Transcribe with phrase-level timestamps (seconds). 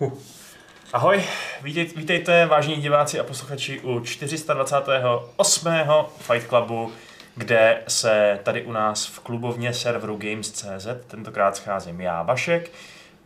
[0.00, 0.18] Huh.
[0.92, 1.24] Ahoj,
[1.62, 5.68] vítejte, vítejte vážení diváci a posluchači u 428.
[6.18, 6.92] Fight Clubu,
[7.34, 12.70] kde se tady u nás v klubovně serveru Games.cz tentokrát scházím já, Vašek,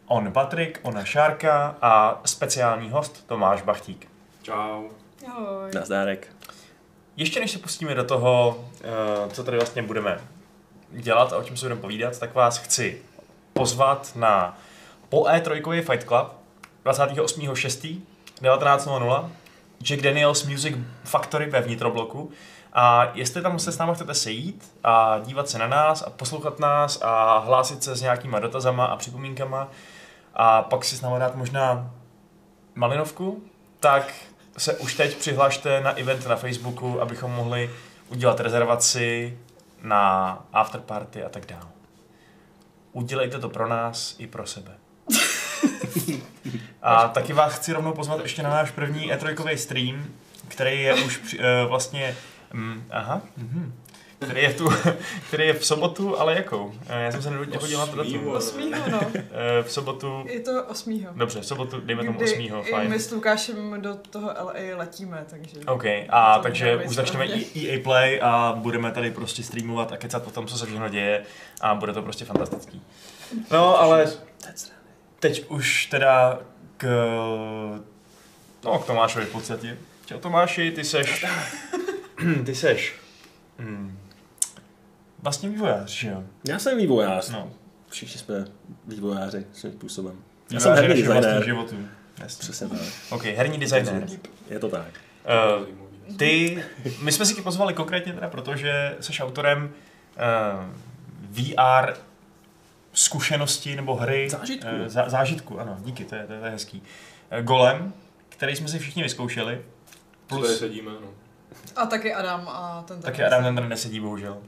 [0.06, 4.08] on Patrik, ona Šárka a speciální host Tomáš Bachtík.
[4.42, 4.88] Čau.
[5.28, 5.70] Ahoj.
[5.74, 6.28] Nazdárek.
[7.16, 10.20] Ještě než se pustíme do toho, eh, co tady vlastně budeme
[10.90, 13.02] dělat a o čem se budeme povídat, tak vás chci
[13.52, 14.58] pozvat na
[15.08, 16.41] po E3 Fight Club
[16.84, 19.30] 28.6.19.00
[19.82, 22.30] Jack Daniels Music Factory ve vnitrobloku.
[22.72, 26.58] A jestli tam se s námi chcete sejít a dívat se na nás a poslouchat
[26.58, 29.68] nás a hlásit se s nějakýma dotazama a připomínkama
[30.34, 31.90] a pak si s námi dát možná
[32.74, 33.42] malinovku,
[33.80, 34.14] tak
[34.58, 37.70] se už teď přihlašte na event na Facebooku, abychom mohli
[38.08, 39.38] udělat rezervaci
[39.82, 41.68] na afterparty a tak dále.
[42.92, 44.81] Udělejte to pro nás i pro sebe.
[46.82, 50.04] A taky vás chci rovnou pozvat ještě na náš první E3 stream,
[50.48, 52.16] který je už při, uh, vlastně,
[52.54, 53.74] um, aha, mhm,
[54.18, 54.68] který je, v tu,
[55.28, 56.72] který je v sobotu, ale jakou?
[56.88, 58.24] Eh, Já jsem se nechodil na to datum.
[58.90, 59.00] No.
[59.14, 61.12] Eh, V sobotu, Je to osmýho.
[61.16, 62.40] dobře, v sobotu, dejme tomu Kdy 8.
[62.66, 62.90] i fajn.
[62.90, 65.56] my s Lukášem do toho LA letíme, takže...
[65.66, 67.24] OK, a To takže už začneme
[67.56, 71.22] EA Play a budeme tady prostě streamovat a kecat o tom, co se všechno děje
[71.60, 72.82] a bude to prostě fantastický.
[73.50, 74.12] No, ale
[75.22, 76.38] teď už teda
[76.76, 76.86] k...
[78.64, 79.78] No, k Tomášovi v podstatě.
[80.06, 81.26] Čau Tomáši, ty seš...
[82.46, 82.94] ty seš...
[83.58, 83.98] Hmm,
[85.22, 86.24] vlastně vývojář, že jo?
[86.48, 87.30] Já jsem vývojář.
[87.30, 87.50] No,
[87.88, 88.44] Všichni jsme
[88.86, 90.14] vývojáři svým způsobem.
[90.50, 91.44] Já vývojáři jsem herní designér.
[91.44, 91.76] životů.
[92.18, 92.40] Jasně.
[92.40, 92.80] Přesně tak.
[93.10, 94.06] OK, herní designér.
[94.50, 94.90] Je to tak.
[95.58, 96.62] Uh, Ty,
[97.02, 100.64] my jsme si tě pozvali konkrétně teda, protože jsi autorem uh,
[101.30, 101.92] VR
[102.92, 104.30] zkušenosti nebo hry.
[104.30, 104.68] Zážitku.
[104.84, 106.82] eh, zá, zážitku, ano, díky, to je, to je, to je hezký.
[107.32, 107.92] Uh, Golem,
[108.28, 109.62] který jsme si všichni vyzkoušeli.
[110.26, 110.46] Plus...
[110.46, 111.08] Tady sedíme, no.
[111.76, 114.38] A taky Adam a ten taky Adam ten tady nesedí, bohužel.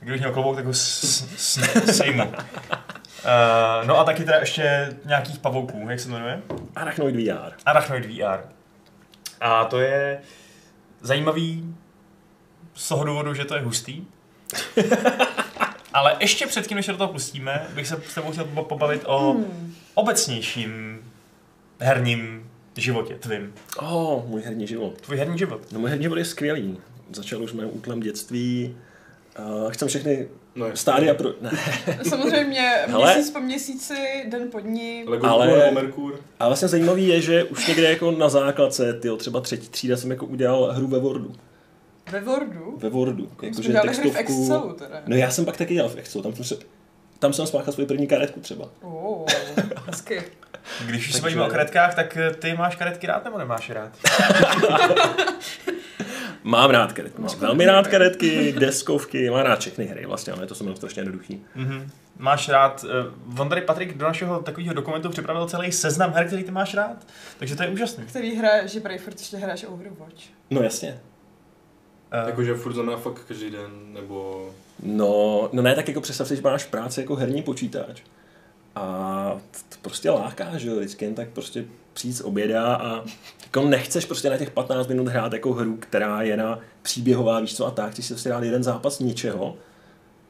[0.00, 2.24] Kdybych měl klobouk, tak ho sejmu.
[2.24, 6.42] Uh, no a taky teda ještě nějakých pavouků, jak se to jmenuje?
[6.76, 7.52] Arachnoid VR.
[7.66, 8.40] Arachnoid VR.
[9.40, 10.20] A to je
[11.00, 11.74] zajímavý
[12.74, 14.04] z toho důvodu, že to je hustý.
[15.96, 19.02] Ale ještě předtím, než se do toho pustíme, bych se s tebou chtěl po- pobavit
[19.06, 19.74] o Hmm.
[19.94, 20.98] obecnějším
[21.80, 23.52] herním životě tvým.
[23.78, 25.00] Oh, můj herní život.
[25.00, 25.60] Tvůj herní život.
[25.72, 26.78] No můj herní život je skvělý.
[27.12, 28.76] Začal už v mém útlém dětství.
[29.64, 31.32] Uh, chcem všechny no stádia pro...
[31.40, 31.50] Ne.
[32.08, 33.14] Samozřejmě Hele.
[33.14, 33.94] měsíc po měsíci,
[34.30, 35.04] den po dní.
[35.06, 35.70] Lego Ale- ale...
[35.70, 36.20] Merkur.
[36.40, 40.10] A vlastně zajímavý je, že už někde jako na základce, tyjo, třeba třetí třída jsem
[40.10, 41.32] jako udělal hru ve Wordu.
[42.10, 42.78] Ve Wordu.
[42.78, 43.28] Ve Wordu.
[43.42, 44.42] Jakože dělali hry v textovku.
[44.42, 45.02] Excelu teda.
[45.06, 46.22] No já jsem pak taky dělal v Excelu.
[46.22, 46.56] Tam jsem, se,
[47.18, 48.68] tam jsem spáchal svoji první karetku třeba.
[48.82, 49.26] Oh,
[49.86, 50.22] hezky.
[50.86, 53.92] Když už se bavíme o karetkách, tak eh, ty máš karetky rád nebo nemáš rád?
[56.42, 57.22] Mám rád karetky.
[57.22, 61.00] Mám velmi rád karetky, deskovky, mám rád všechny hry vlastně, ale to jsou jenom strašně
[61.00, 61.44] jednoduchý.
[61.54, 61.90] Mhm.
[62.18, 62.84] Máš rád,
[63.36, 66.74] uh, on tady Patrik do našeho takového dokumentu připravil celý seznam her, který ty máš
[66.74, 67.06] rád,
[67.38, 68.04] takže to je úžasný.
[68.04, 70.22] Který hraje, že prej furt ještě hraješ Overwatch.
[70.50, 71.00] No jasně.
[72.12, 74.48] Uh, Jakože furt znamená fakt každý den, nebo...
[74.82, 78.02] No, no ne, tak jako představ si, že máš práci jako herní počítač.
[78.74, 83.04] A to prostě láká, že jo, vždycky jen tak prostě přijít z oběda a
[83.44, 87.56] jako nechceš prostě na těch 15 minut hrát jako hru, která je na příběhová, víš
[87.56, 89.56] co, a tak, chceš si prostě dát jeden zápas ničeho.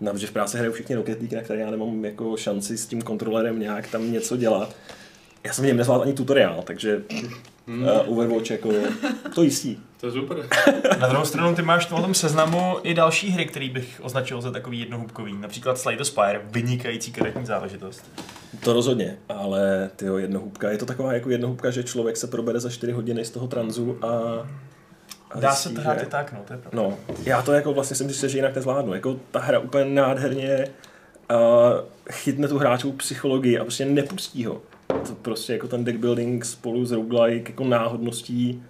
[0.01, 2.87] No, protože v práci hrajou všichni Rocket League, na které já nemám jako šanci s
[2.87, 4.77] tím kontrolerem nějak tam něco dělat.
[5.45, 7.03] Já jsem v něm nezvládl ani tutoriál, takže
[7.67, 7.83] Hmm.
[7.83, 8.71] uh, Overwatch jako
[9.35, 9.81] to jistí.
[10.01, 10.37] To je super.
[11.01, 14.51] Na druhou stranu ty máš na tom seznamu i další hry, který bych označil za
[14.51, 15.37] takový jednohubkový.
[15.41, 18.05] Například Slay the Spire, vynikající karetní záležitost.
[18.61, 22.71] To rozhodně, ale tyjo, jednohubka, je to taková jako jednohubka, že člověk se probere za
[22.71, 24.07] 4 hodiny z toho tranzu a...
[25.31, 26.83] a Dá se to hrát i tak, no, to je pravda.
[26.83, 28.95] No, já to jako vlastně jsem si že jinak nezvládnu.
[28.95, 30.69] Jako ta hra úplně nádherně
[31.31, 31.39] uh,
[32.11, 34.61] chytne tu hráčovou psychologii a prostě nepustí ho.
[35.07, 38.63] To prostě jako ten deck building spolu s roguelike, jako náhodností.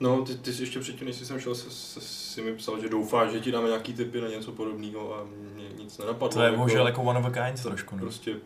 [0.00, 2.80] No, ty, ty jsi ještě předtím, než jsi sem šel, se, se, si mi psal,
[2.80, 5.24] že doufáš, že ti dáme nějaký tipy na něco podobného a
[5.54, 6.28] mě nic nenapadlo.
[6.28, 8.00] To je bohužel jako one of a kind trošku, no.
[8.00, 8.36] Prostě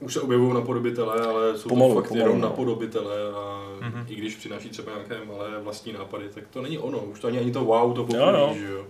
[0.00, 2.48] už se objevují napodobitelé, ale jsou Pomalu, to fakt pomalu, jenom no.
[2.48, 4.04] napodobitelé a Mhm.
[4.08, 6.98] i když přináší třeba nějaké malé vlastní nápady, tak to není ono.
[6.98, 8.46] Už to ani, ani to wow, to Jo, no.
[8.46, 8.86] poprvé, že jo.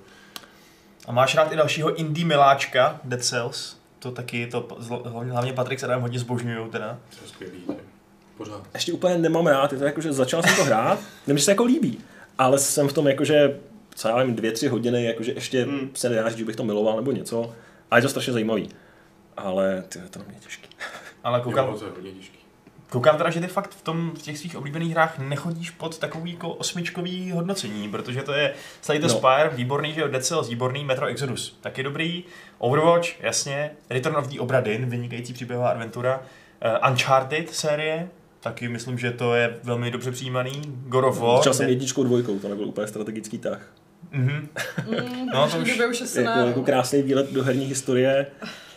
[1.07, 3.77] A máš rád i dalšího indie miláčka, Dead Cells?
[4.01, 4.69] To taky, to
[5.05, 6.99] hlavně, hlavně Patrik se Adam hodně zbožňujou teda.
[7.11, 7.59] To je skvělý.
[8.37, 8.63] Pořád.
[8.75, 11.51] Ještě úplně nemám rád, je to jako, že začal jsem to hrát, nevím, že se
[11.51, 11.99] jako líbí,
[12.39, 13.61] ale jsem v tom jakože,
[13.95, 15.91] co já vím, dvě, tři hodiny, jakože ještě Hmm.
[15.95, 17.53] se nedá říct, že bych to miloval nebo něco.
[17.91, 18.69] A je to strašně zajímavý.
[19.37, 20.69] Ale ty, to na mě je těžký.
[21.25, 22.39] Ale koukám, Jo, to je hodně těžký.
[22.91, 26.33] Koukám teda, že ty fakt v, tom, v těch svých oblíbených hrách nechodíš pod takový
[26.33, 29.15] jako osmičkový hodnocení, protože to je Slay the No.
[29.15, 32.25] Spire, výborný, že jo, Dead Cells, výborný, Metro Exodus, taky dobrý,
[32.59, 36.21] Overwatch, jasně, Return of the Obra Dinn, vynikající příběhová adventura,
[36.83, 38.09] uh, Uncharted série,
[38.41, 42.39] taky myslím, že to je velmi dobře přijímaný, God of War, Začal jsem jedničkou, dvojkou,
[42.39, 43.73] to nebyl úplně strategický tah.
[44.13, 44.49] Mhm.
[44.91, 46.47] Mm, No, to už- už asi Jako, ne.
[46.47, 48.27] jako krásný výlet do herní historie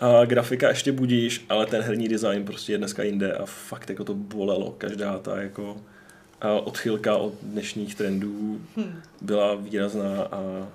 [0.01, 4.03] a grafika ještě budíš, ale ten herní design prostě je dneska jinde a fakt jako
[4.03, 4.71] to bolelo.
[4.77, 5.77] Každá ta jako
[6.63, 8.99] odchylka od dnešních trendů Hm.
[9.21, 10.67] byla výrazná a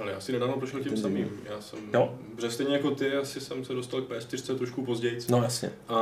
[0.00, 1.30] Ale já si nedávno prošel tím samým.
[1.50, 2.14] Já jsem, Jo.
[2.36, 5.18] protože stejně jako ty, asi jsem se dostal k PS4 trošku později.
[5.28, 5.70] no jasně.
[5.88, 5.94] A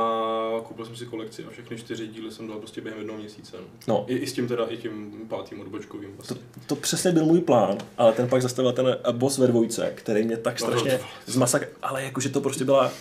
[0.63, 3.57] koupil jsem si kolekci a všechny čtyři díly jsem dal prostě během jednoho měsíce.
[3.57, 3.63] No.
[3.87, 6.37] No, I, I, s tím teda, i tím pátým odbočkovým vlastně.
[6.67, 10.37] to přesně byl můj plán, ale ten pak zastavil ten boss ve dvojce, který mě
[10.37, 12.91] tak No, to- strašně zmasak, ale jakože to prostě byla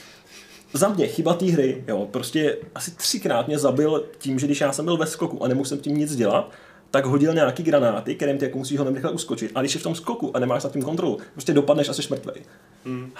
[0.74, 4.72] za mě chyba té hry, jo, prostě asi třikrát mě zabil tím, že když já
[4.72, 6.52] jsem byl ve skoku a nemohl jsem tím nic dělat,
[6.92, 9.52] tak hodil nějaký granáty, kterým ty jako musíš ho rychle uskočit.
[9.54, 12.02] A když jsi v tom skoku a nemáš nad tím kontrolu, prostě dopadneš a jsi
[12.10, 12.42] mrtvej.
[12.84, 13.12] Hmm.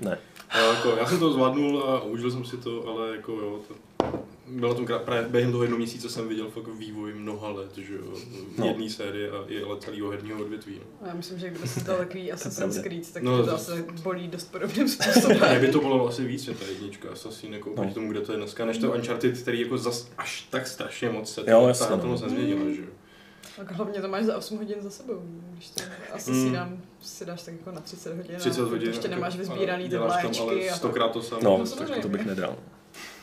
[0.00, 0.18] Ne.
[0.54, 3.74] Já, jako, já jsem to zvládnul a užil jsem si to, ale jako jo, to,
[4.46, 7.94] byla tom krát, právě během toho jednoho měsíce jsem viděl fakt vývoj mnoha let, že
[7.94, 8.12] jo,
[8.58, 8.66] No.
[8.66, 10.80] jedné série a i ale celého herního odvětví.
[11.02, 11.08] No.
[11.08, 12.78] Já myslím, že kdyby si dal takový Assassin's.
[12.78, 15.38] Creed, tak No, to to- zase bolí dost podobným způsobem.
[15.50, 17.90] mě by to bolelo asi víc, mě ta jednička Assassin, jako No.
[17.94, 21.32] tomu, kde to je dneska, než to Uncharted, který jako zas až tak strašně moc
[21.34, 22.12] se Jo, ta hra to no.
[22.12, 22.88] moc nezměnila, že jo.
[23.56, 25.22] Tak hlavně to máš za 8 hodin za sebou,
[25.52, 28.36] když to asi si, dám, si dáš tak jako na 30 hodin.
[28.36, 28.88] a 30 hodin.
[28.88, 30.38] Ještě a- nemáš vyzbíraný ty tam vláčky.
[30.40, 31.40] ale a stokrát to samé.
[31.44, 32.56] No, No, tak to bych nedal.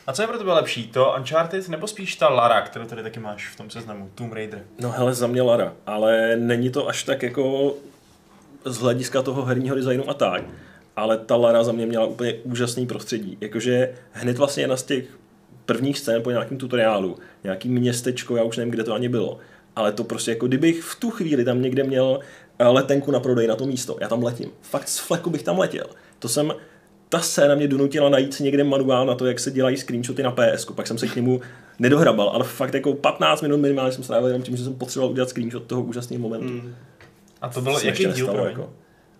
[0.06, 3.20] A co je pro tebe lepší, to Uncharted nebo spíš ta Lara, kterou tady taky
[3.20, 4.64] máš v tom seznamu, Tomb Raider?
[4.80, 7.74] No hele, za mě Lara, ale není to až tak jako
[8.64, 10.42] z hlediska toho herního designu a tak.
[10.96, 13.38] Ale ta Lara za mě měla úplně úžasný prostředí.
[13.40, 15.04] Jakože hned vlastně jedna z těch
[15.64, 19.38] prvních scén po nějakém tutoriálu, nějaký městečko, já už nevím, kde to ani bylo,
[19.76, 22.20] ale to prostě jako kdybych v tu chvíli tam někde měl
[22.58, 24.50] eh, letenku na prodej na to místo, já tam letím.
[24.60, 25.86] Fakt z fleku bych tam letěl.
[26.18, 26.52] To jsem,
[27.08, 30.30] ta scéna mě donutila najít si někde manuál na to, jak se dělají screenshoty na
[30.30, 30.64] PS.
[30.64, 31.40] Pak jsem se k němu
[31.78, 35.28] nedohrabal, ale fakt jako 15 minut minimálně jsem strávil jenom tím, že jsem potřeboval udělat
[35.28, 36.48] screenshot toho úžasného momentu.
[36.48, 36.74] Hmm.
[37.40, 38.70] A to bylo jaký díl, jako?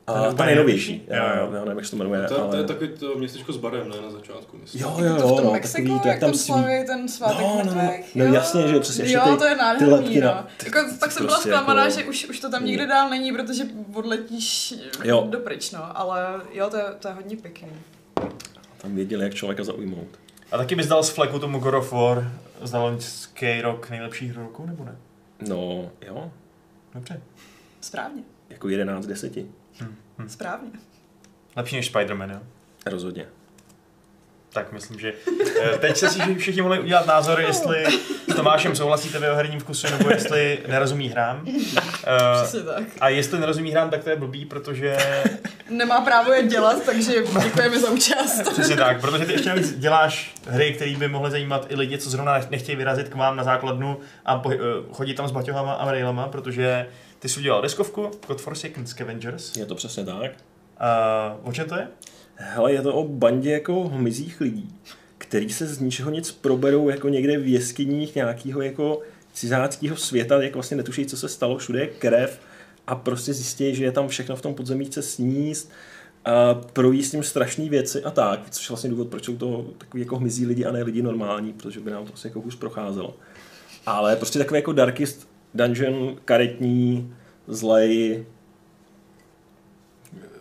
[0.07, 1.05] A Ten ta nejnovější.
[1.07, 1.65] Já, Jo, jo.
[1.65, 2.57] nevím, jak se to jmenuje, To, to, ale...
[2.59, 4.83] je takový to městečko s barem, ne, na začátku, myslím.
[4.83, 7.63] Jo, to jo, jo, no, Mexiku, takový to, jak jak tam slaví ten svátek No,
[7.67, 8.33] no, no, no jo.
[8.35, 10.47] jasně, že přesně, ještě Jo, ty- to je ty nádherný, letky na- no.
[10.65, 13.33] Jako, pak jsem byla prostě zklamaná, jako- že už, už to tam nikde dál není,
[13.33, 13.65] protože
[13.95, 14.75] odletíš
[15.05, 15.27] Jo.
[15.31, 15.99] do pryč, no.
[15.99, 17.69] Ale jo, to je, to je hodně pěkný.
[18.79, 20.09] Tam věděli, jak člověka zaujmout.
[20.53, 22.33] A taky bys dal z fleku tomu God of War,
[22.63, 24.97] zdal loňský rok nejlepší hru roku, nebo ne?
[25.49, 26.31] No, jo,
[26.95, 27.21] Dobře.
[27.81, 29.07] Správně, jako 11
[30.19, 30.33] 10.
[30.33, 30.71] správně.
[31.57, 32.39] Lepší než Spider-Man, jo?
[32.87, 33.27] Rozhodně.
[34.53, 35.13] Tak myslím, že
[35.63, 37.85] eh, teď se si všichni mohli udělat názor, jestli
[38.29, 41.45] s Tomášem souhlasíte v jeho herním vkusu, nebo jestli nerozumí hrám.
[41.49, 42.85] Eh, Přesně tak.
[43.01, 44.97] a jestli nerozumí hrám, tak to je blbý, protože...
[45.71, 47.13] Nemá právo je dělat, takže
[47.43, 48.51] děkujeme za účast.
[48.53, 52.11] Přesně tak, protože ty ještě navíc děláš hry, které by mohly zajímat i lidi, co
[52.11, 54.57] zrovna nechtějí vyrazit k vám na základnu a eh,
[54.93, 56.87] chodit tam s baťohama a railama, protože
[57.27, 59.57] ty jsi udělal deskovku God Forsaken Scavengers.
[59.57, 60.31] Je to přesně tak.
[60.79, 61.89] A o čem to je?
[62.35, 64.75] Hele, je to o bandě jako hmyzích lidí,
[65.19, 69.01] který se z ničeho nic proberou jako někde v jeskyních nějakého jako
[69.33, 72.41] cizáckého světa, jak vlastně netuší, co se stalo, všude je krev
[72.87, 75.73] a prostě zjistí, že je tam všechno v tom podzemí chce sníst,
[76.25, 79.67] a projí s tím strašné věci a tak, což je vlastně důvod, proč jsou to
[79.79, 82.57] takový jako hmyzí lidi a ne lidi normální, protože by nám to asi jako hůř
[82.57, 83.17] procházelo.
[83.87, 87.15] Ale prostě takový jako Darkest Dungeon, karetní,
[87.47, 88.25] zlej,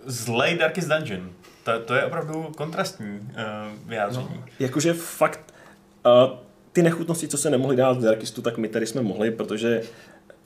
[0.06, 1.30] Zlej Darkest Dungeon.
[1.64, 4.30] To, to je opravdu kontrastní uh, vyjádření.
[4.36, 4.44] No.
[4.60, 5.54] Jakože fakt
[6.06, 6.38] uh,
[6.72, 9.82] ty nechutnosti, co se nemohli dát v Darkistu, tak my tady jsme mohli, protože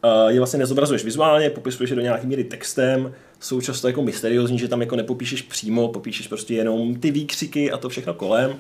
[0.03, 4.59] uh, je vlastně nezobrazuješ vizuálně, popisuješ je do nějaký míry textem, jsou často jako mysteriózní,
[4.59, 8.57] že tam jako nepopíšeš přímo, popíšeš prostě jenom ty výkřiky a to všechno kolem.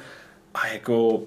[0.53, 1.21] A jako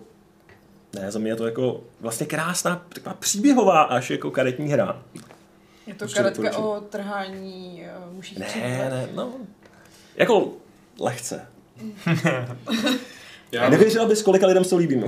[1.00, 5.02] ne, za mě je to jako vlastně krásná, taková příběhová až jako karetní hra.
[5.86, 6.68] Je to Prostě karetka doporučuji.
[6.68, 8.68] o trhání uh, muších Ne, křídel.
[8.90, 9.32] ne, no.
[10.16, 10.52] Jako
[11.00, 11.46] lehce.
[13.52, 14.96] Já, Nevěřila bys, kolika lidem se to líbí.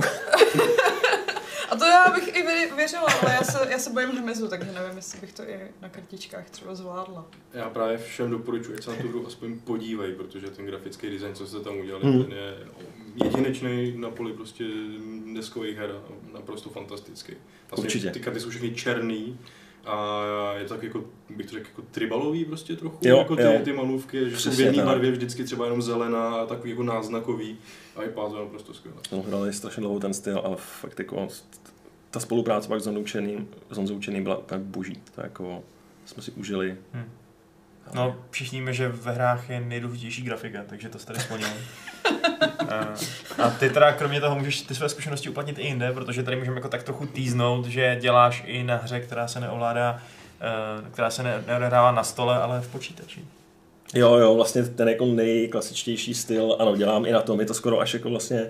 [1.75, 1.75] no.
[1.75, 4.71] A to já bych i vě- věřila, ale já se, já se bojím hmyzu, takže
[4.71, 7.25] nevím, jestli bych to i na kartičkách třeba zvládla.
[7.53, 11.35] já právě všem doporučuji, ať se na tu hru aspoň podívají, protože ten grafický design,
[11.35, 12.23] co se tam udělali, Hmm.
[12.23, 12.57] ten je
[13.23, 14.63] jedinečný na poli prostě
[15.33, 17.33] deskových her, a naprosto fantastický.
[17.69, 18.11] Vlastně Určitě.
[18.11, 19.39] Ty karty jsou všechny černý
[19.85, 23.41] A je to tak jako, bych to řekl, jako tribalový prostě trochu, Jo, jako ty,
[23.41, 23.51] jo.
[23.63, 24.85] ty malůvky, že jsou v jedné tak.
[24.85, 27.57] barvě vždycky třeba jenom zelená a takový jako náznakový.
[27.95, 28.97] A vypadá to naprosto skvěle.
[29.07, 31.27] Jsme hráli strašně dlouho ten styl a fakt jako
[32.11, 35.01] ta spolupráce pak s Honzou s byla úplně boží.
[35.15, 35.63] To jako
[36.05, 36.77] jsme si užili.
[36.93, 37.03] Hm.
[37.93, 41.51] No, všichni víme, že ve hrách je nejdůležitější grafika, takže to se tady splnilo.
[42.69, 42.93] a,
[43.43, 46.57] a ty teda kromě toho můžeš ty své zkušenosti uplatnit i jinde, protože tady můžeme
[46.57, 50.01] jako tak trochu týznout, že děláš i na hře, která se neovládá,
[50.41, 53.25] eh, která se ne, neodehrává na stole, ale v počítači.
[53.93, 57.79] Jo, jo, vlastně ten jako nejklasičtější styl, ano, dělám i na tom, je to skoro
[57.79, 58.47] až jako vlastně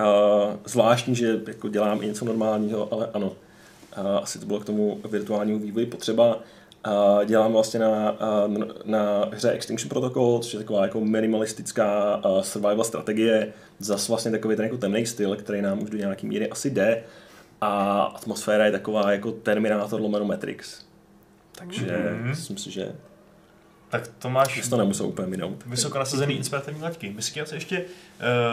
[0.00, 4.64] uh, zvláštní, že jako dělám i něco normálního, ale ano, uh, asi to bylo k
[4.64, 6.38] tomu virtuálnímu vývoji potřeba.
[6.86, 8.12] Uh, dělám vlastně na,
[8.46, 14.56] uh, na hře Extinction Protocol, což je taková jako minimalistická survival strategie, zase vlastně takový
[14.56, 17.02] ten jako temný styl, který nám už do nějaký míry asi jde.
[17.60, 20.84] A atmosféra je taková jako Terminator lomeno Matrix.
[21.58, 22.28] Takže Mhm.
[22.28, 22.92] myslím si, že
[23.88, 25.66] Tak to máš že to nemusel úplně minout.
[25.66, 27.12] vysoko nasazený inspirativní laťky.
[27.16, 27.78] My si se ještě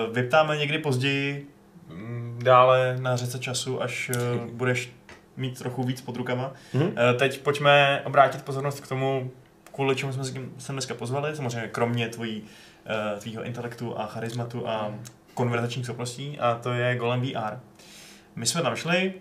[0.07, 1.47] uh, vyptáme někdy později,
[1.89, 4.91] mm, dále na řece času, až uh, budeš
[5.37, 6.53] mít trochu víc pod rukama.
[6.73, 6.85] Mhm.
[6.85, 9.31] Uh, teď pojďme obrátit pozornost k tomu,
[9.71, 10.23] kvůli čemu jsme
[10.57, 14.95] se dneska pozvali, samozřejmě kromě tvojí, uh, tvýho intelektu a charizmatu a
[15.33, 17.59] konverzačních schopností, a to je Golem VR.
[18.35, 19.13] My jsme tam šli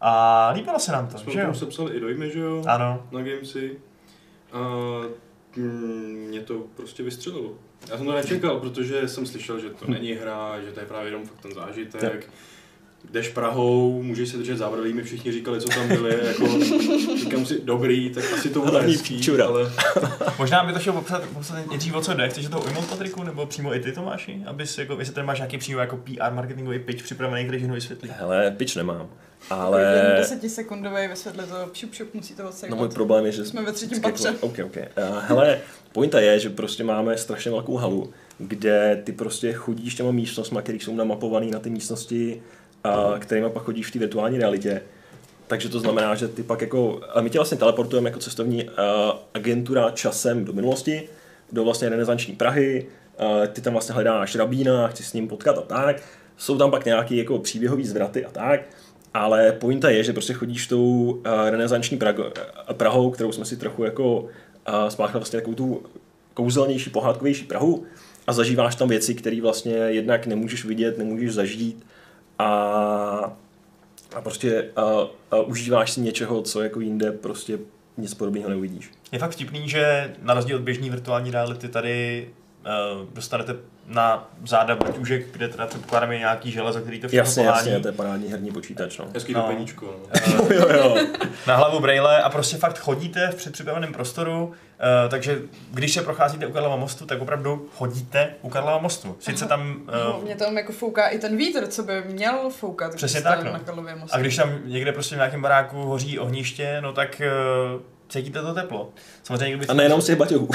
[0.00, 1.46] a líbilo se nám to, Jsme že jo?
[1.46, 2.64] tom sepsali i dojmy, že jo?
[2.66, 3.78] Ano, na Gamesy.
[4.52, 4.58] A
[5.56, 7.52] mm, mě to prostě vystřelilo.
[7.90, 11.08] Já jsem to nečekal, protože jsem slyšel, že to není hra, že to je právě
[11.08, 12.30] jenom fakt ten zážitek.
[13.10, 16.46] Jdeš Prahou, můžeš se držet zábradlí, mi všichni říkali, co tam byli, jako
[17.18, 19.72] říkám si, dobrý, tak asi to bude hezký, ale
[20.38, 22.28] Možná by to šlo popsat, popsat nejdřív o co jde.
[22.28, 24.42] Chceš toho ujmout, Patriku, nebo přímo i ty, Tomáši?
[24.46, 28.10] Abys, jako, jestli tady máš nějaký přímo jako PR marketingový pitch připravený, který ženu vysvětlí.
[28.18, 29.08] Hele, pitch nemám.
[29.50, 30.14] Ale...
[30.18, 32.78] Desetisekundový vysvětlit to, šup, šup, musí to no odsejpat.
[32.78, 33.44] můj problém je, že...
[33.44, 34.28] Jsme ve třetím patře.
[34.28, 34.76] Jako, OK, OK.
[34.76, 35.60] Uh, hele,
[35.92, 40.78] pointa je, že prostě máme strašně velkou halu, kde ty prostě chodíš těma místnostma, které
[40.78, 42.42] jsou namapované na ty místnosti,
[42.86, 44.82] uh, kterými pak chodíš v té virtuální realitě.
[45.46, 48.70] Takže to znamená, že ty pak jako, a my tě vlastně teleportujeme jako cestovní uh,
[49.34, 51.08] agentura časem do minulosti,
[51.52, 52.86] do vlastně renesanční Prahy,
[53.20, 56.02] uh, ty tam vlastně hledáš rabína, chci s ním potkat a tak.
[56.36, 58.60] Jsou tam pak nějaké jako příběhové zvraty a tak.
[59.14, 62.32] Ale pointa je, že prostě chodíš tou uh, renesanční Prago,
[62.72, 64.28] Prahou, kterou jsme si trochu jako uh,
[64.88, 65.82] spáchali vlastně takovou tu
[66.34, 67.84] kouzelnější, pohádkovější Prahu
[68.26, 71.86] a zažíváš tam věci, které vlastně jednak nemůžeš vidět, nemůžeš zažít
[72.38, 72.46] a,
[74.14, 74.70] a prostě
[75.32, 77.58] uh, uh, užíváš si něčeho, co jako jinde prostě
[77.96, 78.90] nic podobného neuvidíš.
[79.12, 82.28] Je fakt vtipný, že na rozdíl od běžné virtuální reality tady
[82.60, 87.68] uh, dostanete na záda baťůžek, kde teda předpokládáme nějaký železo, který to všechno Jasně, pohání.
[87.68, 89.06] jasně, to je parádní herní počítač, no.
[89.14, 89.42] hezký No.
[89.42, 89.86] peníčko.
[89.86, 90.08] No.
[90.50, 90.96] Eh, jo, jo.
[91.46, 94.52] na hlavu brejle a prostě fakt chodíte v předpřipraveném prostoru, uh,
[95.08, 95.38] takže
[95.70, 99.16] když se procházíte u Karlova mostu, tak opravdu chodíte u Karlova mostu.
[99.20, 99.76] Sice tam...
[100.04, 102.94] No, Uh, mě tam jako fouká i ten vítr, co by měl foukat.
[102.94, 103.52] Přesně tak, no.
[103.52, 104.16] Na Karlově mostu.
[104.16, 107.22] a když tam někde prostě v nějakém baráku hoří ohniště, no tak
[107.74, 108.90] uh, cítíte to teplo.
[109.22, 110.48] Samozřejmě, kdyby A nejenom z těch baťohů.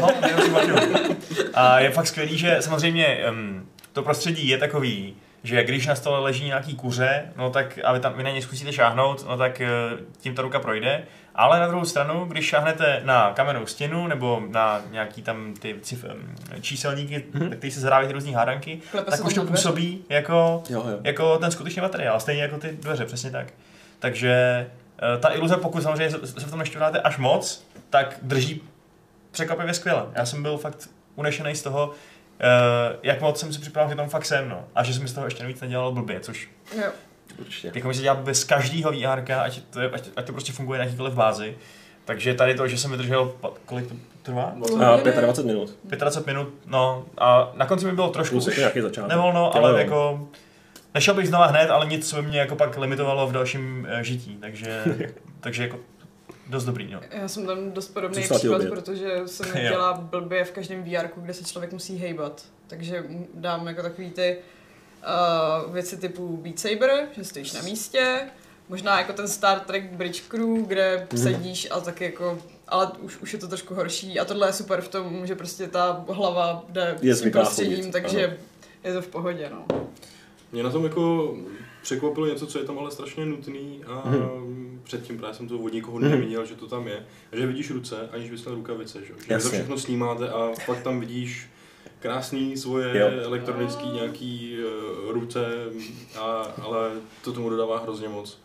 [0.00, 1.16] No, nejenom si baťohu.
[1.54, 6.18] A je fakt skvělý, že samozřejmě um, to prostředí je takový, že když na stole
[6.20, 9.60] leží nějaký kuře, no tak a vy, tam, vy na něj zkusíte šáhnout, no tak
[9.60, 9.68] eh,
[10.20, 11.04] tím ta ruka projde.
[11.34, 16.04] Ale na druhou stranu, když šáhnete na kamennou stěnu nebo na nějaký tam ty cif,
[16.60, 17.42] číselníky, Mhm.
[17.42, 17.56] mm-hmm.
[17.56, 20.98] které se zahrávají ty různý hádanky, Klepe tak už to působí jako, Jo, jo.
[21.02, 23.46] jako ten skutečný materiál, stejně jako ty dveře, přesně tak.
[23.98, 24.66] Takže
[25.20, 28.62] ta iluze, pokud samozřejmě se v tom nešťuráte až moc, tak drží
[29.30, 30.06] překvapivě skvěle.
[30.14, 31.90] Já jsem byl fakt unešený z toho,
[32.40, 34.64] eh, jak moc jsem si připravil, že tam fakt jsem, no.
[34.74, 36.90] A že jsem mi z toho ještě navíc nedělal blbě, což Jo.
[37.38, 37.72] Určitě.
[37.74, 40.52] jako mi se dělá blbě z každého VR, ať to, je, ať, ať to prostě
[40.52, 41.56] funguje na jakýkoliv bázi.
[42.04, 43.32] Takže tady to, že jsem vydržel,
[43.66, 44.54] kolik to trvá?
[44.86, 45.76] A 25 minut.
[45.84, 49.10] 25 minut, no a na konci mi bylo trošku Plus už nějaký začátek.
[49.10, 49.76] nevolno, ale jo.
[49.76, 50.28] jako
[50.94, 54.36] nešel bych znova hned, ale nic, by mě jako pak limitovalo v dalším eh, žití,
[54.40, 54.84] takže,
[55.40, 55.78] takže jako
[56.46, 57.00] dost dobrý, no.
[57.10, 58.70] Já jsem tam dost podobný oběd.
[58.70, 59.68] protože se mi Jo.
[59.70, 62.44] dělá blbě v každém VR, kde se člověk musí hejbat.
[62.66, 64.36] Takže dám jako takový ty
[65.66, 68.20] uh, věci typu Beat Saber, že stojíš na místě,
[68.68, 71.22] možná jako ten Star Trek Bridge Crew, kde Mhm.
[71.22, 74.80] sedíš a tak jako ale už, už je to trošku horší a tohle je super
[74.80, 78.38] v tom, že prostě ta hlava jde Je s tím prostředím, takže
[78.84, 79.66] je to v pohodě, no.
[80.54, 81.34] Mě na tom jako
[81.82, 84.80] překvapilo něco, co je tam ale strašně nutný a Mhm.
[84.84, 86.10] předtím právě jsem to od nikoho Mhm.
[86.10, 87.06] neviděl, že to tam je.
[87.32, 90.82] A že vidíš ruce, aniž bys měl rukavice, že, že to všechno snímáte a pak
[90.82, 91.48] tam vidíš
[92.00, 93.06] krásný svoje Jo.
[93.22, 94.56] elektronický nějaký
[95.06, 95.46] uh, ruce,
[96.20, 96.24] a,
[96.62, 96.90] ale
[97.24, 98.38] to tomu dodává hrozně moc.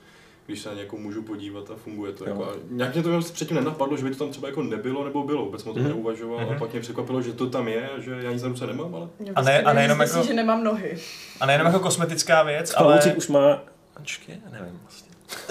[0.49, 2.23] Když se na někoho můžu podívat a funguje to.
[2.25, 2.29] Jo.
[2.29, 5.23] Jako, a nějak mě to předtím nenapadlo, že by to tam třeba jako nebylo nebo
[5.23, 5.91] bylo, vůbec jsem o tom Mhm.
[5.91, 6.55] neuvažoval Mhm.
[6.55, 8.95] a pak mě překvapilo, že to tam je a že já nic tam se nemám,
[8.95, 10.97] ale A ne- a nejenom jako- že nemám nohy.
[11.39, 12.99] A nejenom jako kosmetická věc, Ale...
[13.03, 13.13] ale...
[13.13, 13.61] už má...
[13.95, 14.37] Ačky?
[14.51, 15.09] Nevím vlastně.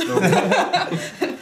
[0.09, 0.21] no,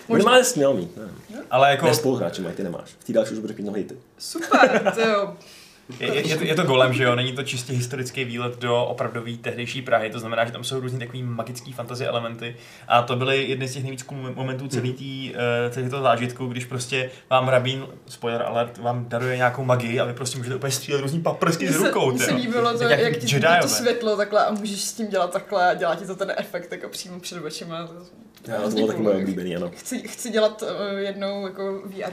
[0.09, 1.15] Možná směl mít, nevím.
[1.51, 2.91] Ale jako Ne spoluhráči mají, ty nemáš.
[2.99, 3.97] V té další už budeš mít nohy ty.
[4.19, 5.37] Super, to jo.
[6.01, 7.15] je, je, je, to, je to golem, že jo?
[7.15, 10.99] Není to čistě historický výlet do opravdový tehdejší Prahy, to znamená, že tam jsou různý
[10.99, 12.57] takový magický fantasy elementy
[12.89, 15.35] a to byly jedny z těch nejvíc momentů celý tý,
[15.71, 20.13] celý toho zážitku, když prostě vám rabín, spoiler alert, vám daruje nějakou magii a vy
[20.13, 22.11] prostě můžete úplně střílet různý paprsky se, rukou.
[22.11, 25.33] mně se líbilo to, jak, jak ti to světlo takhle a můžeš s tím dělat
[25.33, 27.87] takhle a dělá ti to ten efekt jako přímo před očima.
[27.87, 29.71] To- Já, to bylo taky moje oblíbený, ano.
[29.77, 32.13] Chci, chci dělat uh, jednou jako VR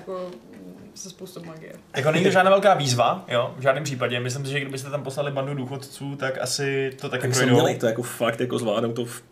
[0.95, 1.73] se spoustou magie.
[1.95, 4.19] Jako není to žádná velká výzva, jo, v žádném případě.
[4.19, 7.62] Myslím si, že kdybyste tam poslali bandu důchodců, tak asi to taky Tak jsme projdou.
[7.63, 9.23] měli to jako fakt jako zvládnou to v-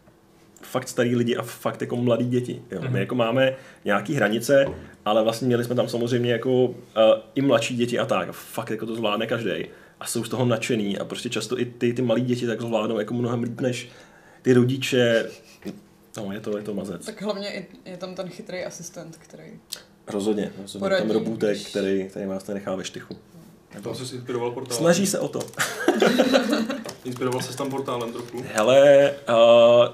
[0.61, 2.61] fakt starý lidi a fakt jako mladí děti.
[2.71, 2.81] Jo.
[2.81, 2.93] Mhm.
[2.93, 4.65] My jako máme nějaký hranice,
[5.05, 6.73] ale vlastně měli jsme tam samozřejmě jako uh,
[7.35, 8.29] i mladší děti a tak.
[8.29, 9.51] A fakt jako to zvládne každý.
[9.99, 12.99] A jsou z toho nadšený a prostě často i ty, ty malí děti tak zvládnou
[12.99, 13.89] jako mnohem líp než
[14.41, 15.29] ty rodiče.
[16.17, 17.05] No, je to, je to mazec.
[17.05, 19.43] Tak hlavně i- je tam ten chytrý asistent, který...
[20.07, 20.51] Rozhodně.
[20.61, 20.79] rozhodně.
[20.79, 23.15] Poradí, Tam robůtek, když- který, který vás nechá ve štychu.
[23.83, 24.77] tam se inspiroval portálem.
[24.83, 25.39] Snaží se o to.
[27.05, 28.43] Inspiroval se tam portálem trochu.
[28.53, 29.35] Hele, uh,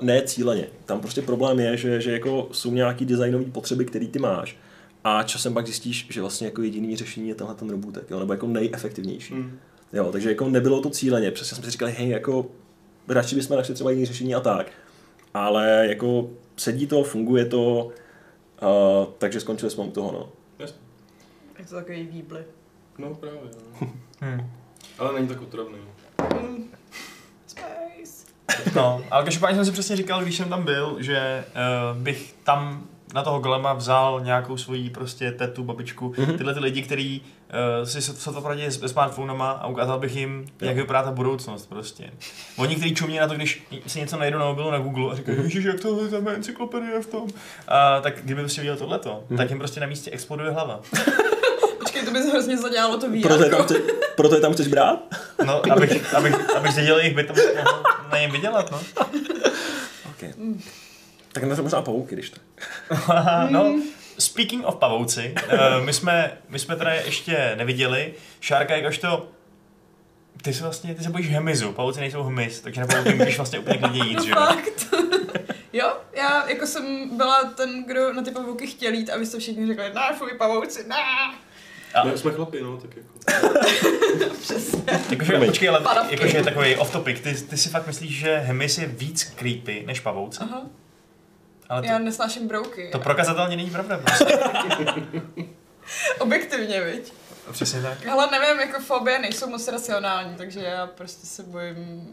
[0.01, 0.67] ne cíleně.
[0.85, 4.57] Tam prostě problém je, že, že jako jsou nějaký designové potřeby, které ty máš.
[5.03, 8.33] A časem pak zjistíš, že vlastně jako jediný řešení je tenhle ten robůtek, jo, nebo
[8.33, 9.33] jako nejefektivnější.
[9.33, 9.59] Hmm.
[9.93, 12.45] Jo, takže jako nebylo to cíleně, přesně jsme si říkali, hej, jako
[13.07, 14.67] radši bychom našli třeba jiný řešení a tak.
[15.33, 17.89] Ale jako sedí to, funguje to,
[18.61, 20.29] uh, takže skončili jsme u toho, no.
[20.59, 20.77] Jasně.
[21.59, 22.43] Je to takový výbly.
[22.97, 23.39] No právě.
[23.81, 23.87] No.
[24.21, 24.51] Hmm.
[24.99, 25.77] Ale není tak otravný.
[26.41, 26.71] Mm.
[27.47, 28.25] Space.
[28.75, 32.87] No, ale každopádně jsem si přesně říkal, když jsem tam byl, že uh, bych tam
[33.13, 36.37] na toho golema vzal nějakou svoji prostě tetu, babičku, Mhm.
[36.37, 37.21] tyhle ty lidi, kteří
[37.81, 40.67] uh, si se to poradí s smartphonama a ukázal bych jim, Jo.
[40.67, 42.11] jak vypadá ta budoucnost prostě.
[42.57, 45.37] Oni, kteří čumí na to, když si něco najdou na mobilu na Google a říkají,
[45.37, 45.45] Mhm.
[45.47, 47.27] ježiš, jak to tam je encyklopedie v tom.
[47.67, 49.37] A tak kdyby prostě viděl tohleto, Mhm.
[49.37, 50.79] tak jim prostě na místě exploduje hlava.
[51.79, 53.21] Počkej, to by se hrozně zadělalo to VR.
[53.21, 53.65] Proto je tam,
[54.15, 54.99] proto je tam chceš brát?
[55.45, 58.79] No, abych, abych, abych zdědil jejich byt, abych mohl na něm vydělat, no.
[60.09, 60.33] Okay.
[61.39, 62.41] Tak na to možná pavouky, když tak.
[63.49, 63.75] no,
[64.19, 68.13] speaking of pavouci, uh, my, jsme, my jsme teda ještě neviděli.
[68.39, 69.29] Šárka, jakož to
[70.41, 73.59] ty se vlastně, ty se bojíš hmyzu, pavouci nejsou hmyz, takže na pavouky můžeš vlastně
[73.59, 74.35] úplně klidně jít, No že jo?
[74.35, 74.87] fakt.
[75.73, 79.39] jo, já jako jsem byla ten, kdo na ty pavouky chtěl jít a vy jste
[79.39, 80.95] všichni řekli, ne, fuj, pavouci, ne.
[81.93, 83.09] A- No, jsme chlapi, no, tak jako.
[84.41, 84.81] Přesně.
[85.09, 88.87] Jakože, počkej, ale jakože takový off topic, ty, ty si fakt myslíš, že hmyz je
[88.87, 90.39] víc creepy než pavouci?
[90.41, 90.61] Aha,
[91.69, 92.89] Ale to, já nesnáším brouky.
[92.91, 94.25] to prokazatelně není pravda prostě.
[96.19, 97.13] Objektivně, viď?
[97.51, 98.07] Přesně tak.
[98.07, 102.07] Ale nevím, jako fobie nejsou moc racionální, takže já prostě se bojím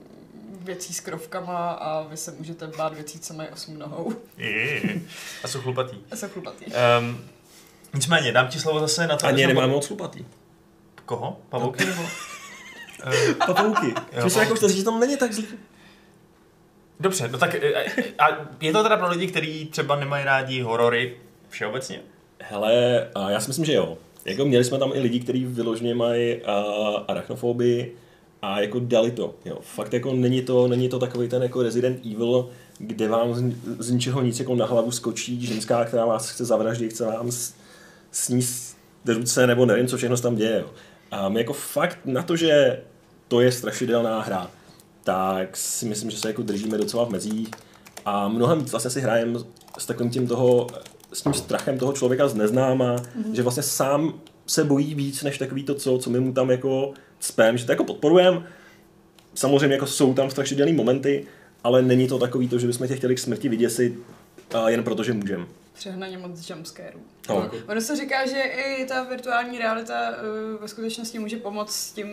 [0.60, 4.82] věcí s krovkama a vy se můžete bát věcí, co mají osm nohou Je,
[5.44, 5.96] A jsou chlupatý.
[6.10, 6.64] a jsou chlupatý.
[6.98, 7.24] Um,
[7.94, 9.26] nicméně, dám ti slovo zase na to.
[9.26, 10.24] Ani nemáme moc chlupatý.
[11.04, 11.38] Koho?
[11.48, 12.02] Pavouky nebo?
[13.02, 13.94] Ehm, Pavouky.
[14.12, 15.46] Jo, Myslím, jako že tam není tak zlý.
[17.00, 17.85] Dobře, no tak e, e,
[18.18, 21.16] a je to teda pro lidi, kteří třeba nemají rádi horory
[21.48, 22.00] všeobecně?
[22.40, 23.98] Hele, a já si myslím, že jo.
[24.24, 26.42] Jako měli jsme tam i lidi, kteří vyloženě mají uh,
[27.09, 27.96] arachnofobii
[28.42, 29.35] a jako dali to.
[29.44, 29.59] Jo.
[29.62, 33.90] Fakt jako není to, není to takový ten jako Resident Evil, kde vám z, z
[33.90, 37.30] ničeho nic jako na hlavu skočí ženská, která vás chce zavraždit, chce vám
[38.11, 40.59] sníst ruce nebo nevím, co všechno se tam děje.
[40.61, 40.70] Jo.
[41.11, 42.80] A my jako fakt na to, že
[43.28, 44.50] to je strašidelná hra,
[45.04, 47.48] tak si myslím, že se jako držíme docela v mezích
[48.04, 49.38] a mnohem víc vlastně si hrajeme
[49.78, 50.66] s takovým tím toho,
[51.12, 53.32] s tím strachem toho člověka z neznáma, mm-hmm.
[53.32, 56.92] že vlastně sám se bojí víc, než takový to, co, co my mu tam jako
[57.20, 58.46] cpem, že to jako podporujeme.
[59.34, 61.26] Samozřejmě jako jsou tam strašidelné momenty,
[61.64, 63.94] ale není to takový to, že bychom tě chtěli k smrti vyděsit
[64.66, 65.46] jen proto, že můžeme.
[65.74, 67.00] Přehnaně moc jumpscarů.
[67.28, 67.40] No.
[67.42, 71.92] Jako, Ono se říká, že i ta virtuální realita uh, ve skutečnosti může pomoct s
[71.92, 72.08] tím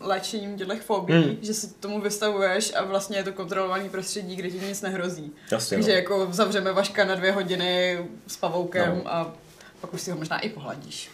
[0.00, 1.36] léčením těchto fobí, Hmm.
[1.42, 5.32] že se tomu vystavuješ a vlastně je to kontrolovaný prostředí, kde ti nic nehrozí.
[5.52, 5.96] Jasně, Takže no.
[5.96, 9.12] jako zavřeme Vaška na dvě hodiny s pavoukem No.
[9.14, 9.34] a
[9.80, 11.10] pak už si ho možná i pohladíš.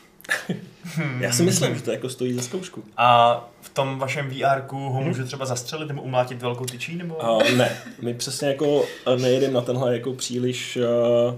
[1.21, 2.85] Já si myslím, že to jako stojí za zkoušku.
[2.97, 6.97] A v tom vašem VR ho můžu třeba zastřelit nebo umlátit velkou tyčí?
[6.97, 7.14] Nebo...
[7.16, 8.85] Uh, ne, my přesně jako
[9.19, 11.35] nejedeme na tenhle jako příliš uh,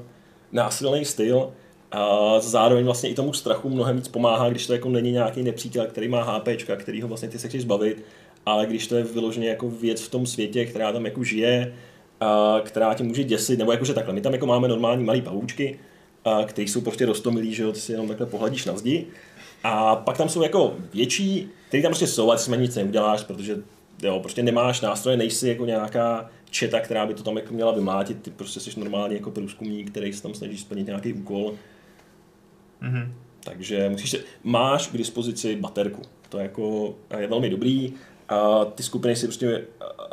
[0.53, 1.53] násilný styl.
[1.93, 5.87] A zároveň vlastně i tomu strachu mnohem víc pomáhá, když to jako není nějaký nepřítel,
[5.87, 8.05] který má HPčka, který ho vlastně ty se chceš zbavit,
[8.47, 11.75] ale když to je vyloženě jako věc v tom světě, která tam jako žije,
[12.21, 15.79] a, která tě může děsit, nebo jakože takhle, my tam jako máme normální malý pavoučky,
[16.25, 19.07] a, který jsou prostě rostomilí, že jo, ty si jenom takhle pohladíš na zdi.
[19.65, 23.57] A pak tam jsou jako větší, který tam prostě jsou, ale s nic neuděláš, protože
[24.03, 28.23] jo, prostě nemáš nástroje, nejsi jako nějaká četa, která by to tam jako měla vymlátit,
[28.23, 31.55] ty prostě jsi normálně jako průzkumník, který se tam snaží splnit nějaký úkol.
[32.81, 33.15] Mhm.
[33.45, 36.03] Takže musíš se, máš k dispozici baterku.
[36.29, 37.93] To je jako je velmi dobrý.
[38.29, 39.65] A ty skupiny si prostě,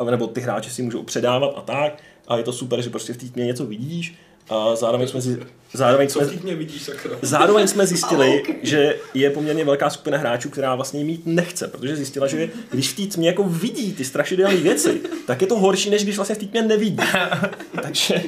[0.10, 2.04] nebo ty hráči si můžou předávat a tak.
[2.28, 4.15] A je to super, že prostě v té tmě něco vidíš.
[4.50, 5.40] A zároveň jsme, si,
[5.74, 7.12] zároveň Co jsme, vidíš, sakra?
[7.22, 11.96] zároveň jsme zjistili, že je poměrně velká skupina hráčů, která vlastně ji mít nechce, protože
[11.96, 15.90] zjistila, že když v té tmě jako vidí ty strašidelné věci, tak je to horší,
[15.90, 16.98] než když vlastně v té tmě nevidí.
[17.84, 18.22] Takže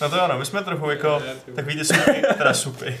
[0.00, 1.22] No to ano, my jsme trochu jako
[1.54, 3.00] takový ty supy, teda supy.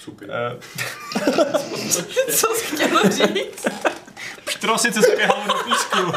[0.00, 0.28] Super.
[0.28, 1.32] Uh,
[2.30, 3.66] Co jsi chtěl říct?
[4.44, 6.12] Pštrosice se běhalo do písku.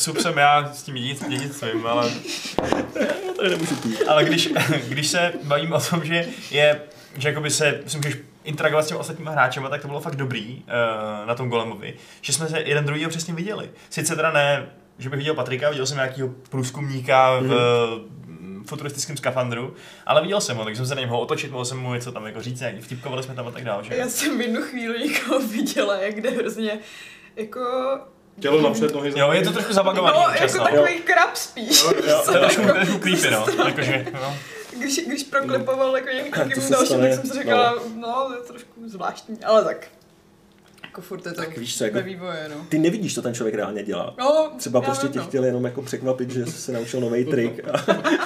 [0.00, 2.10] Sup jsem já, s tím nic, nic svým, ale
[3.36, 4.02] to nemůžu pít.
[4.08, 4.48] Ale když,
[4.88, 6.80] když se bavíme o tom, že je,
[7.18, 10.54] že jakoby se, si můžeš interagovat s těmi ostatními hráči, tak to bylo fakt dobrý
[10.56, 13.70] uh, na tom Golemovi, že jsme se jeden druhýho přesně viděli.
[13.90, 14.66] Sice teda ne,
[14.98, 17.42] že bych viděl Patrika, viděl jsem nějakého průzkumníka v
[18.26, 18.64] mm.
[18.64, 19.74] futuristickém skafandru,
[20.06, 22.12] ale viděl jsem ho, takže jsem se na něj mohl otočit, mohl jsem mu něco
[22.12, 23.84] tam jako říct, nějak vtipkovali jsme tam a tak dále.
[23.84, 23.94] Že?
[23.94, 26.78] Já jsem v jednu chvíli někoho viděla, jak jde hrozně
[27.36, 27.60] jako...
[28.40, 30.64] Tělo napřed, nohy za Jo, je to trošku zabagovaný No, občas, jako no.
[30.64, 31.82] takový krab spíš.
[31.84, 33.46] Jo, jo, To je trošku, trošku creepy, no.
[33.66, 34.36] Jakože, no.
[34.78, 36.32] Když, když proklipoval jako nějakým
[36.70, 39.86] dalším, tak jsem si říkala, no, to je trošku zvláštní, ale tak.
[40.84, 42.56] Jako furt je to Tak víš co, jako- ve vývoji, no.
[42.68, 44.14] Ty nevidíš, co ten člověk reálně dělá.
[44.18, 45.24] No, Třeba já prostě tě no.
[45.24, 47.78] chtěl jenom jako překvapit, že jsi se naučil nový trik a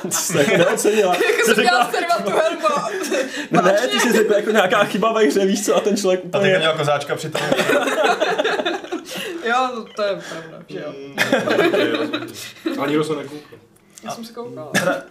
[0.03, 1.14] ty jsi to jako neocenila.
[1.31, 2.67] Jako Jsi řekla, servat tu herbu.
[3.51, 6.25] no ne, ty jsi řekla jako nějaká chyba ve hře, víš co, a ten člověk
[6.25, 6.59] úplně...
[6.59, 7.43] měl kozáčka při tom.
[9.45, 10.93] Jo, to, to je pravda, že jo.
[12.83, 13.59] A nikdo se nekoukal.
[14.05, 14.71] Já jsem se koukala.
[14.85, 15.03] Ale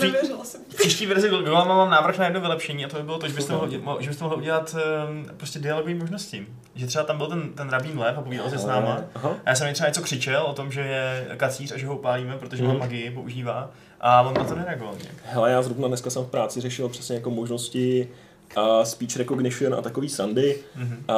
[0.00, 0.60] nevěřila jsem.
[0.68, 3.34] v příští verzi Golema mám návrh na jedno vylepšení a to by bylo to, že
[3.34, 4.76] byste mohli, mo- že byste mohli udělat
[5.08, 6.46] um, prostě dialogový možnosti.
[6.74, 9.00] Že třeba tam byl ten, ten rabín lev a povídal si s náma.
[9.22, 11.96] A já jsem mi třeba něco křičel o tom, že je kacíř a že ho
[11.96, 12.78] upálíme, protože má Mhm.
[12.78, 13.70] magii, používá.
[14.00, 15.14] A on na to nereagoval nějak.
[15.24, 18.08] Hele, já zrovna dneska jsem v práci řešil přesně jako možnosti
[18.56, 20.58] uh, speech recognition a takový sandy.
[20.76, 21.04] Mhm.
[21.08, 21.14] A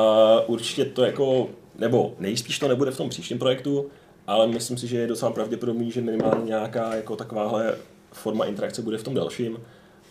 [0.47, 3.87] určitě to jako, nebo nejspíš to nebude v tom příštím projektu,
[4.27, 7.75] ale myslím si, že je docela pravděpodobný, že minimálně nějaká jako takováhle
[8.12, 9.59] forma interakce bude v tom dalším.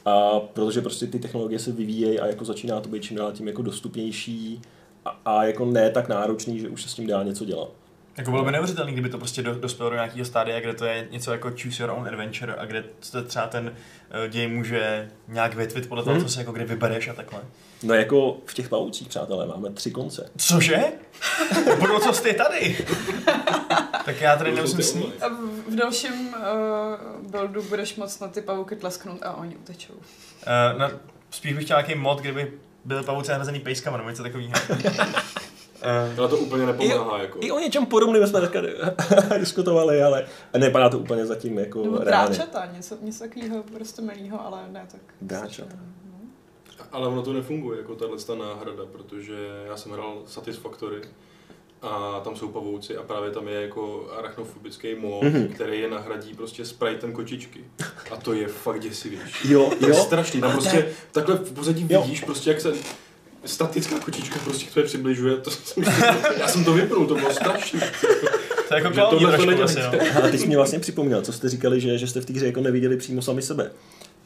[0.06, 3.48] A protože prostě ty technologie se vyvíjejí a jako začíná to být čím dál tím
[3.48, 4.62] jako dostupnější
[5.06, 7.70] a, a jako ne tak náročný, že už se s tím dá něco dělat.
[8.18, 11.08] Jako bylo by neuvěřitelný, kdyby to prostě do, dospělo do nějakého stádia, kde to je
[11.12, 15.56] něco jako choose your own adventure a kde se třeba ten uh, děj může nějak
[15.56, 16.26] větvit podle toho, Mhm.
[16.26, 17.42] co se jako kde vybereš a takhle.
[17.86, 20.30] No jako v těch pavoucích, přátelé, máme tři konce.
[20.38, 20.84] Cože?
[21.80, 22.86] Budoucnost je tady.
[24.06, 25.24] tak já tady nemusím snít.
[25.24, 25.28] A
[25.68, 29.94] v, dalším uh, buildu budeš moc na ty pavouky tlesknout a oni utečou.
[29.94, 30.92] Uh, no,
[31.32, 32.54] spíš bych chtěl nějaký mod, kdyby
[32.86, 34.52] byly pavouci nahrazený pejskama nebo něco takového.
[36.14, 37.40] Uh, Ale to úplně nepomáhá, jako.
[37.42, 38.60] I o něčem podobném jsme dneska
[39.40, 40.26] diskutovali, ale
[40.58, 42.36] nepadá to úplně zatím jako Nebo reálně.
[42.36, 45.02] dráčata, něco, něco takového prostě milého, ale ne tak.
[45.22, 45.76] Dráčata.
[46.92, 49.34] Ale ono to nefunguje jako tahle ta náhrada, protože
[49.68, 50.98] já jsem hrál Satisfactory
[51.82, 55.34] a tam jsou pavouci a právě tam je jako arachnofobický mod, Mhm.
[55.34, 55.54] mm-hmm.
[55.54, 57.60] který je nahradí prostě spritem kočičky.
[58.12, 59.52] A to je fakt děsivější.
[59.52, 60.04] Jo, To je jo.
[60.04, 60.86] strašný, tam prostě ne.
[61.12, 62.02] takhle v pozadí Jo.
[62.02, 62.74] vidíš prostě jak se
[63.46, 65.84] statická kočička prostě k tobě přibližuje, to jsem,
[66.40, 67.80] já jsem to vypnul, to bylo strašný.
[68.68, 69.64] to je jako tohle to trošku nedělejte.
[69.88, 70.20] asi, no.
[70.22, 72.46] Ale ty jsi mě vlastně připomněl, co jste říkali, že, že jste v té hře
[72.46, 73.72] jako neviděli přímo sami sebe.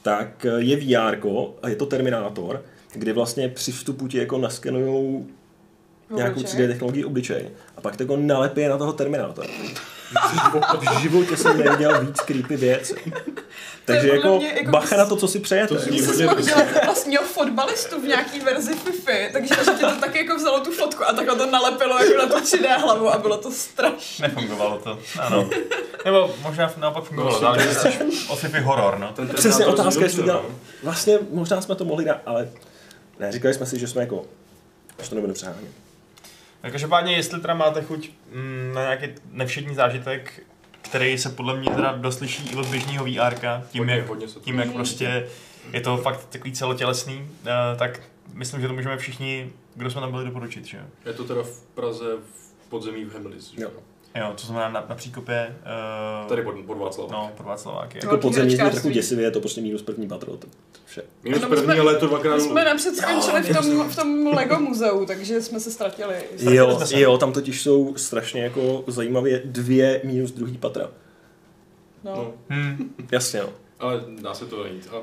[0.01, 1.17] Tak eh, je VR
[1.61, 5.25] a je to Terminátor, kdy vlastně při vstupu ti jako naskenujou
[6.15, 6.59] nějakou Obličej.
[6.59, 9.47] 3D technologii obličej a pak to jako nalepí na toho Terminátora.
[10.79, 12.93] V životě jsem neviděl víc creepy věc.
[13.85, 15.75] Takže jako, mě jako bacha bys- na to, co si přejete.
[15.75, 16.53] To jsi hodně
[16.85, 21.03] vlastního fotbalistu v nějaký verzi FIFA, takže že ti to taky jako vzalo tu fotku
[21.07, 24.27] a takhle to nalepilo jako na tu 3D hlavu a bylo to strašné.
[24.27, 24.99] Nefungovalo to.
[25.19, 25.49] Ano.
[26.05, 27.87] Nebo možná naopak fungovalo, No, ale že jsi
[28.29, 29.11] o sci-fi horor, no.
[29.15, 30.45] Ten Přesně otázka, jestli dělal.
[30.83, 32.49] Vlastně možná jsme to mohli dát, ale
[33.19, 34.25] ne, říkali jsme si, že jsme jako,
[34.99, 35.71] až to nebudu přehánět.
[36.61, 40.43] Každopádně, jestli teda máte chuť mm, na nějaký nevšední zážitek,
[40.81, 43.35] který se podle mě teda doslyší i od běžného VR,
[43.71, 45.27] tím, Hodně, jak, hodně tím jak prostě
[45.73, 48.01] je to fakt takový celotělesný, eh, tak
[48.33, 50.83] myslím, že to můžeme všichni, kdo jsme tam byli, doporučit, že jo?
[51.05, 52.05] Je to teda v Praze
[52.63, 53.61] v podzemí v Hemlis, že?
[53.61, 53.71] Jo.
[54.15, 55.55] Jo, to znamená na, na příkopě...
[56.23, 57.11] Uh, Tady pod, pod Václavem.
[57.11, 57.99] No, pod Václaváky.
[57.99, 60.47] To- Jako podzemní zní trochu děsivě, je to prostě minus první patro, to,
[60.85, 61.01] vše.
[61.23, 63.95] Minus No, první, jsme- ale je to dvakrát My jsme napřed skončili v tom, v
[63.95, 66.15] tom Lego muzeu, takže jsme se ztratili.
[66.39, 70.89] Jo, jo, tam totiž jsou strašně jako zajímavě dvě minus druhý patra.
[72.03, 72.15] No.
[72.15, 72.93] No, Hmm.
[73.11, 73.49] Jasně, no.
[73.79, 74.87] ale dá se to najít.
[74.91, 75.01] A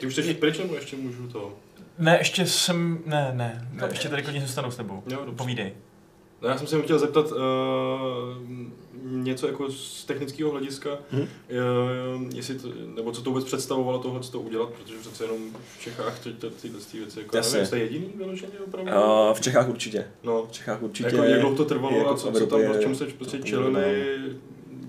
[0.00, 1.52] ty už chceš jít pryč, nebo ještě můžu to?
[1.98, 2.98] Ne, ještě jsem...
[3.06, 5.02] Ne, ne, ne ještě tady klidně zůstanu s tebou.
[5.06, 5.36] Jo, dobře.
[5.36, 5.72] Povídej.
[6.46, 7.38] No, já jsem se chtěl zeptat uh,
[9.04, 11.22] něco jako z technického hlediska, Mhm.
[11.22, 11.28] uh,
[12.34, 15.38] jestli to, nebo co to vůbec představovalo tohle to udělat, protože přece jenom
[15.78, 17.52] v Čechách ty, ty, tyhle ty věci, jako, Jasně.
[17.52, 18.92] nevím, jste jediný vyloženě opravdu?
[18.92, 20.04] A v Čechách určitě.
[20.24, 21.08] no, V Čechách určitě.
[21.16, 24.06] jako, jak dlouho to trvalo jako a co, co tam, je čem jste prostě čelili,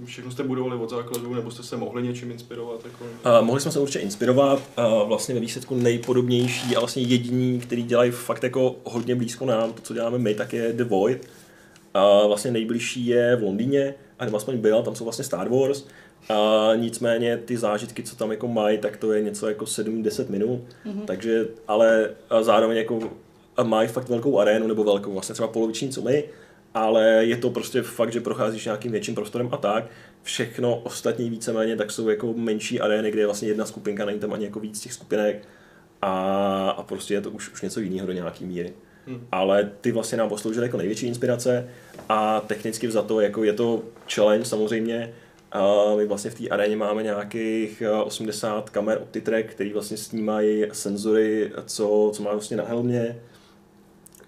[0.05, 2.85] všechno jste budovali od základu, nebo jste se mohli něčím inspirovat?
[2.85, 3.03] Jako?
[3.39, 4.61] Uh, mohli jsme se určitě inspirovat.
[5.01, 9.73] Uh, vlastně ve výsledku nejpodobnější a vlastně jediní, který dělají fakt jako hodně blízko nám,
[9.73, 11.27] to, co děláme my, tak je The Void.
[11.97, 15.85] Uh, vlastně nejbližší je v Londýně, a nebo aspoň byl, tam jsou vlastně Star Wars.
[16.29, 20.61] A nicméně ty zážitky, co tam jako mají, tak to je něco jako 7-10 minut.
[20.85, 21.05] Mm-hmm.
[21.05, 22.99] Takže, ale a zároveň jako
[23.57, 26.23] a mají fakt velkou arénu, nebo velkou, vlastně třeba poloviční co my,
[26.73, 29.85] ale je to prostě fakt, že procházíš nějakým větším prostorem a tak.
[30.23, 34.33] Všechno ostatní víceméně tak jsou jako menší arény, kde je vlastně jedna skupinka, není tam
[34.33, 35.47] ani jako víc těch skupinek
[36.01, 38.73] a, a prostě je to už, už něco jiného do nějaký míry.
[39.07, 39.27] Hmm.
[39.31, 41.69] Ale ty vlastně nám posloužily jako největší inspirace
[42.09, 45.13] a technicky vzato jako je to challenge samozřejmě.
[45.51, 50.65] A my vlastně v té aréně máme nějakých eh, 80 kamer OptiTrack, který vlastně snímají
[50.71, 53.19] senzory, co, co má vlastně na helmě.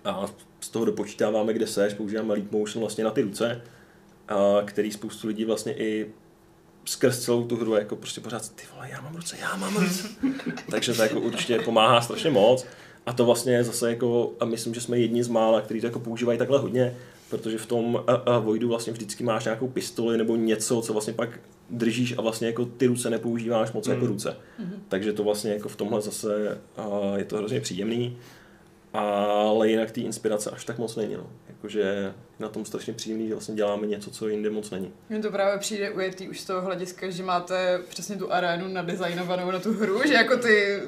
[0.05, 0.25] A
[0.59, 3.61] z toho dopočítáváme, kde seš, používáme Leap Motion vlastně na ty ruce,
[4.27, 6.11] a který spoustu lidí vlastně i
[6.85, 10.07] skrz celou tu hru jako prostě pořád ty vole, já mám ruce, já mám ruce.
[10.71, 12.65] Takže to jako určitě pomáhá strašně moc.
[13.05, 15.87] A to vlastně je zase jako, a myslím, že jsme jedni z mála, kteří to
[15.87, 16.95] jako používají takhle hodně,
[17.29, 21.13] protože v tom a, a Voidu vlastně vždycky máš nějakou pistoli nebo něco, co vlastně
[21.13, 23.93] pak držíš a vlastně jako ty ruce nepoužíváš moc Mm.
[23.93, 24.35] jako ruce.
[24.89, 28.17] Takže to vlastně jako v tomhle zase a, je to hrozně příjemný.
[28.93, 31.13] Ale jinak té inspirace až tak moc není.
[31.13, 31.27] No.
[31.49, 34.91] Jakože je na tom strašně příjemný, že vlastně děláme něco, co jinde moc není.
[35.09, 39.51] Mně to právě přijde ujetý už z toho hlediska, že máte přesně tu arénu nadizajnovanou
[39.51, 40.79] na tu hru, že jako ty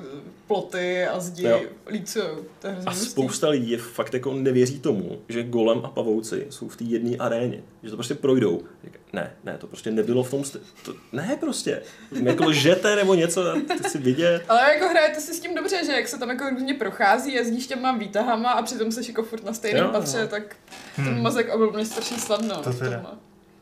[0.47, 1.61] ploty a zdi Jo.
[1.89, 2.37] lícujou.
[2.63, 6.77] Hrozně A spousta lidí je fakt jako nevěří tomu, že Golem a Pavouci jsou v
[6.77, 7.63] té jedné aréně.
[7.83, 8.61] Že to prostě projdou.
[8.83, 10.41] Říká, Ne, ne, to prostě nebylo v tom...
[10.41, 11.81] St- to, ne prostě.
[12.23, 13.43] Jako lžete nebo něco,
[13.83, 14.43] ty si vidět.
[14.49, 17.67] Ale jako hrajete si s tím dobře, že jak se tam jako různě prochází, jezdíš
[17.67, 20.27] těma výtahama a přitom seš jako furt na stejném Jo, patře, jo.
[20.27, 20.55] tak
[20.95, 22.55] ten mozek oblbně strašně snadno.
[22.63, 22.91] To teda.
[22.95, 23.11] tomhle.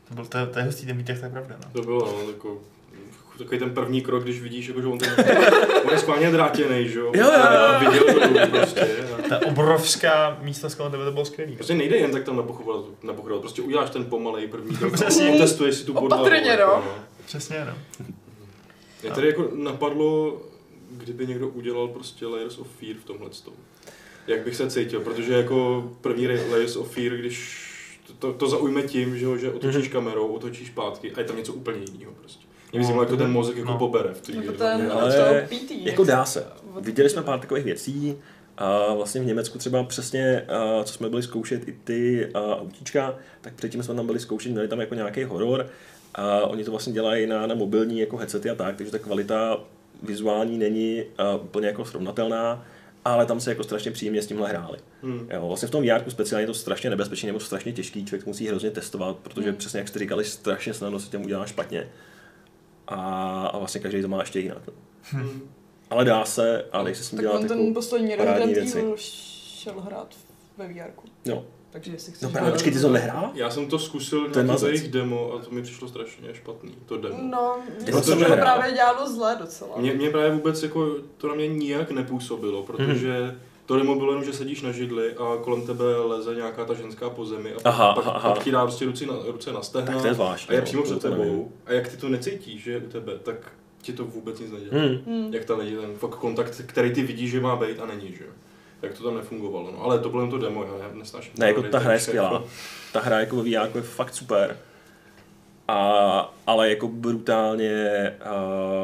[0.08, 1.56] To, byl, to, je- to je hustý ten výtěh, to je pravda.
[1.64, 1.70] No.
[1.72, 2.62] To bylo, no, jako,
[3.44, 5.14] takový ten první krok, když vidíš, jako, že on, ten,
[5.84, 7.12] on je schválně drátěnej, že jo?
[7.14, 8.80] Jo, jo, viděl to prostě.
[9.24, 11.54] A Ta obrovská místnost kolem tebe, to bylo skvělý.
[11.54, 13.40] Prostě nejde jen tak tam napochovat, napochovat.
[13.40, 15.28] prostě uděláš ten pomalej první krok Přesně.
[15.34, 16.22] a testuješ si tu podlahu.
[16.22, 16.94] Opatrně, jako, no.
[17.26, 18.06] Přesně, no.
[19.02, 20.40] Mě tady jako napadlo,
[20.90, 23.54] kdyby někdo udělal prostě Layers of Fear v tomhle tom.
[24.26, 27.66] Jak bych se cítil, protože jako první Layers of Fear, když
[28.06, 29.88] to, to, to zaujme tím, že, ho, že otočíš Mhm.
[29.92, 32.44] kamerou, otočíš zpátky a je tam něco úplně jiného prostě.
[32.72, 33.78] Mě by jak to ten mozek jako No.
[33.78, 35.48] pobere v té Jako ten, Ale.
[35.70, 36.46] Jako dá se.
[36.80, 38.16] Viděli jsme pár takových věcí.
[38.58, 43.14] A vlastně v Německu třeba přesně, a co jsme byli zkoušet i ty a, autíčka,
[43.40, 45.66] tak předtím jsme tam byli zkoušet, měli tam jako nějaký horor.
[46.14, 49.60] A oni to vlastně dělají na, na mobilní jako headsety a tak, takže ta kvalita
[50.02, 51.04] vizuální není
[51.42, 52.64] úplně jako srovnatelná,
[53.04, 54.78] ale tam se jako strašně příjemně s tímhle hráli.
[55.02, 55.28] Hmm.
[55.34, 58.30] Jo, vlastně v tom VR speciálně je to strašně nebezpečné nebo strašně těžký, člověk to
[58.30, 59.56] musí hrozně testovat, protože Hmm.
[59.56, 61.88] přesně jak jste říkali, strašně snadno se těm udělá špatně.
[62.90, 64.62] A, a vlastně každý to má ještě jinak.
[64.66, 64.72] no.
[65.02, 65.50] Hmm.
[65.90, 68.78] Ale dá se a dej se s Tak dělat on ten poslední parádní věci.
[68.78, 70.14] Evil šel hrát
[70.56, 70.90] ve VR.
[71.26, 72.22] No, Takže jestli chceš...
[72.22, 73.30] no právě, počkej, ty jsi to nehrál?
[73.34, 76.74] Já jsem to zkusil To je na jejich demo a to mi přišlo strašně špatný,
[76.86, 77.18] to demo.
[77.22, 79.78] No, mně To to právě dělalo zle docela.
[79.78, 83.38] Mě, mě právě vůbec jako, to na mě nijak nepůsobilo, protože
[83.70, 87.10] to demo bylo jenom, že sedíš na židli a kolem tebe leze nějaká ta ženská
[87.10, 88.32] po zemi a pak, Aha, pak, aha.
[88.34, 90.48] pak ti dá prostě ruce na, ruce na stehna Tak to je zvláštní.
[90.50, 91.52] a je no, přímo před tebou.
[91.66, 93.52] A jak ty to necítíš, že je u tebe, tak
[93.82, 94.82] ti to vůbec nic nedělá.
[94.84, 94.98] Hmm.
[95.06, 95.34] Hmm.
[95.34, 98.24] Jak tam není ten fakt kontakt, který ty vidíš, že má být a není, že
[98.24, 98.30] jo.
[98.80, 99.82] Tak to tam nefungovalo, no.
[99.84, 101.32] Ale to bylo jen to demo, já nesnáším.
[101.38, 102.32] Ne, jako ta hra je skvělá.
[102.32, 102.44] jako-
[102.92, 104.56] Ta hra jako ve VR je fakt super.
[105.68, 108.14] A, ale jako brutálně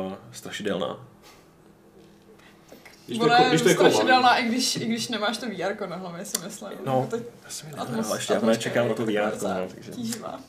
[0.06, 1.06] uh, strašidelná.
[3.06, 5.86] Když to, Ona je když to jako strašidelná, i když, i když nemáš to VR
[5.88, 6.70] na hlavě, si myslím.
[6.86, 6.92] No.
[7.10, 9.68] Jako to Já jsem ji atmos- nehrál ještě, já čekám na to je VR, no,
[9.74, 10.40] takže, tíživá.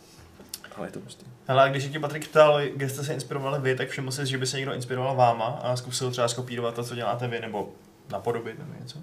[0.75, 1.25] ale je to prostě.
[1.47, 4.25] Hele, a když se tě Patrik ptal, kde jste se inspirovali vy, tak všiml jsi,
[4.25, 7.69] že by se někdo inspiroval váma a zkusil třeba skopírovat to, co děláte vy, nebo
[8.11, 8.99] napodobit nebo něco?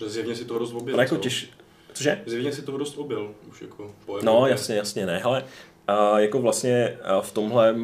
[0.00, 0.96] Že zjevně si to rozoběl.
[0.96, 1.50] Ale jako těž,
[1.92, 2.22] Cože?
[2.26, 5.18] Zřejmě si toho dost obil, už jako po No, jasně, jasně, ne.
[5.18, 5.44] Hele,
[5.86, 7.74] a jako vlastně a v tomhle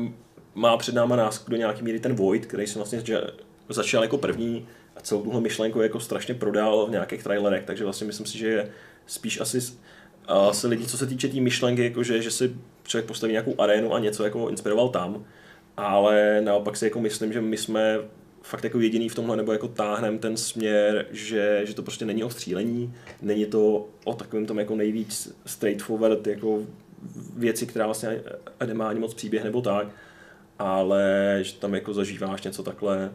[0.54, 3.22] má před náma nás do nějaký míry ten Void, který jsem vlastně že
[3.68, 8.06] začal jako první a celou tuhle myšlenku jako strašně prodal v nějakých trailerech, takže vlastně
[8.06, 8.70] myslím si, že je
[9.06, 9.60] spíš asi
[10.52, 13.54] se lidi, co se týče té tý myšlenky, jako že, že si člověk postaví nějakou
[13.58, 15.24] arénu a něco jako inspiroval tam,
[15.76, 17.98] ale naopak si jako myslím, že my jsme
[18.42, 22.24] fakt jako jediný v tomhle, nebo jako táhnem ten směr, že, že to prostě není
[22.24, 26.62] o střílení, není to o takovém tom jako nejvíc straightforward jako
[27.36, 28.22] věci, která vlastně
[28.66, 29.88] nemá ani moc příběh nebo tak,
[30.58, 33.10] ale že tam jako zažíváš něco takhle,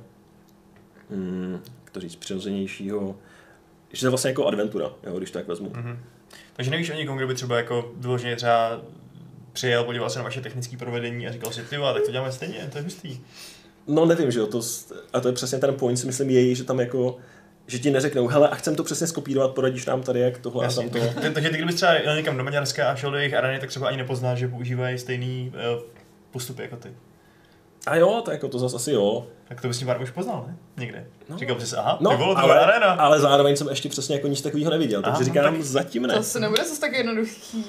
[1.82, 3.16] jak to říct, přirozenějšího,
[3.92, 5.72] že to je vlastně jako adventura, jo, když to tak vezmu.
[5.76, 6.00] Mhm.
[6.54, 8.82] Takže nevíš o někom, kdo by třeba jako vyloženě třeba
[9.54, 12.70] přijel, podíval se na vaše technické provedení a říkal si, ty tak to děláme stejně,
[12.72, 13.20] to je hustý.
[13.88, 14.62] No nevím, že jo, to,
[15.14, 17.18] a to je přesně ten point, si myslím, její, že tam jako,
[17.68, 20.66] že ti neřeknou, hele, a chcem to přesně skopírovat, poradíš nám tady, jak tohle a
[20.66, 20.90] Jasně.
[20.90, 21.32] tam to.
[21.34, 23.88] Takže ty kdybys třeba jel někam do Maďarska a šel do jejich areny, tak třeba
[23.88, 25.82] ani nepoznáš, že používají stejný uh,
[26.32, 26.90] postupy jako ty.
[27.88, 29.28] A jo, to jako to zase asi jo.
[29.48, 30.58] Tak to bys tím pár už poznal, ne?
[30.78, 31.06] Někde.
[31.30, 31.38] No.
[31.38, 32.88] Říkal bys si, aha, No, to ale, je arena.
[32.94, 36.14] ale zároveň jsem ještě přesně jako nic takového neviděl, takže Aha, říkám, tak- zatím ne.
[36.14, 37.66] To asi nebude zase tak jednoduchý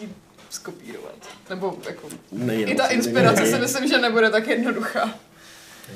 [0.51, 1.14] skopírovat.
[1.51, 2.09] Nebo jako...
[2.33, 5.07] Není, I no, ta inspirace si myslím, že nebude tak jednoduchá.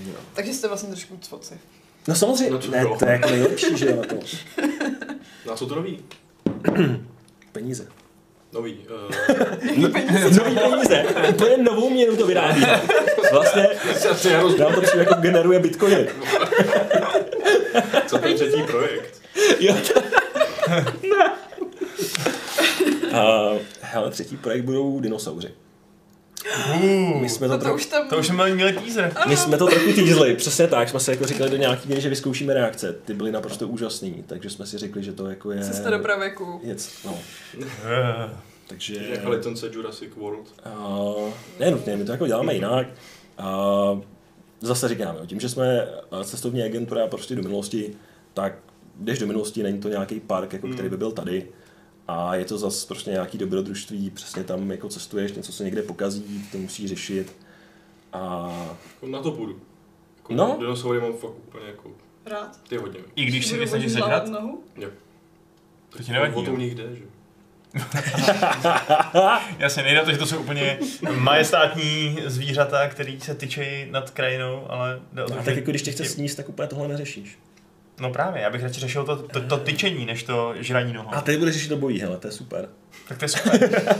[0.07, 0.13] No.
[0.35, 1.55] Takže jste vlastně trošku cvoci.
[2.09, 4.17] No samozřejmě, No to ne, to je jako nejlepší, že jo, na to.
[5.47, 5.99] No a co to nový?
[7.53, 7.89] Peníze.
[8.57, 8.79] Nový.
[8.91, 9.15] Uh,
[9.77, 9.89] No,
[10.45, 11.05] nový peníze.
[11.31, 12.65] Úplně novou měnu to vyrábí.
[13.33, 13.69] Vlastně
[14.59, 16.09] nám to přijde jako generuje bitcoiny.
[18.07, 19.23] co ten třetí projekt?
[19.61, 20.01] Jo, to...
[23.17, 25.49] A, hele, třetí projekt budou dinosauři.
[26.75, 28.09] Uh, My jsme to, to trochu, už tam...
[28.09, 29.13] to už jsme měli teaser.
[29.29, 32.09] my jsme to trochu týzli, přesně tak, jsme si jako říkali do nějaký míry, že
[32.09, 32.93] vyzkoušíme reakce.
[33.05, 35.65] Ty byly naprosto úžasný, takže jsme si řekli, že to jako je...
[35.65, 36.61] Cesta do pravěku.
[36.65, 37.19] Věc, no.
[38.67, 39.07] Takže...
[39.11, 40.55] Jak licence Jurassic World.
[40.67, 42.87] Uh, ne nutně, my to jako děláme jinak.
[43.39, 44.01] Uh,
[44.61, 45.89] zase říkáme, tím, že jsme
[46.21, 47.97] eh, cestovní agentura prostě do minulosti,
[48.35, 48.59] tak
[48.97, 51.49] jdeš do minulosti, není to nějaký park, jako, který by byl tady.
[52.09, 56.49] A je to zase prostě nějaký dobrodružství, přesně tam jako cestuješ, něco se někde pokazí,
[56.53, 57.37] to musí řešit.
[58.13, 58.53] A
[58.95, 59.61] Jako na to půjdu.
[60.17, 60.57] Jako No.
[60.61, 61.91] Dinosaury mám fakt úplně jako...
[62.27, 62.61] Rád.
[62.69, 63.01] Ty hodně.
[63.17, 64.63] I když si vysnažíš vodit sežrat, hlavu nohu?
[64.77, 64.91] Jo.
[65.91, 66.35] to ti nevadí.
[66.35, 66.61] O to u jo?
[66.61, 67.05] nich jde, že?
[69.59, 70.79] Jasně, nejde o to, že to jsou úplně
[71.19, 75.71] majestátní zvířata, který se tyčejí nad krajinou, ale jde o to, a že- tak jako
[75.71, 77.39] když tě chce sníst, tak úplně tohle neřešíš.
[78.01, 81.15] No právě, já bych radši řešil to, to, to tyčení, než to žraní nohou.
[81.15, 82.69] A ty budeš řešit to bojí, hele, to je super.
[83.09, 83.71] Tak to je super.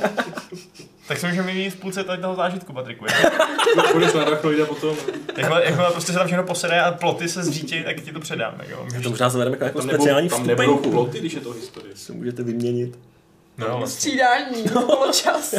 [1.09, 3.05] tak se můžeme mít v půlce tady toho zážitku, Patriku.
[3.07, 4.97] Jak- Půjdeš na Arachnoida potom.
[5.37, 8.55] Jakmile, jakmile prostě se tam všechno posede a ploty se zřítí, tak ti to předám.
[8.57, 8.87] Tak jo.
[9.03, 11.97] To možná zavedeme jako Tam, speciální nebudou, tam nebudou ploty, když je to historie.
[11.97, 12.99] Se můžete vyměnit.
[13.59, 13.87] No, vlastně.
[14.01, 15.55] Střídání, poločas.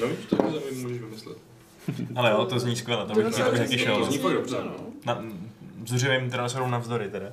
[0.00, 1.38] No víš, tak to mi můžeš vymyslet.
[2.16, 3.98] Ale jo, to zní skvěle, to bych, to bych taky šel.
[3.98, 4.56] To zní fakt dobře.
[4.64, 4.72] No.
[5.06, 5.22] Na,
[5.86, 7.26] zuřivým dinosaurům navzdory teda.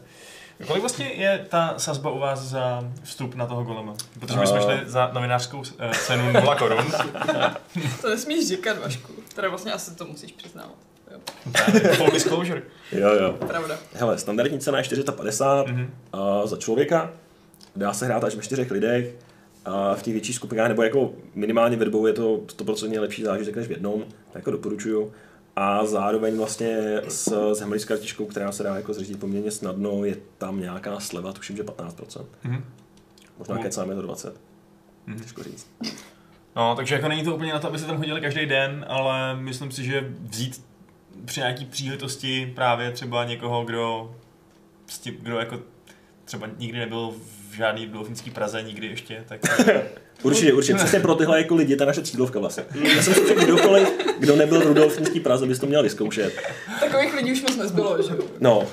[0.67, 3.93] Kolik vlastně je ta sazba u vás za vstup na toho golema?
[4.19, 6.85] Protože my jsme A- šli za novinářskou eh, cenu 0 korun.
[8.01, 9.13] To nesmíš říkat, Vašku.
[9.35, 10.75] Teda vlastně asi to musíš přiznávat.
[11.11, 11.19] Jo,
[11.95, 12.61] Full disclosure.
[12.91, 13.33] Jo, jo.
[13.47, 13.77] pravda.
[13.93, 15.93] Hele, standardní cena je 450 Mhm.
[16.13, 17.11] a za člověka.
[17.75, 19.15] Dá se hrát až ve čtyřech lidech.
[19.65, 23.55] A v těch větších skupinách, nebo jako minimálně ve dvou je to 100% lepší zážitek
[23.55, 25.11] než v jednom, tak jako doporučuju.
[25.55, 30.17] A zároveň vlastně s, s Hemlis kartičkou, která se dá jako zřídit poměrně snadno, je
[30.37, 32.25] tam nějaká sleva, tuším, že 15%.
[32.43, 32.63] Mhm.
[33.39, 33.63] Možná Cool.
[33.63, 34.35] kecáme to 20.
[35.05, 35.19] Mhm.
[35.19, 35.67] Těžko říct.
[36.55, 39.35] No, takže jako není to úplně na to, aby se tam chodili každý den, ale
[39.35, 40.61] myslím si, že vzít
[41.25, 44.15] při nějaký příležitosti právě třeba někoho, kdo,
[45.19, 45.59] kdo jako
[46.29, 47.13] třeba nikdy nebyl
[47.51, 49.39] v žádný dolfinský Praze, nikdy ještě, tak
[50.23, 50.77] Určitě, určitě.
[50.77, 52.63] Přesně pro tyhle jako lidi, ta naše cílovka vlastně.
[52.95, 53.89] Já jsem si řekl, kdokoliv,
[54.19, 56.33] kdo nebyl v Rudolfinský Praze, bys to měl vyzkoušet.
[56.79, 58.23] Takových lidí už moc nezbylo, že jo?
[58.39, 58.67] No,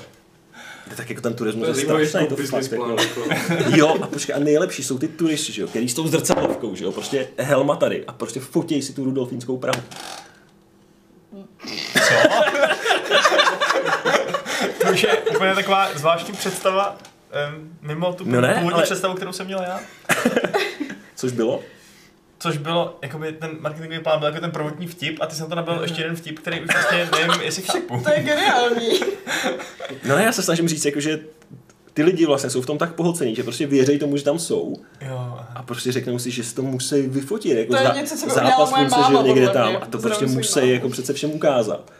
[0.95, 2.89] tak jako ten turismus je strašný, to fakt jako.
[2.89, 3.21] Jako.
[3.75, 6.83] Jo, a počkej, a nejlepší jsou ty turisti, že jo, který s tou zrcadlovkou, že
[6.83, 9.81] jo, prostě helma tady a prostě fotěj si tu rudolfínskou Prahu.
[14.81, 16.97] to už je úplně taková zvláštní představa,
[17.55, 19.79] um, mimo tu No ne, původní ale- představu, kterou jsem měl já.
[21.15, 21.61] Což bylo?
[22.39, 25.55] Což bylo, jakoby ten marketingový plán byl jako ten prvotní vtip a ty jsem to
[25.55, 27.99] nabil ještě jeden vtip, který už vlastně nevím, jestli chápu.
[28.03, 28.89] To je geniální.
[30.07, 31.19] No ne, já se snažím říct, jako, že
[31.93, 34.75] ty lidi vlastně jsou v tom tak pohlcení, že prostě věří tomu, že tam jsou
[35.01, 38.17] Jo, a prostě řeknou si, že si to musí vyfotit, jako To je za- něco,
[38.17, 41.31] co by zápas slunce, že máma, někde tam a to prostě musí jako přece všem
[41.31, 41.91] ukázat.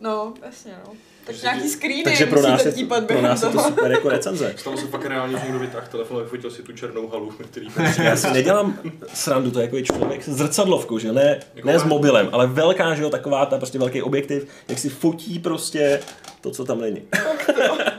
[0.00, 0.92] No, jasně, no.
[1.32, 2.72] Tak nějaký screeny Takže pro nás, je,
[3.06, 3.68] pro nás je to toho.
[3.68, 4.54] super jako recenze.
[4.56, 7.66] Stalo se fakt reálně, že někdo vytáhl telefon a vyfotil si tu černou halu, který
[8.02, 8.78] Já si nedělám
[9.14, 11.12] srandu, to je jako je člověk s zrcadlovkou, že?
[11.12, 14.78] Ne, Jako ne s mobilem, ale velká, že jo, taková ta prostě velký objektiv, jak
[14.78, 16.00] si fotí prostě
[16.40, 17.02] to, co tam není.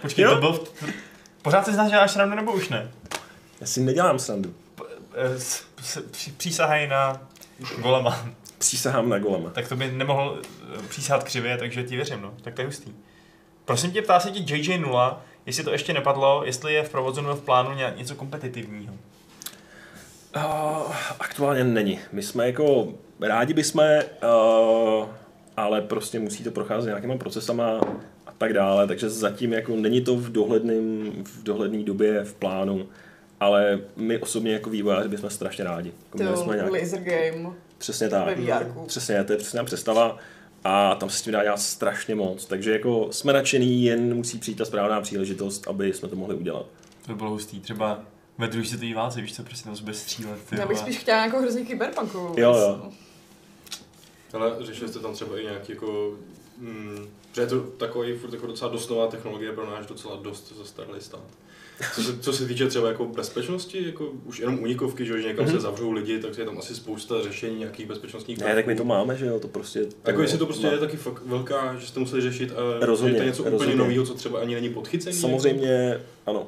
[0.01, 0.31] Počkej, Jo?
[0.35, 0.59] to byl...
[1.41, 2.91] Pořád si děláš srandu nebo už ne?
[3.61, 4.53] Já si nedělám srandu.
[5.15, 5.39] Eh,
[6.37, 7.21] Přísahaj na
[7.81, 8.25] golema.
[8.57, 9.49] Přísahám na golema.
[9.49, 12.33] Tak to by nemohl eh, přísahat křivě, takže ti věřím, no.
[12.41, 12.91] Tak to je hustý.
[13.65, 17.35] Prosím tě, ptá se ti JJ0, jestli to ještě nepadlo, jestli je v provozu nebo
[17.35, 18.93] v plánu nějak něco kompetitivního.
[20.35, 21.99] Uh, aktuálně není.
[22.11, 22.87] My jsme jako,
[23.19, 25.05] rádi bychom, uh,
[25.57, 27.81] ale prostě musí to procházet nějakýma procesama
[28.25, 32.87] a tak dále, takže zatím jako není to v dohledným, v dohledné době v plánu,
[33.39, 35.91] ale my osobně jako vývojáři bychom strašně rádi.
[36.05, 38.37] Jako To jsme nějak, laser game přesně tak.
[38.87, 40.17] Přesně, to je přesně představa
[40.63, 44.37] a tam se s tím dá dělat strašně moc, takže jako jsme nadšený, jen musí
[44.37, 46.65] přijít ta správná příležitost, aby jsme to mohli udělat.
[47.05, 47.59] To by bylo hustý.
[47.59, 47.99] Třeba
[48.37, 50.39] ve druhé světové válce, víš co, prostě tam se bude střílet.
[50.49, 52.33] Ty Já bych spíš chtěla nějakou hrozně kyberpunkovou.
[52.37, 52.91] Jo, jo.
[54.33, 56.17] Ale řešili jste tam třeba i nějaký jako...
[56.57, 60.53] Mm, že je to takový furt jako docela dost nová technologie pro náš docela dost
[60.57, 61.23] zastaralý stát.
[61.95, 65.27] Co se, co se týče třeba jako bezpečnosti, jako už jenom unikovky, že, jo, že
[65.27, 65.53] někam Mhm.
[65.53, 68.83] se zavřou lidi, tak je tam asi spousta řešení nějakých bezpečnostních Ne, tak my to
[68.83, 69.85] máme, že jo, to prostě...
[70.05, 73.11] Jako jestli to prostě má- je taky fakt velká, že jste museli řešit a Rozhodně,
[73.11, 73.75] že to je něco úplně rozhodně.
[73.75, 75.15] nového, co třeba ani není podchycený.
[75.15, 76.47] Samozřejmě, ano,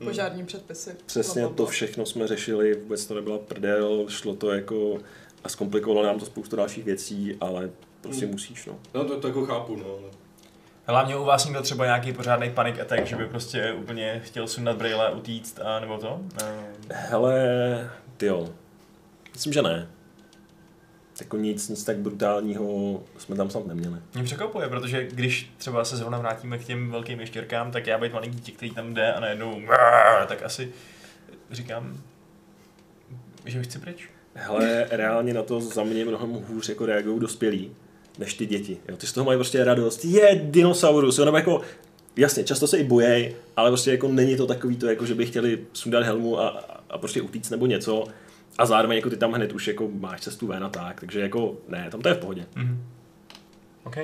[0.00, 0.04] Jako.
[0.10, 0.90] Požární předpisy.
[1.06, 4.98] přesně Bla, bla, to všechno jsme řešili, vůbec to nebyla prdel, šlo to jako
[5.44, 8.32] a zkomplikovalo nám to spoustu dalších věcí, ale prostě Hmm.
[8.34, 8.78] musíš, no.
[8.94, 9.98] No to, to jako chápu, no.
[10.86, 14.76] Hlavně u vás někdo třeba nějaký pořádný panic attack, že by prostě úplně chtěl sundat
[14.76, 16.20] brýle, utíct a nebo to?
[16.44, 16.54] Eh,
[16.90, 18.48] Hele, ty jo,
[19.32, 19.88] myslím, že ne.
[21.20, 23.96] Jako nic, nic tak brutálního jsme tam snad neměli.
[24.14, 28.12] Mě překvapuje, protože když třeba se zrovna vrátíme k těm velkým ještěrkám, tak já být
[28.12, 29.62] malý dítě, který tam jde a najednou
[30.28, 30.72] tak asi
[31.50, 32.00] říkám,
[33.44, 34.08] že chci pryč.
[34.34, 37.76] Hele, reálně na to za mě mnohem hůř jako reagují dospělí,
[38.18, 38.76] než ty děti.
[38.88, 40.04] Jo, ty z toho mají prostě radost.
[40.04, 41.60] Je dinosaurus, jo, nebo jako
[42.16, 45.26] Jasně, často se i bojej, ale prostě jako není to takový to, jako že by
[45.26, 46.48] chtěli sundat helmu a,
[46.90, 48.04] a prostě utíct nebo něco.
[48.58, 51.56] A zároveň jako ty tam hned už jako máš cestu ven a tak, takže jako
[51.68, 52.46] ne, tam to je v pohodě.
[52.56, 52.86] Mhm.
[53.84, 53.96] OK.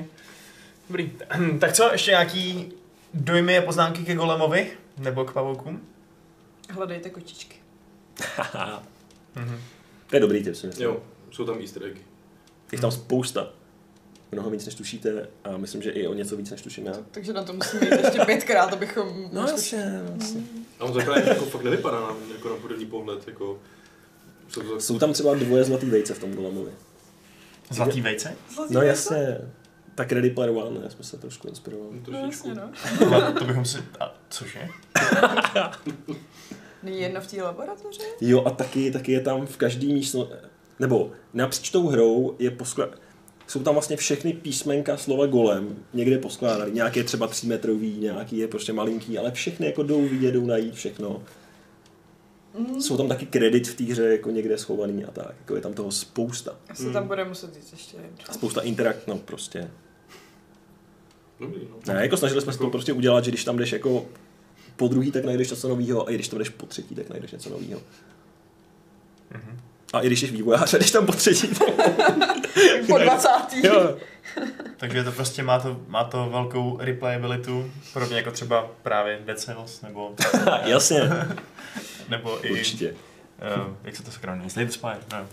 [0.88, 1.12] Dobrý.
[1.60, 2.72] Tak co, ještě nějaký
[3.14, 4.70] dojmy a poznámky ke Golemovi?
[4.98, 5.80] Nebo k pavoukům?
[6.70, 7.56] Hledejte kočičky.
[9.34, 9.58] Mhm.
[10.06, 10.86] to je dobrý tip, si myslím.
[10.86, 12.00] Jo, jsou tam easter eggy.
[12.72, 13.50] Je tam spousta.
[14.32, 16.94] Mnoho víc, než tušíte a myslím, že i o něco víc, než tuším já.
[17.10, 19.28] Takže na to musíme jít ještě pětkrát, abychom...
[19.32, 20.42] No jasně, jasně.
[20.80, 23.58] A on to vypadá, jako fakt nevypadá na, jako na první pohled, jako...
[24.48, 26.70] Jsou to Jsou tam třeba dvoje zlatý vejce v tom Golemovi.
[27.70, 28.36] Zlatý vejce?
[28.54, 29.38] Zlatý No jasně,
[29.94, 31.96] tak Ready Player One, já jsme se trošku inspirovali.
[31.96, 32.48] No trošičku.
[32.48, 33.32] jasně, no.
[33.38, 33.78] To bychom si...
[34.00, 34.68] A cože?
[36.82, 38.00] Není jedno v té laboratoři?
[38.20, 40.34] Jo a taky, taky je tam v každý místnosti,
[40.78, 42.88] nebo napříč tou hrou je poskla...
[43.50, 46.72] jsou tam vlastně všechny písmenka slova golem někde poskládaný.
[46.72, 50.74] Nějaký je třeba třímetrový, nějaký je prostě malinký, ale všechny jako jdou vidět, jdou najít
[50.74, 51.22] všechno.
[52.58, 52.80] Mm.
[52.80, 55.34] Jsou tam taky kredit v té hře jako někde schovaný a tak.
[55.38, 56.56] Jako je tam toho spousta.
[56.68, 56.92] Asi Hmm.
[56.92, 58.10] tam bude muset jít ještě jedno.
[58.28, 59.70] A spousta interakt, no prostě.
[61.40, 61.94] Dobrý, no.
[61.94, 64.06] Ne, jako snažili jsme se to prostě udělat, že když tam jdeš jako
[64.76, 67.32] po druhý, tak najdeš něco nového a i když tam jdeš po třetí, tak najdeš
[67.32, 67.80] něco nového.
[69.30, 69.60] Mhm.
[69.92, 71.68] A i když jsi vývojář jdeš tam po třetí, tak
[72.88, 73.28] Po 20.
[73.62, 73.96] jo.
[74.76, 79.82] Takže to prostě má to, má to velkou replayabilitu, podobně jako třeba právě Dead Cells,
[79.82, 80.14] nebo,
[80.64, 81.10] Jasně,
[82.08, 82.50] nebo i...
[82.50, 82.94] určitě.
[83.56, 84.10] Uh, jak se to?
[84.48, 85.26] Slay the Spire, no.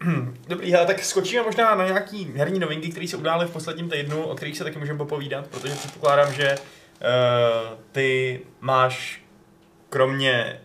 [0.48, 4.22] Dobrý, hele, tak skočíme možná na nějaký herní novinky, které se udály v posledním týdnu,
[4.22, 9.22] o kterých se taky můžeme popovídat, protože předpokládám, že uh, ty máš
[9.88, 10.60] kromě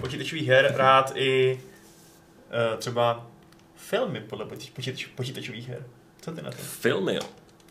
[0.00, 1.60] počítačových her rád i
[2.78, 3.26] třeba
[3.76, 5.82] filmy podle počítač, počítač, počítačových her.
[6.20, 6.56] Co ty na to?
[6.56, 7.20] Filmy, jo.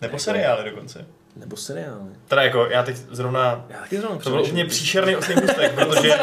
[0.01, 1.05] Nebo Jako- seriály dokonce.
[1.35, 2.09] Nebo seriály.
[2.27, 6.13] Teda jako, já teď zrovna Já taky zrovna to byl úplně příšerný oslý můstek, protože,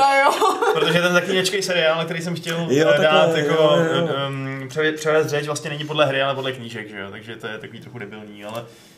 [0.74, 4.08] protože ten zaklíněčkej seriál, na který jsem chtěl Jo, dát takhle, jako jo, jo.
[4.28, 7.10] Um, převést řeč, vlastně není podle hry, ale podle knížek, že jo?
[7.10, 8.95] takže to je takový trochu debilní, ale eh,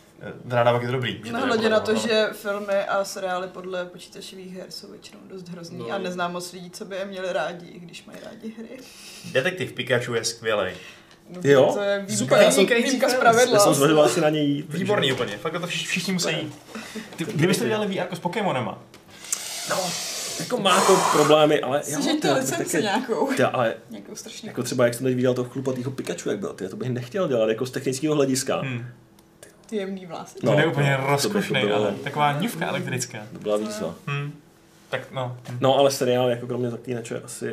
[0.48, 1.20] teda naopak je to dobrý.
[1.32, 5.90] Nehledě na to, že filmy a seriály podle počítačových her jsou většinou dost hrozný No.
[5.90, 8.68] a neznám moc lidí, co by je měli rádi, i když mají rádi hry.
[9.32, 10.70] Detektiv Pikachu je skvělý.
[11.30, 11.70] No, Jo?
[11.74, 13.06] To je výjimka, Super, já jsem- výjimka
[13.52, 14.74] Já jsem zvažoval si na něj jít.
[14.74, 16.54] Výborný úplně, fakt to všichni, všichni musí jít.
[17.16, 18.82] Ty, kdybyste dělali VR jako s Pokémonema,
[20.40, 21.80] Jako má to problémy, ale...
[21.80, 23.32] tu to licenci nějakou.
[23.36, 24.48] Ty, ale Nějakou strašně.
[24.50, 27.28] jako třeba jak jsem teď viděl toho chlupatýho Pikachu, jak byl, ty, to bych nechtěl
[27.28, 28.60] dělat jako z technického hlediska.
[28.60, 28.86] hmm.
[29.68, 30.38] Ty jemný vlasy.
[30.38, 33.18] To je úplně no, rozkošný, to ale taková ňuvka elektrická.
[33.32, 33.94] To byla výzva.
[34.06, 34.32] Hm.
[34.90, 35.36] Tak no.
[35.48, 35.58] Hm.
[35.60, 37.52] No, ale seriál jako kromě zaklínače asi,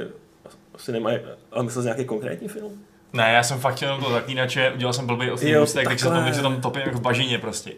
[0.76, 1.20] asi nemají,
[1.51, 2.72] ale myslel jsi nějaký konkrétní film?
[3.13, 6.03] Ne, já jsem fakt chtěl jenom to zaklínače, udělal jsem blbý oslý Jo, můstek, takže
[6.03, 7.72] se tam, takže tam topím jako v bažině prostě.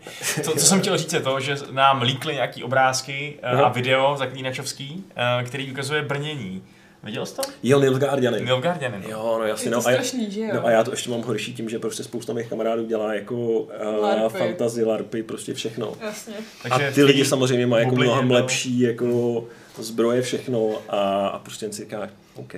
[0.45, 4.15] To, co jsem chtěl říct je to, že nám líkly nějaký obrázky eh, a video
[4.17, 6.63] zaklínačovský, eh, který ukazuje brnění.
[7.07, 7.41] Viděl jsi to?
[7.63, 8.41] Jo, Nilfgaardiany.
[8.41, 8.99] Nilfgaardiany.
[9.03, 9.09] no.
[9.09, 9.77] Jo, no jasně, no.
[9.85, 10.49] A já, strašný, že jo?
[10.53, 13.35] no a já to ještě mám horší tím, že prostě spousta mých kamarádů dělá jako
[13.35, 13.69] uh,
[14.01, 14.37] Larpy.
[14.37, 15.93] fantasy, larpy, prostě všechno.
[16.01, 16.33] Jasně.
[16.71, 18.33] a ty lidi samozřejmě mají jako mnohem no.
[18.33, 19.45] lepší jako
[19.77, 22.53] zbroje, všechno a, a prostě jen si říká, OK.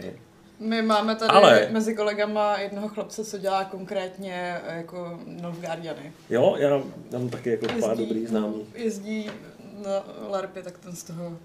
[0.59, 6.11] My máme tady Ale- mezi kolegama jednoho chlapce, co dělá konkrétně eh, jako Novgardiany.
[6.29, 6.81] Jo, já
[7.11, 8.65] mám taky jako pár dobrý známý.
[8.75, 9.29] jezdí
[9.85, 11.37] na LARPy, tak ten z toho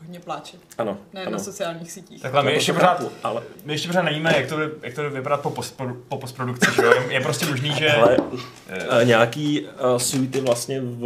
[0.00, 0.56] hodně pláče.
[0.78, 1.30] Ano, Ne ano.
[1.30, 2.22] na sociálních sítích.
[2.22, 5.50] Takhle, my ještě pořád, ale my ještě pořád nevíme, jak to, jak to vypadá po,
[5.50, 6.92] post, po postprodukci, že jo?
[6.94, 7.88] Je, je prostě možný, že...
[7.88, 8.16] Eh,
[9.00, 11.04] uh, nějaký uh, suity vlastně v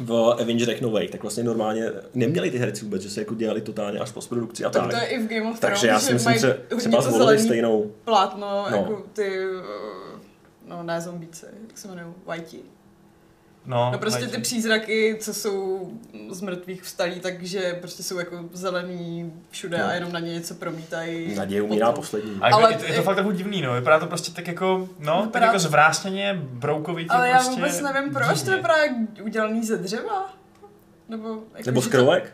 [0.00, 3.98] v Avengerech novej, tak vlastně normálně neměli ty herci vůbec, že se jako dělali totálně
[3.98, 4.90] až postprodukci a tak tak.
[4.90, 6.78] to je i v Game of Thrones, Takže já si že myslím, mají že hodně
[6.78, 7.92] třeba to zvolili zelený stejnou.
[8.04, 8.70] plátno, No.
[8.70, 8.76] no.
[8.76, 9.40] jako ty,
[10.68, 12.60] no ne zombíci, jak se jmenují, Whitey.
[13.66, 15.90] No, No prostě ty přízraky, co jsou
[16.30, 19.84] z mrtvých vstalí, takže prostě jsou jako zelený všude No.
[19.86, 21.34] a jenom na ně něco promítají.
[21.34, 22.02] Naděje umírá potom.
[22.02, 22.38] poslední.
[22.40, 23.74] A jako, Ale- je, to, je to fakt trochu divný, no.
[23.74, 27.54] Vypadá to prostě tak jako, no, tak Vypadá- jako zvrásněně, broukovitě Ale já prostě.
[27.54, 28.56] vůbec nevím, proč to divně.
[28.56, 28.92] vypadá jak
[29.22, 30.30] udělaný ze dřeva.
[31.08, 32.32] Nebo, jako, Nebo z krovek?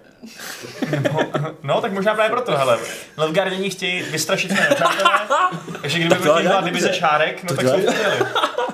[1.63, 2.79] No, tak možná právě proto, hele.
[3.17, 5.11] Levgardění chtějí vystrašit své nepřátelé,
[5.83, 6.71] takže kdyby Tak to proti dělá byla dobře.
[6.81, 7.93] divize šárek, no To tak jsou to.
[7.93, 8.73] To,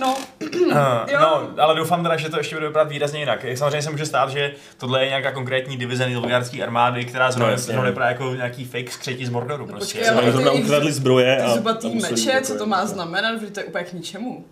[0.00, 0.16] no,
[1.08, 1.18] Jo.
[1.20, 3.44] No, ale doufám teda, že to ještě bude vypadat výrazně jinak.
[3.54, 7.58] Samozřejmě se může stát, že tohle je nějaká konkrétní divize Nilfgaardské armády, která zrovna No,
[7.58, 9.66] zrovna vypadá jako nějaký fake skřetí z Mordoru.
[9.66, 9.98] No, Prostě.
[9.98, 11.54] počkej, ale zrovna ukradli zbroje ty a...
[11.54, 14.44] zubatý a meče, jako- co to má znamenat, že to je úplně k ničemu.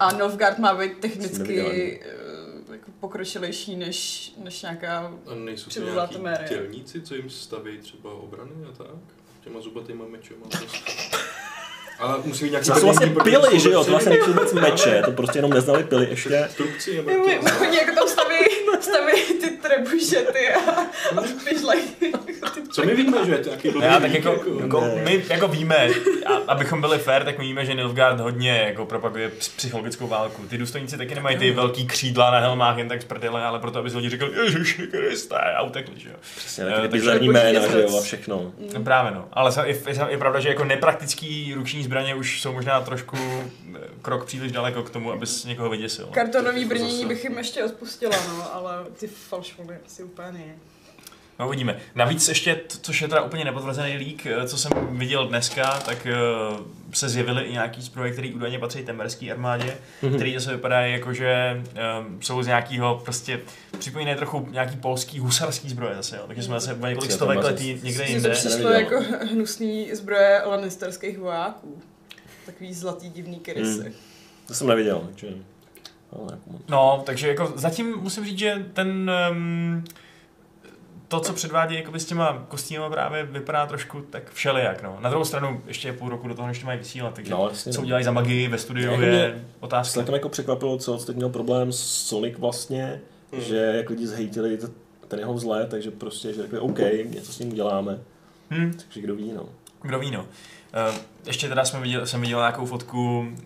[0.00, 5.12] A Nilfgaard má být technicky eh, jako pokročilejší než, než nějaká...
[5.30, 5.80] A nejsou to
[6.20, 8.86] nějaký tělníci, co jim staví třeba obrany a tak?
[9.44, 10.46] Těma zubatýma mečema.
[11.98, 12.68] Ale musí mít nějaký...
[12.68, 13.84] To jsou vlastně pily, že jo?
[13.84, 16.48] To vlastně nejsou vůbec meče, to prostě jenom neznali pily ještě.
[16.56, 17.10] Trubci nebo?
[17.60, 18.34] Oni jako tam staví,
[18.80, 20.70] staví ty trebušety a,
[21.16, 21.82] a pyžlej.
[22.72, 25.88] Co my víme, že je to nějaký blbý Já tak jako, jako my jako víme,
[26.26, 30.42] a, abychom byli fair, tak my víme, že Nilfgaard hodně jako propaguje ps- psychologickou válku.
[30.48, 33.78] Ty důstojníci taky nemají ty velký křídla na helmách jen tak z prdele, ale proto,
[33.78, 36.14] aby si lidi řekli, Ježiši Kriste, a utekli, že jo.
[36.36, 38.52] Přesně, Eh, taky ty takže bizarní jména, že jo, a všechno.
[38.74, 39.28] No právě no.
[39.32, 39.76] Ale je,
[40.08, 44.82] je pravda, že jako nepraktický ruční zbraně už jsou možná trošku eh, krok příliš daleko
[44.82, 46.06] k tomu, abys někoho vyděsil.
[46.06, 46.12] no.
[46.12, 50.54] Kartonový To brnění bych jim ještě odpustila, no, ale ty falšvony asi úplně ne.
[51.38, 51.76] No uvidíme.
[51.94, 56.14] Navíc ještě, což je teda úplně nepotvrzený lík, eh, co jsem viděl dneska, tak eh,
[56.92, 60.14] se zjevily i nějaký zbroje, které údajně patří temerské armádě, Mhm.
[60.14, 61.62] který zase vypadají jako, že
[62.06, 63.40] um, jsou z nějakého prostě,
[63.78, 66.24] připomínají trochu nějaký polský husarský zbroje zase, jo.
[66.26, 68.30] takže jsme zase o několik stovek má let zase- někde Mně to jinde.
[68.30, 71.82] přišlo jako hnusný zbroje lannisterských vojáků.
[72.46, 73.82] Takový zlatý divný krysy.
[73.82, 73.92] Hmm.
[74.46, 75.26] To jsem neviděl, takže...
[76.30, 76.60] Jako.
[76.68, 79.84] No, takže jako zatím musím říct, že ten um,
[81.14, 84.96] to, co předvádí jakoby s těma kostýmama právě vypadá trošku tak všelijak, no.
[85.00, 87.48] Na druhou stranu ještě je půl roku do toho, než to mají vysílat, takže No,
[87.48, 87.84] jasně, co no.
[87.84, 89.92] udělají za magii ve studiu Jako je mě- otázka.
[89.94, 93.00] Celkem jako překvapilo, co teď měl problém s Sonic vlastně,
[93.32, 93.42] Hmm.
[93.42, 94.58] že jak lidi zhejtili
[95.08, 97.98] ten jeho vzhled, takže prostě, že řekli OK, něco s ním uděláme,
[98.50, 99.48] Hm, takže kdo ví, no.
[99.82, 100.20] kdo ví, no.
[100.20, 100.94] Uh,
[101.26, 103.36] ještě teda jsme viděl, jsem viděl nějakou fotku um,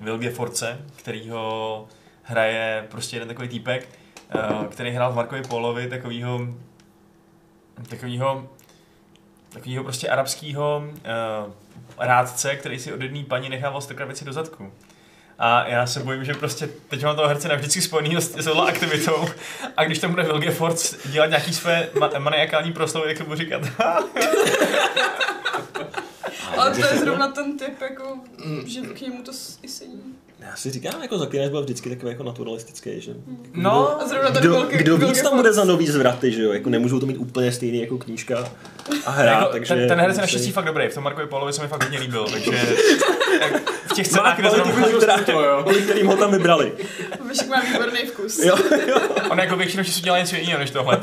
[0.00, 1.86] Vilge Force, kterýho
[2.22, 3.88] hraje prostě jeden takový týpek,
[4.34, 6.40] uh, který hrál v Markovi Polovi takovýho
[7.88, 8.48] takovýho
[9.54, 10.92] takovýho prostě arabského uh,
[11.98, 14.72] rádce, který si od jedné paní nechával strkat věci do zadku.
[15.38, 18.68] A já se bojím, že prostě teď mám toho herce navždycky spojený s s touhle
[18.68, 19.28] aktivitou
[19.76, 23.36] a když tam bude Vilge Force dělat nějaký své ma- maniakální proslovy, jak to budu
[23.36, 23.62] říkat.
[26.58, 28.18] Ale to je zrovna ten typ, jako,
[28.66, 30.13] že k němu to i sedí.
[30.50, 33.12] Já si říkám, jako Zaklinač byl vždycky takový jako naturalistický, že?
[33.54, 36.52] No, A zrovna ten Kdo, velký, kdo víc tam bude za nový zvraty, že jo?
[36.52, 38.48] Jako nemůžou to mít úplně stejný jako knížka
[39.06, 39.74] a hra, jako, takže...
[39.74, 41.82] ten, ten herec je musí- naštěstí fakt dobrý, v tom Markovi Polovi se mi fakt
[41.82, 42.50] hodně líbil, takže
[43.40, 45.18] jak v těch Má scénách, kde zrovna,
[45.64, 46.72] to, kterým ho tam vybrali.
[47.28, 48.38] Vašek má výborný vkus.
[48.38, 48.56] Jo,
[48.88, 48.96] jo.
[49.30, 51.00] on jako většinou času dělá něco jiného než tohle,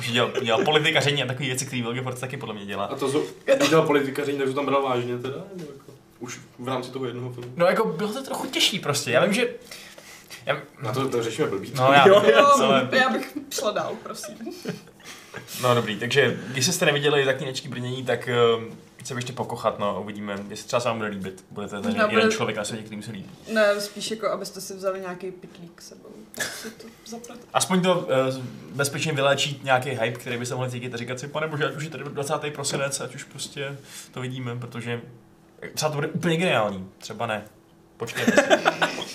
[0.00, 2.84] že dělal, dělal politikaření a takové věci, které Vilge Force taky podle mě dělá.
[2.84, 3.24] A to,
[3.56, 5.36] když dělal politikaření, tak to tam bral vážně teda?
[5.56, 7.52] Nebo jako, už v rámci toho jednoho filmu?
[7.56, 9.48] No jako bylo to trochu těžší prostě, já vím, že...
[10.46, 11.72] Já, Na to, to řešíme blbý.
[11.74, 14.36] no já, Jo, Jo, ale já bych šla dál, prosím.
[15.62, 18.64] No dobrý, takže když jste neviděli zaklínačky brnění, tak uh,
[19.04, 21.44] se ještě pokochat, no, uvidíme, jestli třeba se vám bude líbit.
[21.50, 23.30] Budete ten Možná jeden bude- člověk na světě, kterým se líbí.
[23.52, 26.08] Ne, spíš jako, abyste si vzali nějaký pitlík s sebou.
[26.34, 27.38] Tak si to zaprat.
[27.54, 28.06] Aspoň to uh,
[28.74, 31.76] bezpečně vyléčí nějaký hype, který by se mohli cítit a říkat si, pane bože, ať
[31.76, 32.34] už je tady 20.
[32.54, 33.76] prosinec, ať už prostě
[34.12, 35.00] to vidíme, protože
[35.74, 37.42] třeba to bude úplně geniální, třeba ne.
[37.96, 38.42] Počkejme si.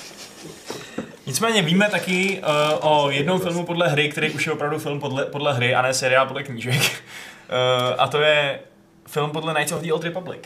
[1.25, 2.41] Nicméně víme taky
[2.81, 5.81] uh, o jednom filmu podle hry, který už je opravdu film podle, podle hry a
[5.81, 6.81] ne seriál podle knížek.
[6.81, 8.59] Uh, a to je
[9.07, 10.41] film podle Knights of the Old Republic.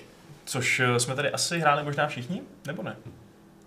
[0.45, 2.95] Což eh, jsme tady asi hráli možná všichni, nebo ne?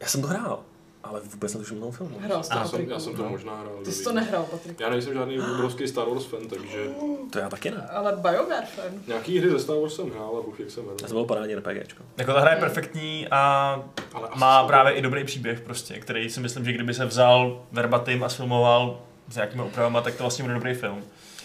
[0.00, 0.60] Já jsem to hrál,
[1.08, 2.16] ale vůbec netuším toho filmu.
[2.20, 3.72] Hrál jsi to, Já jsem, já jsem to možná hrál.
[3.84, 4.80] Ty jsi to nehrál, Patrik.
[4.80, 6.86] Já nejsem žádný obrovský Star Wars fan, takže
[7.32, 7.86] To já taky ne.
[7.92, 8.84] Ale BioWare fan.
[9.06, 10.96] nějaký hry ze Star Wars jsem hrál a Bůh jak jsem Já hrál.
[10.98, 12.02] to bylo parádní RPGčko.
[12.16, 13.72] Jako ta hra je perfektní a
[14.14, 18.24] Ale má právě i dobrý příběh prostě, který si myslím, že kdyby se vzal verbatim
[18.24, 21.04] a sfilmoval s nějakými úpravami, tak to vlastně bude dobrý film.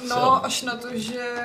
[0.09, 1.35] No, až na to, že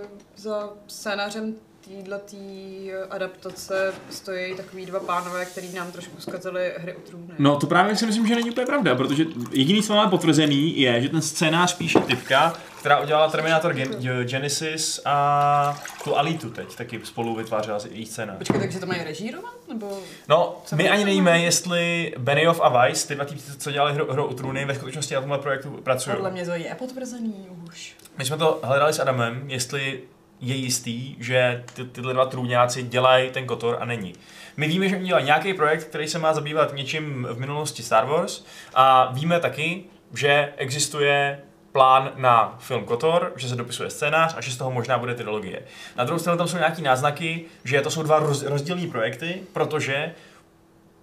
[0.00, 0.06] uh,
[0.36, 1.54] za scénářem
[1.88, 7.34] téhletý adaptace stojí takový dva pánové, který nám trošku zkazili hry o trůny.
[7.38, 11.02] No to právě si myslím, že není úplně pravda, protože jediný, co máme potvrzený, je,
[11.02, 17.00] že ten scénář píše typka, která udělala Terminator Gen- Genesis a tu Alitu teď taky
[17.04, 18.38] spolu vytvářela její scénář.
[18.38, 19.54] Počkej, takže to mají režírovat?
[19.68, 19.98] Nebo...
[20.28, 24.26] No, my ani nevíme, jestli Benioff a Weiss, ty dva týpci, co dělali hru, hru
[24.26, 26.16] o trůny, ve skutečnosti na tomhle projektu pracují.
[26.16, 27.94] Podle mě to je potvrzený už.
[28.18, 30.02] My jsme to hledali s Adamem, jestli
[30.40, 34.12] je jistý, že ty, tyhle dva trůňáci dělají ten Kotor a není.
[34.56, 38.44] My víme, že dělají nějaký projekt, který se má zabývat něčím v minulosti Star Wars
[38.74, 39.84] a víme taky,
[40.14, 41.40] že existuje
[41.72, 45.62] plán na film Kotor, že se dopisuje scénář a že z toho možná bude trilogie.
[45.96, 50.14] Na druhou stranu tam jsou nějaký náznaky, že to jsou dva roz, rozdílné projekty, protože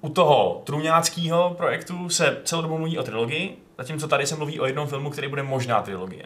[0.02, 4.66] u toho trůňáckého projektu se celou dobu mluví o trilogii, zatímco tady se mluví o
[4.66, 6.26] jednom filmu, který bude možná trilogie.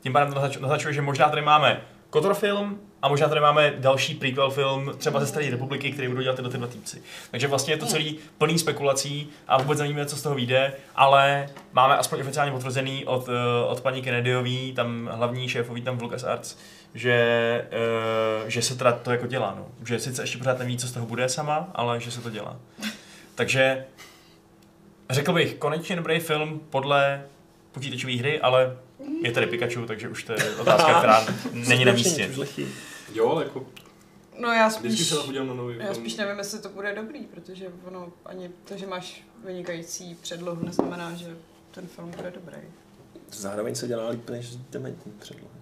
[0.00, 1.80] Tím pádem to naznač- naznačuje, že možná tady máme
[2.10, 6.22] Kotor film a možná tady máme další prequel film třeba ze Staré republiky, který budou
[6.22, 7.02] dělat tyhle ty dva týpci.
[7.30, 11.48] Takže vlastně je to celý plný spekulací a vůbec nevíme, co z toho vyjde, ale
[11.72, 16.58] máme aspoň oficiálně potvrzený od, eh, od paní Kennedyový, tam hlavní šéfový tam v LucasArts,
[16.94, 17.14] že,
[17.70, 19.54] eh, že se teda to jako dělá.
[19.56, 19.66] No.
[19.86, 22.56] Že sice ještě pořád neví, co z toho bude sama, ale že se to dělá.
[23.34, 23.84] Takže
[25.10, 27.22] řekl bych, konečně dobrý film podle
[27.72, 28.76] počítačové hry, ale
[29.22, 32.30] je tady Pikachu, takže už to je otázka, která není na místě.
[33.14, 33.66] Jo, ale jako
[34.38, 35.14] No já spíš,
[35.46, 39.24] na nový já spíš nevím, jestli to bude dobrý, protože ono ani to, že máš
[39.44, 41.36] vynikající předlohu, neznamená, že
[41.70, 42.58] ten film bude dobrý.
[43.32, 45.54] Zároveň se dělá líp než dementní předlohy.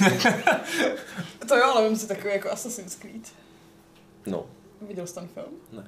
[1.48, 3.32] To jo, ale vím si takový jako Assassin's Creed.
[4.26, 4.46] No,
[4.88, 5.84] Viděl jsi ten film?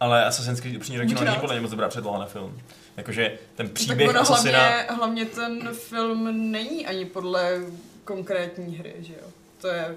[0.00, 1.40] Ale Assassin's Creed upřímně řečeno není rád.
[1.40, 2.58] podle mě moc dobrá předloha na film.
[2.98, 4.58] Jakože ten tak příběh ono Assassina...
[4.58, 7.62] hlavně, hlavně ten film není ani podle
[8.04, 9.28] konkrétní hry, že jo?
[9.60, 9.96] To je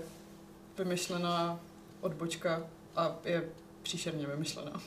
[0.78, 1.60] vymyšlená
[2.02, 2.64] odbočka
[2.96, 3.44] a je
[3.84, 4.82] příšerně vymyšlená.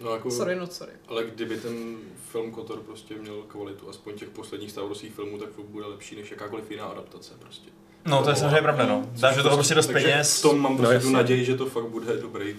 [0.00, 0.92] No, jako, Sorry, not sorry.
[1.08, 1.96] Ale kdyby ten
[2.32, 4.84] film Kotor prostě měl kvalitu aspoň těch posledních Star
[5.14, 7.70] filmů, tak bude lepší než jakákoliv jiná adaptace prostě.
[8.06, 9.10] No to je samozřejmě pravda, no.
[9.36, 10.38] Do toho prostě dost peněz.
[10.38, 11.12] V tom mám No, prostě tu jasně.
[11.12, 12.56] naději, že to fakt bude dobrý,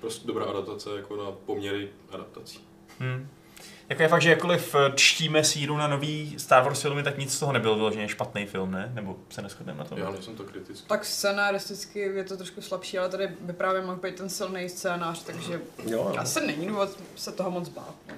[0.00, 2.60] prostě dobrá adaptace jako na poměry adaptací.
[2.98, 3.28] Hmm.
[3.88, 7.34] Jako je fakt, že jakkoliv eh, čtíme síru na nový Star Wars filmy, tak nic
[7.34, 8.90] z toho nebyl vyloženě špatný film, ne?
[8.94, 9.98] Nebo se neschodneme na tom?
[9.98, 10.86] Já nejsem to kritický.
[10.88, 15.22] Tak scénaristicky je to trošku slabší, ale tady by právě mohl být ten silný scénář,
[15.22, 16.20] takže jo, no.
[16.20, 17.94] asi není důvod se toho moc bát.
[18.08, 18.14] no.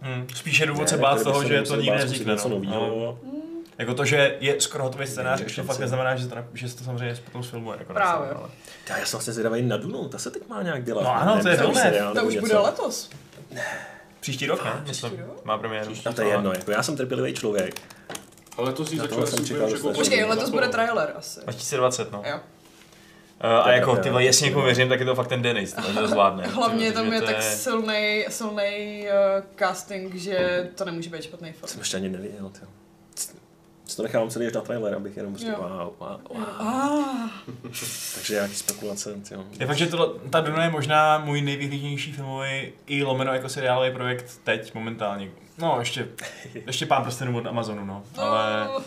[0.00, 0.26] Hmm.
[0.34, 2.32] Spíše důvod Ne, se bát toho, že to nikdy nevznikne.
[2.32, 2.74] něco No.
[2.76, 3.16] Ale
[3.78, 6.46] Jako to, že je skoro hotový scénář, ještě to fakt neznamená, že, se to, ne-
[6.54, 7.78] že se to samozřejmě potom sfilmuje.
[7.78, 8.30] Jako Právě.
[8.30, 8.48] Ale...
[8.88, 11.02] Já jsem vlastně zvědavý na Dunu, ta se teď má nějak dělat.
[11.02, 11.92] No ano, to je filmé.
[12.14, 12.46] To už něco.
[12.46, 13.10] bude letos.
[14.26, 14.80] Příští rok, ne?
[14.84, 15.44] Příští Myslím, rok?
[15.44, 15.92] má premiéru.
[16.06, 17.80] A to je jedno, jako já jsem trpělivý člověk.
[18.56, 21.40] Ale to si začal jsem čekal Počkej, letos bude trailer asi.
[21.40, 22.22] 2020, no.
[22.26, 22.36] Jo.
[22.36, 26.08] Uh, a jako ty jestli někomu věřím, tak je to fakt ten Denis, to to
[26.08, 26.46] zvládne.
[26.54, 31.68] Hlavně tam je tak silný, silný uh, casting, že to nemůže být špatný film.
[31.68, 32.68] Jsem ještě ani neviděl, tyjo.
[33.96, 35.56] To nechávám celý až na trailer, abych jenom prostě Jo.
[35.58, 36.46] wow, wow, wow.
[36.60, 37.30] Ah,
[38.14, 39.44] Takže nějaký spekulace, tyjo.
[39.60, 43.90] Je fakt, že tohle, ta Duna je možná můj nejvyhlídnější filmový i lomeno jako seriálový
[43.90, 45.30] projekt teď momentálně.
[45.58, 46.08] No, ještě,
[46.66, 48.02] ještě pán prstenů od Amazonu, no.
[48.16, 48.80] Ale, no,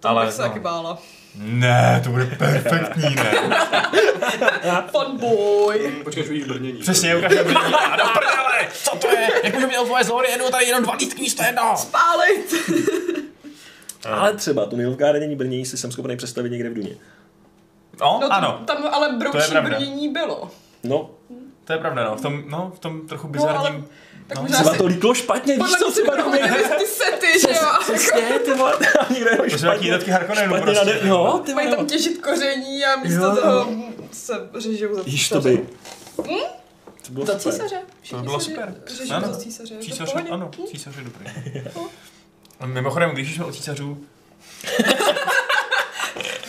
[0.00, 0.48] to ale, bych se no.
[0.48, 0.98] taky bála.
[1.34, 3.32] ne, to bude perfektní, ne.
[4.90, 5.92] Fun boy.
[5.98, 6.80] Hm, Počkej, vidíš brnění.
[6.80, 7.74] Přesně, ukážeme brnění.
[7.74, 9.28] A do prdele, co to je?
[9.44, 11.74] Jak můžu měl tvoje zlory, jenom tady jenom dva lístky místo jedno.
[11.90, 12.54] Pálit.
[14.04, 16.96] Ale třeba tu Nilfgaardění brnění si jsem schopný představit někde v Duně.
[18.00, 19.70] No, No, ano, Tam ale To je broučí pravda.
[19.76, 20.50] brnění bylo.
[20.84, 21.10] No,
[21.64, 22.16] to je pravda, no.
[22.16, 23.82] V tom, no, v tom trochu No, bizarním ale
[24.28, 24.78] Tak No, možná Třeba si...
[24.78, 26.76] to líklo špatně, víš co, mě si třeba budou Dominik.
[26.78, 27.68] ty sety, že jo?
[27.80, 29.86] Přesně, ty vole, a někdo jenom To jsou nějaký špatně.
[29.88, 30.84] jednotky Harkonnenu Špatně prostě.
[30.94, 31.08] nade...
[31.08, 33.36] No, ty Mají tam těžit koření a místo Jo.
[33.36, 33.72] toho
[34.12, 35.56] se řežou za Jíž to císaře.
[35.56, 35.66] by.
[37.06, 37.52] To bylo Za super.
[37.52, 37.76] císaře.
[37.76, 38.74] To Všichni bylo se super.
[38.86, 39.28] Řežou Ano.
[39.32, 39.74] za císaře.
[39.74, 40.30] je to v Císař, pohodě.
[40.30, 41.26] ano, císař je dobrý.
[42.66, 44.04] Mimochodem, když jsme o císařů,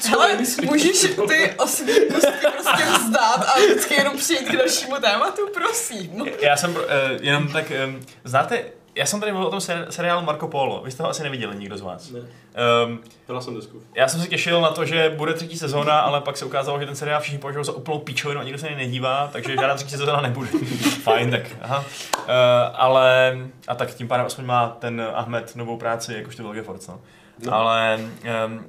[0.10, 6.26] Hele, můžeš ty kostky prostě vzdát a vždycky jenom přijít k dalšímu tématu, prosím.
[6.42, 6.82] já jsem uh,
[7.22, 8.64] jenom tak, um, znáte,
[9.00, 11.56] já jsem tady mluvil o tom seri- seriálu Marco Polo, vy jste ho asi neviděli
[11.56, 12.12] nikdo z vás.
[12.12, 12.20] Ne.
[12.20, 13.82] Um, Hrál jsem desku.
[13.96, 16.86] já jsem se těšil na to, že bude třetí sezóna, ale pak se ukázalo, že
[16.86, 19.76] ten seriál všichni považují za úplnou píčovinu a nikdo se na něj nedívá, takže žádná
[19.76, 20.50] třetí sezóna nebude.
[21.04, 21.80] Fajn, tak aha.
[21.80, 22.26] Uh,
[22.74, 23.38] ale,
[23.68, 27.02] a tak tím pádem aspoň má ten Ahmed novou práci, jakožto Velge Force, no.
[27.46, 27.54] No.
[27.54, 28.00] Ale
[28.48, 28.66] um,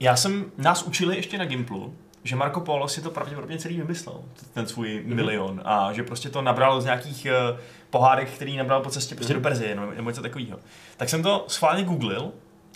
[0.00, 1.94] já jsem, nás učili ještě na Gimplu,
[2.26, 4.20] že Marco Polo si to pravděpodobně celý vymyslel,
[4.54, 5.16] ten svůj Mhm.
[5.16, 7.58] milion, a že prostě to nabral z nějakých uh,
[7.90, 9.42] pohádek, který nabral po cestě prostě Mhm.
[9.42, 10.58] do Perzie, nebo, nebo něco takového.
[10.96, 12.30] Tak jsem to schválně googlil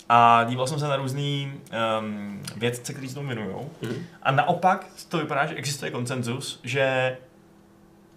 [0.09, 1.53] a díval jsem se na různý
[2.01, 3.55] um, vědce, kteří se tomu věnují.
[3.81, 4.05] Mhm.
[4.23, 7.17] A naopak to vypadá, že existuje konsenzus, že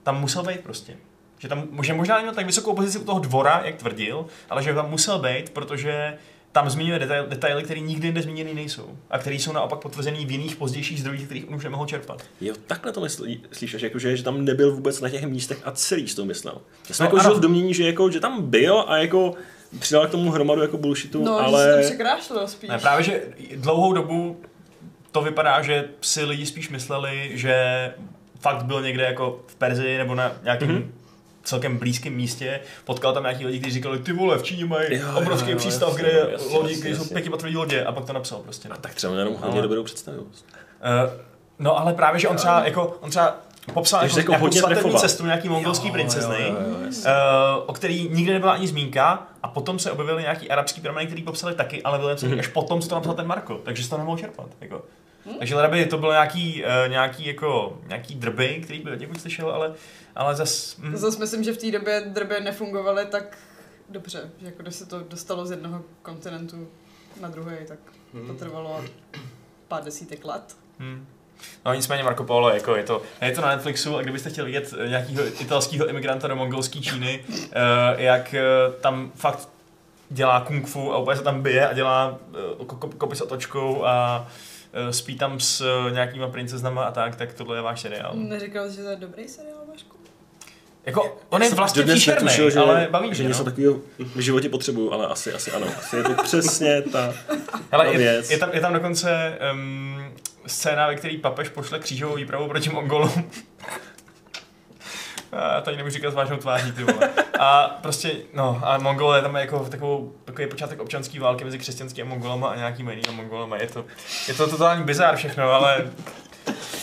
[0.02, 0.96] tam musel být prostě.
[1.38, 4.74] Že, tam, že možná neměl tak vysokou pozici u toho dvora, jak tvrdil, ale že
[4.74, 6.18] tam musel být, protože
[6.54, 8.98] tam zmiňuje detail, detaily, které nikdy jinde zmíněny nejsou.
[9.10, 12.22] A které jsou naopak potvrzený v jiných pozdějších zdrojích, kterých on už nemohl čerpat.
[12.40, 15.70] Jo, takhle to myslí, slyšíš, jako, že, že tam nebyl vůbec na těch místech a
[15.70, 16.60] celý s to myslel.
[16.88, 17.22] Já jsem No, jako ano.
[17.22, 19.34] žil v domění, že, jako, že tam byl a jako
[19.78, 21.64] přidal k tomu hromadu jako bullshitu, No, ale...
[21.64, 21.72] že
[22.10, 22.20] ale...
[22.22, 22.70] se spíš.
[22.70, 23.22] Ne, právě, že
[23.56, 24.40] dlouhou dobu
[25.12, 27.54] to vypadá, že si lidi spíš mysleli, že
[28.40, 30.78] fakt byl někde jako v Perzii nebo na nějakém Mhm.
[30.78, 30.90] mm-hmm.
[31.44, 32.60] Celkem blízkém místě.
[32.84, 35.58] Potkal tam nějaký lidi, kteří říkali, ty vole, v Číně mají Jo, obrovský jo, jo,
[35.58, 38.38] přístav, jasně, kde je jasně, lodi, jasně, kde jsou pětipatrový lodě a pak to napsal
[38.38, 38.68] prostě.
[38.68, 38.74] No.
[38.74, 40.46] A tak třeba jenom hodně Ale- dobrou představivost.
[41.06, 41.20] Uh,
[41.58, 43.36] no ale právě, že on třeba, jako, on třeba
[43.74, 45.00] popsal jako, jako nějakou svatební trefoval.
[45.00, 47.10] cestu nějaký mongolský princezny, jo, jo, jasně.
[47.10, 51.22] uh, o který nikdy nebyla ani zmínka a potom se objevily nějaký arabský prameny, který
[51.22, 52.40] popsali taky, ale napsaný Mhm.
[52.40, 54.46] až potom, co to napsal ten Marko, takže se to nemohl čerpat.
[54.60, 54.82] Jako.
[55.38, 59.50] Takže leda by to bylo nějaký, uh, nějaký, jako, nějaký drby, který by někud slyšel,
[59.50, 59.72] ale,
[60.16, 60.76] ale zas...
[60.76, 63.38] Mm, Zase myslím, že v té době drby nefungovaly tak
[63.88, 66.68] dobře, že jako když se to dostalo z jednoho kontinentu
[67.20, 67.78] na druhý, tak
[68.14, 68.26] Hmm.
[68.26, 68.84] to trvalo
[69.68, 70.56] pár desítek let.
[70.78, 71.06] Hmm.
[71.64, 74.74] No nicméně Marco Polo, jako je to, je to na Netflixu a kdybyste chtěli vidět
[74.78, 77.34] eh, nějakého italského imigranta do mongolské Číny, uh,
[77.96, 78.34] jak
[78.68, 79.48] uh, tam fakt
[80.10, 82.18] dělá kung fu a úplně se tam bije a dělá
[82.60, 84.32] uh, ko- kopy s otočkou a uh,
[84.90, 88.12] spí tam s uh, nějakýma princeznama a tak, tak tohle je váš seriál.
[88.14, 89.96] Neříkal jsi, že to je dobrý seriál, Vašku?
[90.86, 93.44] Jako, on je vlastně příšerný, netušil, že, ale baví že mě, něco no.
[93.44, 95.66] takového v životě potřebuju, ale asi, asi ano.
[95.78, 97.14] Asi je to přesně ta...
[97.70, 98.30] Hele, ta je, věc.
[98.30, 100.12] je, tam, je tam dokonce um,
[100.46, 103.30] scéna, ve který papež pošle křížovou výpravu proti Mongolům.
[105.32, 107.10] A to ani nemůžu říkat s vážnou tváří, ty vole.
[107.38, 112.08] A prostě, no, a Mongol je tam jako takovou, takový počátek občanské války mezi křesťanskými
[112.08, 113.56] Mongolama a nějakými jinými Mongolama.
[113.56, 113.84] Je to,
[114.28, 115.90] je to totální bizár všechno, ale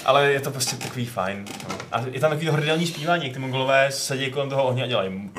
[0.06, 1.46] ale je to prostě takový fajn.
[1.70, 1.76] No.
[1.92, 5.32] A je tam takový hrdelní zpívání, jak ty Mongolové sedí kolem toho ohně a dělají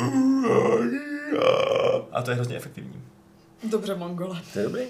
[2.13, 3.03] a to je hrozně efektivní.
[3.71, 4.41] Dobře, Mongole.
[4.53, 4.83] To je dobrý.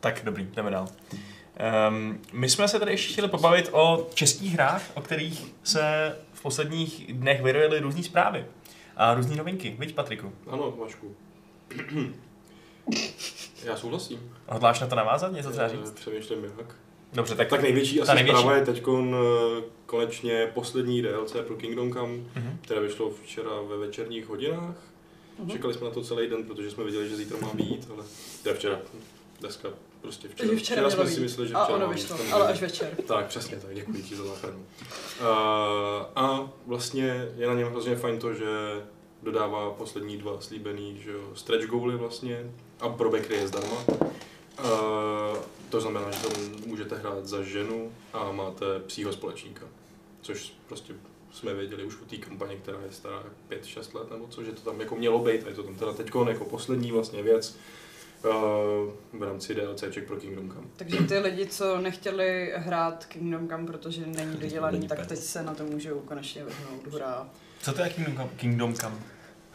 [0.00, 0.88] Tak dobrý, jdeme dál.
[1.88, 6.42] Um, my jsme se tady ještě chtěli pobavit o českých hrách, o kterých se v
[6.42, 8.44] posledních dnech vyrojily různé zprávy
[8.98, 9.76] a různé novinky.
[9.78, 10.32] Viď, Patriku?
[10.46, 11.14] Ano, Vašku.
[13.64, 14.32] Já souhlasím.
[14.48, 15.32] Hodláš na to navázat?
[15.32, 15.90] Něco třeba Eh, říct?
[15.90, 16.76] Přemýšlím jak.
[17.12, 17.48] Dobře, tak...
[17.48, 18.38] Tak největší ta asi největší.
[18.38, 18.82] zpráva je teď
[19.86, 22.58] konečně poslední DLC pro Kingdom Come, Mhm.
[22.62, 24.76] které vyšlo včera ve večerních hodinách.
[25.38, 25.50] Mhm.
[25.50, 28.04] Čekali jsme na to celý den, protože jsme viděli, že zítra má být, ale
[28.42, 28.78] to je včera.
[29.40, 29.68] Dneska
[30.00, 30.48] prostě včera.
[30.48, 32.96] Takže včera, jsme si mysleli, že A včera ono má vyšlo, ale až večer.
[33.06, 34.58] Tak, přesně tak, děkuji ti za záchranu.
[34.58, 35.26] Uh,
[36.16, 38.46] a vlastně je na něm hrozně fajn to, že
[39.22, 43.84] dodává poslední dva slíbený že jo, stretch goaly vlastně a pro backry je zdarma.
[43.88, 45.38] Uh,
[45.68, 46.32] to znamená, že tam
[46.66, 49.66] můžete hrát za ženu a máte psího společníka,
[50.22, 50.94] což prostě
[51.32, 54.60] jsme věděli už o té kampani, která je stará 5-6 let nebo co, že to
[54.70, 57.56] tam jako mělo být a je to tam teda teď jako poslední vlastně věc
[59.12, 60.66] v rámci DLCček pro Kingdom Come.
[60.76, 65.54] Takže ty lidi, co nechtěli hrát Kingdom Come, protože není dodělaný, tak teď se na
[65.54, 66.86] to můžou konečně vrhnout.
[66.86, 67.28] Hurá.
[67.62, 68.28] Co to je Kingdom Come?
[68.36, 68.96] Kingdom Come?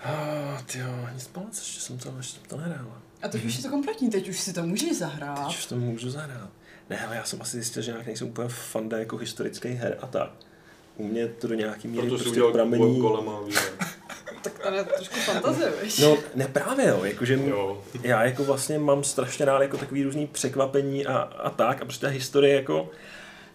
[0.03, 3.01] Ah, tyjo, nic moc, ještě jsem to, ještě jsem to nehrál.
[3.21, 5.47] A teď už je to kompletní, teď už si to můžeš zahrát.
[5.47, 6.49] Teď už to můžu zahrát.
[6.89, 10.07] Ne, ale já jsem asi zjistil, že nějak nejsem úplně fanda jako historických her a
[10.07, 10.31] tak.
[10.97, 12.99] U mě to do nějaký míry Proto prostě udělal pramení...
[12.99, 13.55] golema, víš.
[14.43, 15.99] Tak to je trošku fantazie, víš?
[15.99, 17.83] No, ne právě jo, jakože Jo.
[18.01, 22.05] já jako vlastně mám strašně rád jako takový různý překvapení a, a tak a prostě
[22.05, 22.89] ta historie jako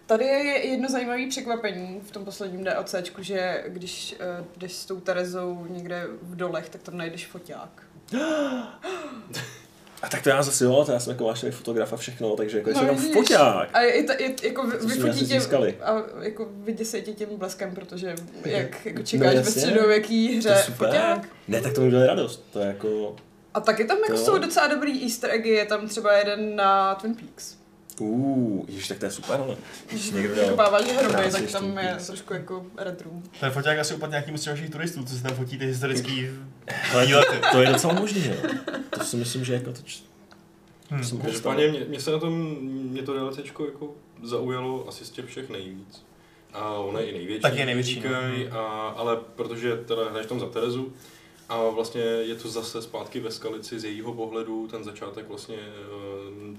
[0.05, 4.99] Tady je jedno zajímavé překvapení v tom posledním DLCčku, že když uh, jdeš s tou
[4.99, 7.83] Terezou někde v dolech, tak tam najdeš foťák.
[10.01, 12.57] A tak to já zase jo, to já jsem jako vášnivý fotograf a všechno, takže
[12.57, 13.69] jako No, jsem tam foťák.
[13.73, 15.75] A je, je, je jako vyfotí tě získali.
[15.83, 21.27] a jako vyděsej tě tím bleskem, protože jak jako čekáš No ve středověký hře foťák.
[21.47, 22.45] Ne, tak to mi udělali radost.
[22.53, 23.15] To je jako...
[23.53, 26.95] A taky tam jako To- jsou docela dobrý easter eggy, je tam třeba jeden na
[26.95, 27.55] Twin Peaks.
[28.01, 29.57] Uh, ježiš, tak to je super, ale.
[29.89, 33.09] Když Někdo dal vykopáváš hroby, krásný tak tam je trošku jako retro.
[33.39, 36.27] Ten foťák asi upadl nějakým z těch vašich turistů, co si tam fotí ty historický
[36.93, 37.35] Ale výlety.
[37.51, 38.51] to je docela možný, jo.
[38.89, 39.81] To si myslím, že jako to...
[39.81, 40.03] č-
[40.91, 41.01] Hmm.
[41.01, 43.91] to jsem Každopádně mě, mě se na tom, mě to DLCčko jako
[44.23, 46.05] zaujalo asi z těch všech nejvíc.
[46.53, 47.41] A ona je i největší.
[47.41, 48.01] Tak je největší, no.
[48.01, 48.57] Říkají, a,
[48.97, 50.93] ale protože teda hraješ tam za Terezu,
[51.49, 55.57] a vlastně je to zase zpátky ve Skalici z jejího pohledu, ten začátek vlastně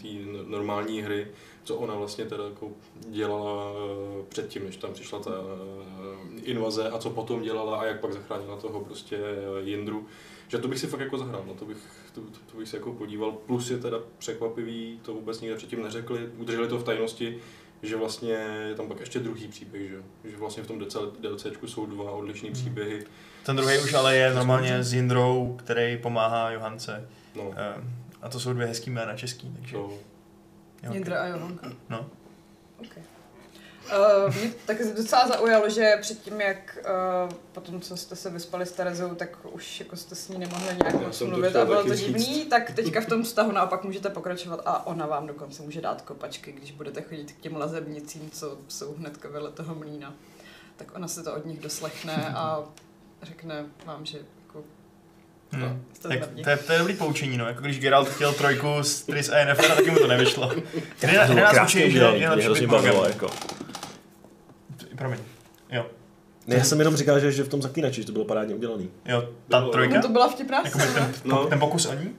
[0.02, 0.08] té
[0.46, 1.26] normální hry,
[1.64, 6.98] co ona vlastně teda jako dělala eh, předtím, než tam přišla ta eh, invaze a
[6.98, 10.06] co potom dělala a jak pak zachránila toho prostě eh, Jindru.
[10.48, 11.76] Že to bych si fakt jako zahrál, no to bych,
[12.14, 13.32] to, to, to bych se jako podíval.
[13.32, 17.38] Plus je teda překvapivý, to vůbec nikde předtím neřekli, udrželi to v tajnosti,
[17.82, 18.32] že vlastně
[18.68, 22.10] je tam pak ještě druhý příběh, že, že vlastně v tom DC, DLCčku jsou dva
[22.10, 23.06] odlišné příběhy.
[23.46, 27.08] Ten druhý už ale je normálně s Jindrou, který pomáhá Johance.
[27.34, 27.84] No, Eh,
[28.22, 29.76] A to jsou dvě hezký jména český, takže...
[29.76, 29.98] jo.
[30.92, 31.72] Jindra a Johanka.
[31.88, 32.06] No.
[32.78, 33.02] Okay.
[34.26, 36.78] Uh, mě taky docela zaujalo, že předtím, jak
[37.26, 40.76] uh, potom, co jste se vyspali s Terezou, tak už jako jste s ní nemohli
[40.82, 42.48] nějak moc to mluvit a bylo to divný, říct.
[42.48, 46.52] tak teďka v tom vztahu naopak můžete pokračovat a ona vám dokonce může dát kopačky,
[46.52, 50.14] když budete chodit k těm lazebnicím, co jsou hnedka vedle toho mlína.
[50.76, 52.64] Tak ona se to od nich doslechne a
[53.22, 54.64] řekne vám, že jako
[55.52, 55.84] Hmm.
[55.94, 57.46] jste Tak to je, to je dobrý poučení, no.
[57.46, 60.48] Jako když Geralt chtěl trojku s Tris a Yennefer, taky mu to nevyšlo.
[61.00, 63.30] To kde bylo nás učí, že je to hrozně bavilo, jako.
[65.00, 65.18] Promiň.
[65.72, 65.86] Jo,
[66.46, 68.90] Ne, já jsem jenom říkal, že, že v tom zaklínači že to bylo parádně udělaný.
[69.06, 69.72] jo, ta Bylo.
[69.72, 71.12] trojka, No to byla vtipná jako ten.
[71.24, 71.46] No.
[71.46, 72.10] ten pokus o ní?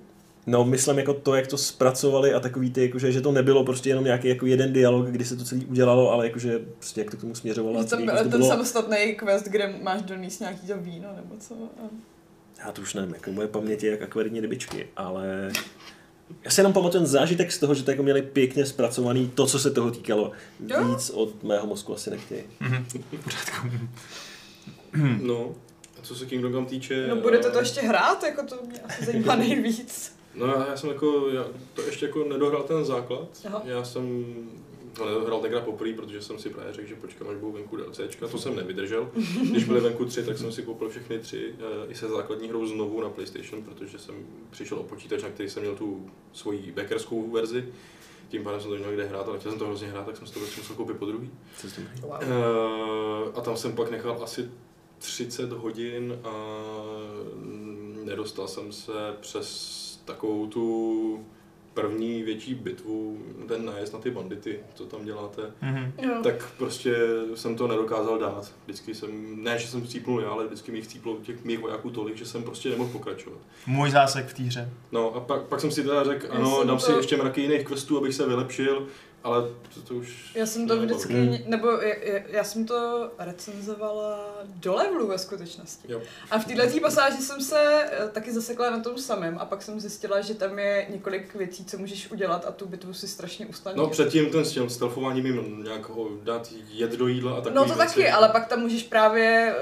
[0.48, 3.90] No, myslím jako to, jak to zpracovali a takový ty, jakože, že to nebylo prostě
[3.90, 7.18] jenom nějaký jako jeden dialog, kdy se to celý udělalo, ale jakože prostě jak to
[7.18, 7.80] k tomu směřovalo.
[7.80, 10.78] a Že tam celý, byl to ten bylo, samostatný quest, kde máš donést nějaký to
[10.78, 11.54] víno nebo co.
[11.56, 11.84] A...
[12.66, 15.52] já to už nevím, jako moje paměť je jak akvarijní rybičky, ale
[16.44, 19.46] já si jenom pamatuju ten zážitek z toho, že to jako měli pěkně zpracovaný to,
[19.46, 20.32] co se toho týkalo.
[20.68, 20.86] Jo.
[20.86, 22.44] Víc od mého mozku asi nechtějí.
[22.60, 22.86] Mhm.
[22.86, 23.68] V pořádku.
[25.22, 25.56] no.
[26.00, 27.08] A co se Kingdom Come týče...
[27.08, 30.16] No budete to eh, ještě hrát, jako to mě asi zajímá nejvíc.
[30.36, 33.28] No já, já jsem jako, já to ještě jako nedohrál ten základ.
[33.46, 33.62] Aha.
[33.66, 34.36] Já jsem
[34.94, 38.28] to nedohrál tenkrát poprvé, protože jsem si právě řekl, že počkám, až budou venku DLCčka,
[38.28, 39.12] to jsem nevydržel.
[39.52, 42.66] Když byly venku tři, tak jsem si koupil všechny tři, eh, i se základní hrou
[42.66, 44.16] znovu na PlayStation, protože jsem
[44.50, 47.66] přišel o počítač, na který jsem měl tu svoji backerskou verzi.
[48.30, 50.28] Tím pádem jsem to neměl kde hrát, ale chtěl jsem to hrozně hrát, tak jsem
[50.28, 51.32] si to prostě musel koupit po druhý.
[51.58, 51.90] Co s tím?
[52.02, 52.14] Wow.
[52.22, 54.50] Eh, a tam jsem pak nechal asi
[54.98, 56.34] 30 hodin a
[57.36, 61.26] mm, nedostal jsem se přes takovou tu
[61.74, 63.18] první větší bitvu,
[63.48, 65.92] ten nájezd na ty bandity, co tam děláte, Mhm.
[66.04, 66.14] Jo.
[66.24, 66.96] tak prostě
[67.36, 68.52] jsem to nedokázal dát.
[68.66, 72.18] Vždycky jsem, ne, že jsem chcípnul já, ale vždycky mi chcíplo těch mých vojáků tolik,
[72.18, 73.40] že jsem prostě nemohl pokračovat.
[73.68, 74.70] Můj zásek v té hře.
[74.92, 77.66] No a pak, pak jsem si teda řekl, ano, dám to- si ještě mraky jiných
[77.68, 78.88] questů, abych se vylepšil,
[79.24, 79.42] ale
[79.74, 80.32] to, to už...
[80.36, 81.38] Já jsem to vždycky, Hmm.
[81.46, 85.92] nebo já, já- já jsem to recenzovala do levelu ve skutečnosti.
[85.92, 86.02] Jo.
[86.32, 89.80] A v této pasáži jsem se eh, taky zasekla na tom samém a pak jsem
[89.80, 93.82] zjistila, že tam je několik věcí, co můžeš udělat a tu bitvu si strašně usnadní.
[93.82, 95.92] No předtím ten s tím stealthováním jim nějak
[96.24, 99.56] dát jet do jídla a takové No to taky, ale pak tam můžeš právě,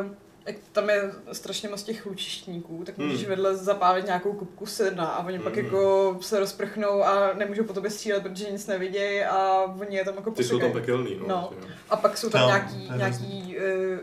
[0.00, 0.06] uh,
[0.46, 3.28] jak tam je strašně moc těch lučištníků, tak můžeš Hmm.
[3.30, 5.64] vedle zapálit nějakou kupku sedna a oni pak Hmm.
[5.64, 10.14] jako se rozprchnou a nemůžou po tobě střílet, protože nic nevidějí a oni je tam
[10.14, 11.26] jako Ty jsou tam pekelný, no.
[11.28, 11.50] No.
[11.90, 13.98] A pak jsou tam No, nějaký, nějaký uh,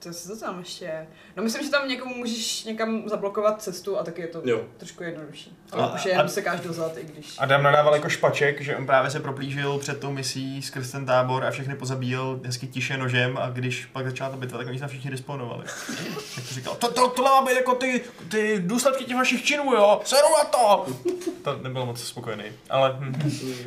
[0.00, 1.06] co se to tam ještě je?
[1.36, 4.60] No myslím, že tam někomu můžeš někam zablokovat cestu a taky je to Jo.
[4.76, 5.56] trošku jednodušší.
[5.72, 7.34] A- Ale už je a- jenom sekáš dozad, i když...
[7.38, 11.44] Adam nadával jako špaček, že on právě se proplížil před tou misí skrz ten tábor
[11.44, 14.80] a všechny pozabíjel hezky tiše nožem a když pak začala ta bitva, tak oni se
[14.80, 15.64] tam všichni disponovali.
[16.34, 19.72] Tak to říkal, to, to, tohle má být jako ty, ty důsledky těch vašich činů,
[19.72, 20.86] jo, seru na to!
[21.42, 23.14] To nebyl moc spokojený, ale hm.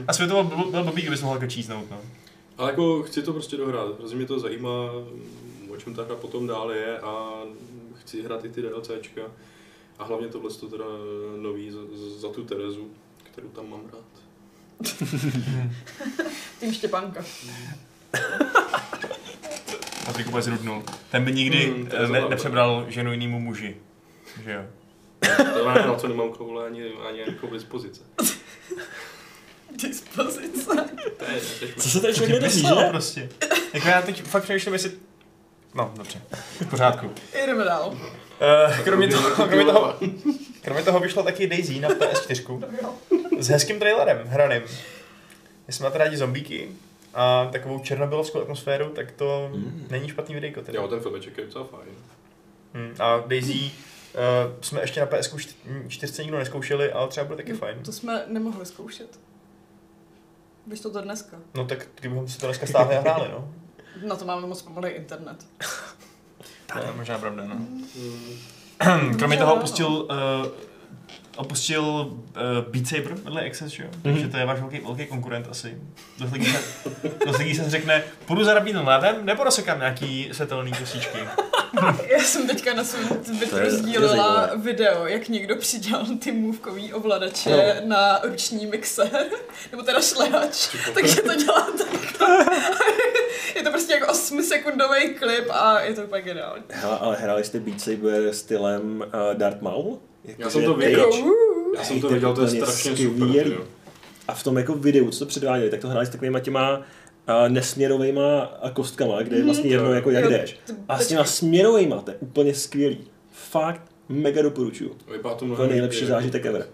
[0.08, 1.98] a světovo byl, byl blbý, kdybys mohl jako čísnout, no.
[2.58, 4.70] Ale jako chci to prostě dohrát, hrozně mě to zajímá,
[5.84, 7.44] čem ta hra potom dál je a
[7.96, 9.22] chci hrát i ty DLCčka.
[10.00, 10.86] A hlavně tohle to teda
[11.42, 11.80] nový za,
[12.18, 12.92] za tu Terezu,
[13.24, 14.06] kterou tam mám rád.
[16.60, 17.26] Tým Štěpánka.
[20.06, 20.84] Patrik úplně zrudnul.
[21.12, 23.78] Ten by nikdy Hmm, ne, nepřebral ženu jinému muži.
[24.44, 24.62] Že jo.
[25.54, 28.02] To ne, na to nemám koule ani, ani jako dispozice.
[29.84, 30.90] Dispozice.
[31.18, 32.68] To Co se tady člověk že?
[32.90, 33.30] prostě.
[33.74, 34.92] Jako já teď fakt přemýšlím, jestli...
[35.76, 36.22] No, dobře.
[36.62, 37.12] V pořádku.
[37.46, 37.88] Jdeme dál.
[37.90, 39.96] Uh, kromě, toho, kromě, toho,
[40.62, 42.64] kromě toho vyšlo taky Daisy na PS4
[43.40, 44.62] s hezkým trailerem hraným.
[45.68, 46.70] Jestli máte rádi zombíky
[47.14, 49.88] a takovou černobylovskou atmosféru, tak to Mm.
[49.92, 50.62] není špatný videjko.
[50.72, 51.90] Jo, ten filmeček je docela fajn.
[52.74, 52.96] Hmm.
[53.00, 53.70] A Daisy uh,
[54.62, 55.36] jsme ještě na PS
[55.88, 57.78] 4 nikdo neskoušeli, ale třeba bude taky fajn.
[57.86, 59.20] To jsme nemohli zkoušet.
[60.68, 61.38] Vyšlo to dneska.
[61.56, 63.54] No tak kdybychom si to dneska stáhli a hráli, no.
[64.08, 65.46] Na to máme moc pomalý internet.
[66.74, 67.56] To je možná pravda, no.
[67.56, 69.18] Mm.
[69.18, 70.08] Kromě toho opustil, uh,
[71.38, 72.12] opustil uh,
[72.72, 73.90] Beat Saber vedle Access, že jo?
[74.04, 75.78] Takže to je váš velký, velký konkurent asi.
[76.20, 76.60] Dost lidí, se,
[77.26, 81.18] dost lidí se řekne, půjdu za Rabínem Ládem, nebo rozsekám nějaký světelný kosíčky.
[82.12, 86.32] Já jsem teďka na svém Twitteru je- to je sdílela video, jak někdo přidělal ty
[86.32, 87.50] můvkový ovladače
[87.82, 87.88] No.
[87.90, 89.26] na ruční mixér,
[89.72, 92.26] nebo teda šlehač, takže to dělá takto.
[93.56, 96.64] je to prostě jako 8 sekundový klip a je to úplně geniální.
[96.70, 100.00] Hele, ale hráli jste Beat Saber stylem uh, Darth Maul?
[100.38, 101.00] Já jsem to viděl.
[101.00, 101.32] Jako, uh,
[101.76, 103.50] Já jsem to viděl, to je strašně skvělý.
[103.52, 103.58] super.
[104.28, 106.84] A v tom jako videu, co to předváděli, tak to hráli s takovýma těma uh,
[107.50, 109.72] nesměrovejma kostkama, kde je vlastně Mhm.
[109.74, 110.60] jedno, jako jak jdeš.
[110.88, 113.08] A s těma směrovejma, to je úplně skvělý.
[113.32, 114.96] Fakt mega doporučuju.
[115.12, 116.68] Vypadá to mnohem nejlepší zážitek ever.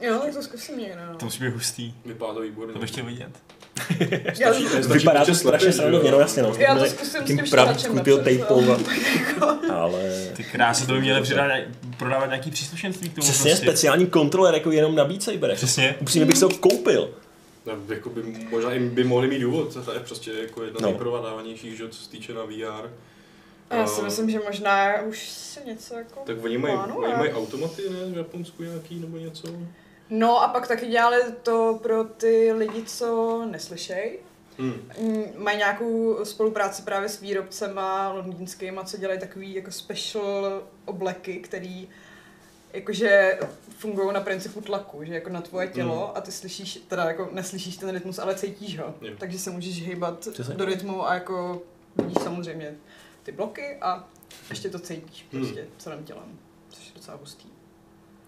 [0.00, 1.00] Jo, tak to zkusím někdo.
[1.12, 1.18] No.
[1.18, 1.94] To musí být hustý.
[2.06, 2.72] Vypadá to výborně.
[2.72, 3.30] To bych chtěl vidět.
[4.38, 6.54] Já, Stačí- stačí Vypadá to strašně srandovně, no jasně no.
[6.58, 7.36] já to zkusím s tím
[7.94, 8.78] napřed, tejpou a...
[9.40, 9.58] no.
[9.74, 10.28] Ale...
[10.36, 11.50] Ty krásy, to by měli přidat,
[11.98, 13.66] prodávat nějaký příslušenství k tomu Přesně, prostě.
[13.66, 15.54] speciální kontroler jako jenom na Beat Saber.
[15.54, 15.94] Přesně.
[16.00, 17.10] Upřímně bych se ho koupil.
[17.66, 20.82] No, jako by, možná i by mohli mít důvod, to je prostě jako jedna z
[20.82, 20.88] No.
[20.88, 22.88] nejprodávanějších, že co se týče na VR.
[23.70, 27.14] A já si A- myslím, že možná už se něco jako Tak oni mají, oni
[27.16, 29.48] mají automaty, ne, v Japonsku nějaký nebo něco?
[30.10, 34.18] No a pak taky dělali to pro ty lidi, co neslyšej.
[34.58, 34.74] Hmm.
[35.00, 41.88] Mm, Mají nějakou spolupráci právě s výrobcema londýnskýma, co dělají takový jako special obleky, který
[42.72, 43.38] jakože
[43.78, 47.76] fungují na principu tlaku, že jako na tvoje tělo a ty slyšíš, teda jako neslyšíš
[47.76, 48.94] ten rytmus, ale cítíš ho.
[49.00, 49.14] Jo.
[49.18, 50.54] Takže se můžeš hýbat Přesně.
[50.54, 51.62] do rytmu a jako
[51.96, 52.74] vidíš samozřejmě
[53.22, 54.08] ty bloky a
[54.50, 55.42] ještě to cítíš Hmm.
[55.42, 56.38] prostě celým tělem,
[56.70, 57.48] což je docela hustý.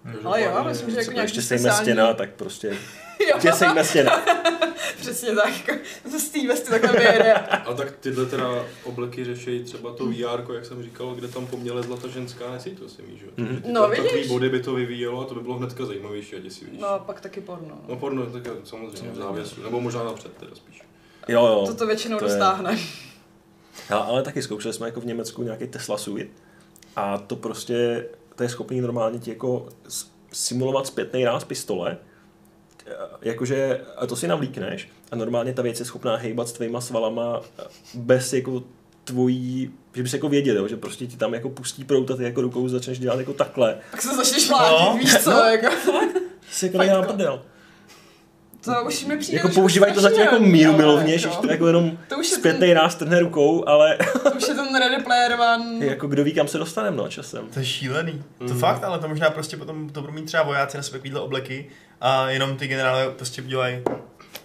[0.03, 2.76] Takže Ale jo, myslím, že jako to nějaký ještě sejme speciální- stěna, tak prostě...
[3.30, 4.22] Jo, Tě sejme stěna.
[5.01, 5.80] přesně tak, jako
[6.11, 7.34] to z té vesty takhle vyjede.
[7.34, 11.82] Ale tak tyhle teda obleky řeší třeba to VR, jak jsem říkal, kde tam poměle
[11.82, 13.30] zlata ženská nesí to si že jo?
[13.36, 13.46] Mhm.
[13.49, 14.05] Takže ty No, tam vidíš.
[14.07, 16.80] Takový body by to vyvíjelo a to by bylo hnedka zajímavější a děsivější.
[16.82, 17.80] No a pak taky porno.
[17.88, 20.82] No porno, tak samozřejmě v závěsu, nebo možná napřed teda spíš.
[21.28, 21.64] Jo, jo.
[21.66, 22.78] To to většinou to je- dostáhne.
[23.90, 26.30] Ale, ale taky zkoušeli jsme jako v Německu nějaký Tesla Suite
[26.96, 28.07] a to prostě,
[28.39, 29.68] to je schopný normálně ti jako
[30.32, 31.97] simulovat zpětný ráz pistole,
[32.91, 36.80] Eh, jakože a to si navlíkneš a normálně ta věc je schopná hejbat s tvýma
[36.80, 37.62] svalama eh,
[37.95, 38.62] bez jako
[39.05, 42.41] tvojí, že bys jako věděl, že prostě ti tam jako pustí prout a ty jako
[42.41, 43.78] rukou začneš dělat jako takhle.
[43.91, 44.97] Tak se začneš mlátit, No.
[44.99, 45.39] víš co, No.
[45.39, 45.66] jako.
[46.51, 47.03] Si jako jako.
[47.12, 47.43] prdel.
[48.64, 51.66] To už mi přijde Jako používají to zatím jako míru milovně, že jako, to jako
[51.66, 55.32] jenom To už je zpětný ráz trhne rukou, ale To už je ten Ready Player
[55.40, 55.86] One.
[55.86, 57.46] jako kdo ví, kam se dostaneme no časem.
[57.54, 58.22] To je šílený.
[58.38, 58.59] To Mhm.
[58.59, 61.66] fakt, ale to možná prostě potom to budou mít třeba vojáci na sebe takovýhle obleky
[62.00, 63.78] a jenom ty generále prostě udělají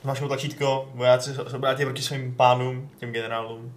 [0.03, 3.73] zmáčknou tlačítko, vojáci se obrátí proti svým pánům, těm generálům.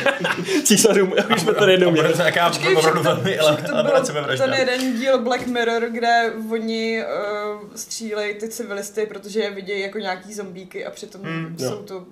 [0.64, 2.12] Císařům, už jsme to jednou měli.
[2.12, 4.44] to nějaká Počkej, opravdu však to- velmi sebevražda.
[4.44, 9.98] ten jeden díl Black Mirror, kde oni uh, střílejí ty civilisty, protože je vidějí jako
[9.98, 11.76] nějaký zombíky a přitom Hmm, jsou jo.
[11.86, 12.04] to...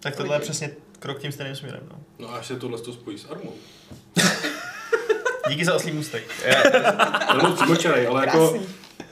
[0.00, 1.80] Tak tohle je přesně krok tím stejným směrem.
[1.92, 1.98] No.
[2.18, 3.52] No a až se tohle to spojí s armou.
[5.48, 6.24] Díky za oslý můstek.
[7.36, 8.58] Nebo přímočarej, ale jako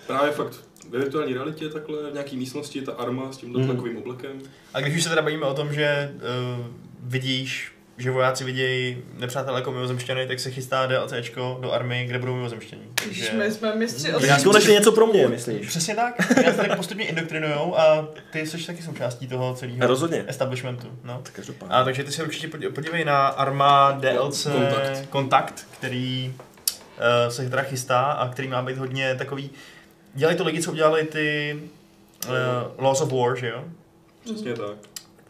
[0.07, 0.55] právě fakt
[0.93, 3.69] ve virtuální realitě takhle v nějaký místnosti ta arma s tímhle Mhm.
[3.71, 4.33] tlakovým oblekem.
[4.75, 6.67] A když už se teda bavíme o tom, že uh,
[7.03, 12.35] vidíš, že vojáci vidějí nepřátelé jako mimozemšťany, tak se chystá DLCčko do army, kde budou
[12.35, 12.83] mimozemšťaní.
[13.07, 15.67] Když my jsme mistři Takže- Tak konečně něco pro mě, myslíš?
[15.69, 16.15] Přesně tak.
[16.45, 20.25] Já se tak postupně indoktrinujou a ty jsi taky součástí toho celého Rozhodně.
[20.29, 20.87] establishmentu.
[21.05, 21.21] No.
[21.23, 21.75] Tak každopádně.
[21.75, 25.09] A takže ty se určitě podí- podívej na Arma DLC Kontakt.
[25.11, 29.51] Kontakt který uh, se teda chystá a který má být hodně takový...
[30.15, 31.59] Dělají to lidi, co udělali ty
[32.29, 33.65] uh, Laws of War, že jo?
[34.25, 34.77] Přesně tak.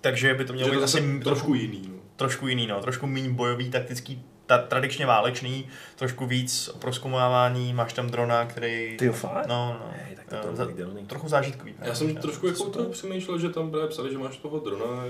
[0.01, 1.83] Takže by to mělo Že být to asi zase trošku, trošku jiný.
[1.89, 1.99] No.
[2.17, 2.81] trošku jiný, no.
[2.81, 8.97] Trošku méně bojový, taktický, ta, tradičně válečný, trošku víc o proskumovávání, máš tam drona, který...
[8.99, 9.47] Ty jo, fakt?
[9.47, 9.91] No, no.
[10.07, 11.07] Hej, tak to, Eh, to za-.
[11.07, 11.75] Trochu zážitkový.
[11.83, 15.05] Já jsem trošku jako to přemýšlel, že tam právě psali, že máš toho drona,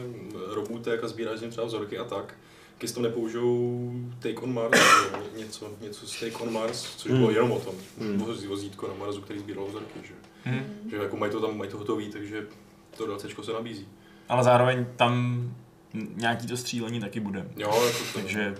[0.54, 2.34] robůtek a sbíráš z něm třeba vzorky a tak.
[2.78, 4.80] Když to nepoužijou Take on Mars,
[5.12, 7.20] nebo něco, něco z Take on Mars, což Hmm.
[7.20, 7.74] bylo jenom o tom.
[8.00, 8.18] Hmm.
[8.18, 10.14] Vozí- Vozítko na Marsu, který sbíral vzorky, že?
[10.44, 10.90] Hm.
[10.90, 12.46] Že jako mají to tam, mají to hotový, takže
[12.96, 13.88] to DLCčko se nabízí.
[14.28, 15.42] ale zároveň tam
[16.14, 17.46] nějaký to střílení taky bude.
[17.56, 18.18] Jo, jako to.
[18.18, 18.54] Takže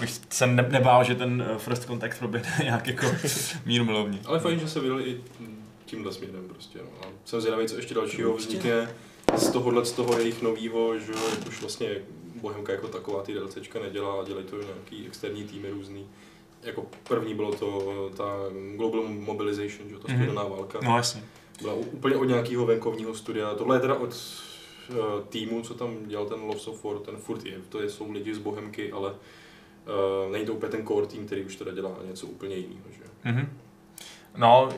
[0.00, 3.06] bych se ne- nebál, že ten eh, first contact proběhne nějak jako
[3.66, 4.18] míru milovně.
[4.24, 5.20] Ale fajn, že se vydali i
[5.84, 6.78] tímhle směrem prostě.
[6.78, 6.90] No.
[7.08, 8.90] A jsem zvědavý, co ještě dalšího vznikne
[9.36, 11.12] z tohohle, z toho jejich novýho, že
[11.48, 11.88] už vlastně
[12.40, 16.08] Bohemka jako taková ty DLCčka nedělá, dělají to nějaký externí týmy různý.
[16.62, 18.24] Jako první bylo to ta
[18.76, 20.22] Global Mobilization, že jo, ta Mhm.
[20.22, 20.78] studená válka.
[20.82, 21.24] No jasně.
[21.62, 23.54] Byla úplně od nějakého venkovního studia.
[23.54, 24.14] Tohle je teda od
[24.90, 24.96] uh,
[25.28, 27.58] týmu, co tam dělal ten Loves of War, ten furt je.
[27.68, 31.44] To je, jsou lidi z Bohemky, ale uh, není to úplně ten core tým, který
[31.44, 32.84] už teda dělá něco úplně jiného.
[32.90, 33.02] Že?
[33.24, 33.48] Mhm.
[34.36, 34.68] No,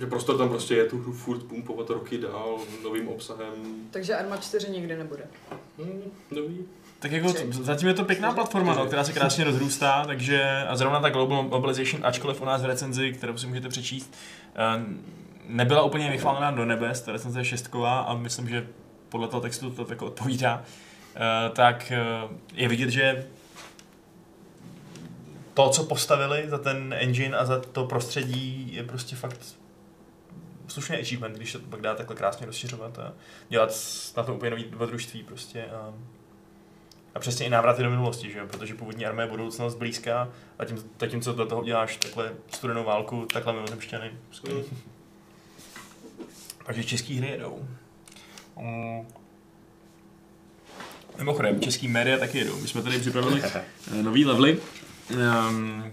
[0.00, 3.52] že prostor tam prostě je tu hru furt pumpovat roky dál novým obsahem.
[3.90, 5.26] Takže Arma 4 nikdy nebude.
[5.78, 6.64] Hmm, nový.
[7.02, 11.00] Tak jako zatím je to pěkná platforma, no, která se krásně rozrůstá, takže a zrovna
[11.00, 14.14] ta Global Mobilization, ačkoliv u nás v recenzi, kterou si můžete přečíst,
[14.56, 14.84] eh,
[15.46, 18.66] nebyla úplně vychválená do nebes, ta recenze je šestková a myslím, že
[19.08, 20.62] podle toho textu to tak odpovídá,
[21.14, 21.98] eh, tak eh,
[22.54, 23.26] je vidět, že
[25.54, 29.38] to, co postavili za ten engine a za to prostředí, je prostě fakt
[30.68, 33.12] slušný achievement, když se to pak dá takhle krásně rozšiřovat a
[33.48, 33.70] dělat
[34.16, 35.64] na to úplně nový dobrodružství prostě.
[35.64, 35.92] A,
[37.14, 38.46] a přesně i návraty do minulosti, že jo?
[38.50, 43.26] protože původní armie je budoucnost blízká a tím, zatímco do toho děláš takhle studenou válku,
[43.32, 44.10] takhle mimozemšťany.
[44.30, 44.62] skvělý.
[46.66, 47.68] Takže český hry jedou.
[48.60, 49.06] Mm.
[51.18, 52.60] Mimochodem, český média taky jedou.
[52.60, 53.42] My jsme tady připravili
[54.02, 54.58] nový levely.
[55.48, 55.84] Um,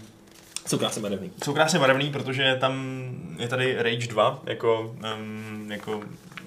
[0.66, 1.32] Jsou krásně barevný.
[1.44, 2.74] jsou krásně barevný, protože tam
[3.38, 6.00] je tady Rage 2 jako, um, jako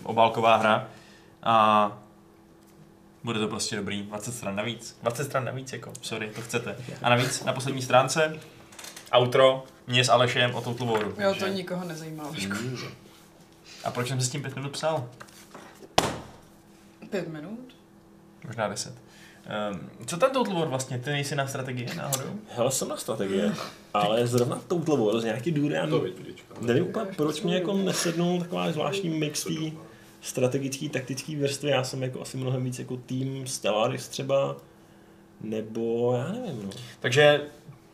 [0.03, 0.87] obálková hra
[1.43, 2.02] a
[3.23, 4.03] bude to prostě dobrý.
[4.03, 4.97] 20 stran navíc.
[5.03, 6.75] 20 stran navíc, jako, sorry, to chcete.
[7.01, 8.39] A navíc na poslední stránce
[9.17, 11.09] outro mě s Alešem o Total Waru.
[11.19, 12.23] Jo, to takže- nikoho nezajímá.
[12.23, 12.55] Vašku.
[13.83, 15.09] A proč jsem se s tím pět minut psal?
[17.09, 17.75] Pět minut?
[18.47, 18.93] Možná 10.
[19.71, 20.99] Um, co ten Total War vlastně?
[20.99, 22.29] Ty nejsi na strategie náhodou?
[22.49, 23.53] Hele, jsem na strategie,
[23.93, 26.55] ale zrovna Total War z nějaký vidíčka.
[26.61, 29.53] nevím úplně, proč mě jako nesednul taková zvláštní mix té
[30.23, 31.69] strategický, taktický vrstvy.
[31.69, 34.57] Já jsem jako asi mnohem víc jako tým Stellaris třeba,
[35.41, 36.69] nebo já nevím, no.
[36.99, 37.41] Takže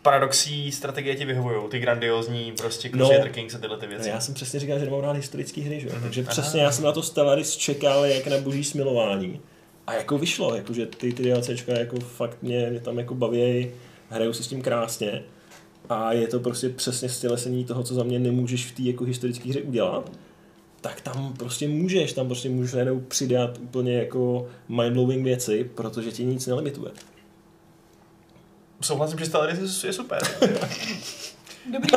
[0.01, 3.07] paradoxí strategie ti vyhovují, ty grandiozní prostě No.
[3.07, 4.09] Crusader Kings a tyhle ty věci.
[4.09, 5.87] Já jsem přesně říkal, že nemám rád historické hry, že?
[5.87, 5.93] jo?
[5.93, 6.03] Mhm.
[6.03, 6.31] takže Aha.
[6.31, 9.39] přesně já jsem na to Stellaris čekal jak na boží smilování.
[9.87, 13.71] A jako vyšlo, jakože ty, ty DLCčka jako fakt mě, mě tam jako baví,
[14.09, 15.23] hraju si s tím krásně.
[15.89, 19.49] A je to prostě přesně stělesení toho, co za mě nemůžeš v té jako historické
[19.49, 20.11] hře udělat.
[20.81, 26.25] Tak tam prostě můžeš, tam prostě můžeš najednou přidat úplně jako mindblowing věci, protože ti
[26.25, 26.91] nic nelimituje.
[28.81, 30.19] Souhlasím, že Stellaris je super.
[31.71, 31.89] Dobrý,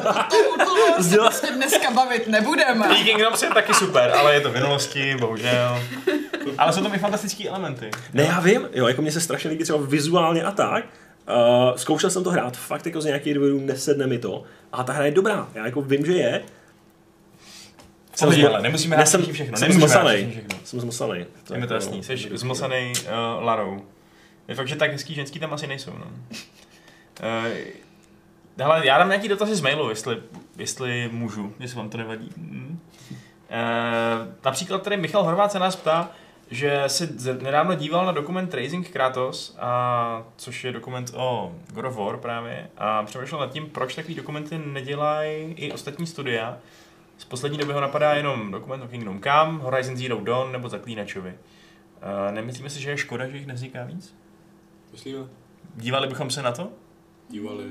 [0.96, 2.88] to se prostě dneska bavit nebudeme.
[2.88, 5.78] Lee Kingdoms je taky super, ale je to v minulosti, bohužel.
[6.58, 7.90] Ale jsou tam i fantastické elementy.
[8.12, 10.84] Ne, já vím, jo, jako mě se strašně líbí třeba vizuálně a tak.
[10.84, 14.42] Uh, zkoušel jsem to hrát, fakt jako z nějakých důvodů nesedne mi to.
[14.72, 16.42] A ta hra je dobrá, já jako vím, že je.
[18.14, 19.56] Jsem zmo- ale nemusíme Ne, hrát jsem- všechno.
[19.56, 20.42] jsem zmosanej.
[20.64, 21.18] Jsem zmosaný.
[21.18, 23.84] Je mi to jako, jasný, no, jsi zmosanej uh, Larou.
[24.48, 26.06] Je fakt, že tak hezký ženský tam asi nejsou, no.
[26.06, 26.38] Uh,
[28.58, 30.16] hele, já dám nějaký dotazy z mailu, jestli,
[30.56, 32.30] jestli můžu, jestli vám to nevadí.
[32.36, 32.78] Mm.
[33.10, 36.10] Uh, například tady Michal Horvát se nás ptá,
[36.50, 41.84] že si z- nedávno díval na dokument Raising Kratos, a, což je dokument o God
[41.84, 46.58] of War právě, a přemýšlel nad tím, proč takový dokumenty nedělají i ostatní studia.
[47.22, 51.30] Z poslední doby ho napadá jenom dokument o Kingdom Come, Horizon Zero Dawn nebo Zaklínačovi.
[51.30, 54.14] Uh, nemyslíme si, že je škoda, že jich nevzniká víc?
[54.92, 55.26] Myslíme?
[55.74, 56.72] Dívali bychom se na to?
[57.28, 57.64] Dívali.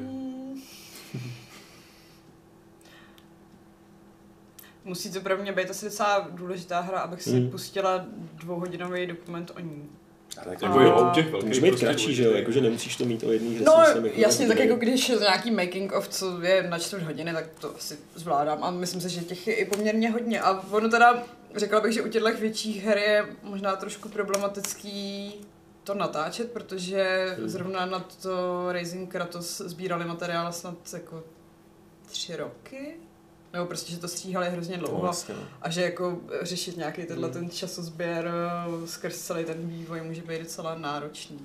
[4.84, 7.49] Musí to pro mě být asi docela důležitá hra, abych si Mm.
[7.52, 9.89] pustila dvouhodinový dokument o ní.
[10.36, 13.24] Tak Jako jo, těch velkých Může být prostě kratší, že jo, jakože nemusíš to mít
[13.24, 13.63] o jedný hře.
[13.63, 17.33] No myslím, jasně, tak jako když je nějaký making of, co je na čtvrt hodiny,
[17.33, 20.89] tak to asi zvládám a myslím si, že těch je i poměrně hodně a ono
[20.89, 21.24] teda,
[21.55, 25.33] řekla bych, že u těchto větších her je možná trošku problematický
[25.83, 27.49] to natáčet, protože Hmm.
[27.49, 31.24] zrovna na to Raising Kratos sbírali materiál snad jako
[32.05, 32.93] tři roky,
[33.54, 35.42] nebo prostě, že to stříhali hrozně To dlouho vlastně, no.
[35.62, 37.34] a že jako řešit nějaký tenhle Hmm.
[37.40, 38.32] ten časozběr
[38.84, 41.40] eh, skrz celý ten vývoj může být docela náročný.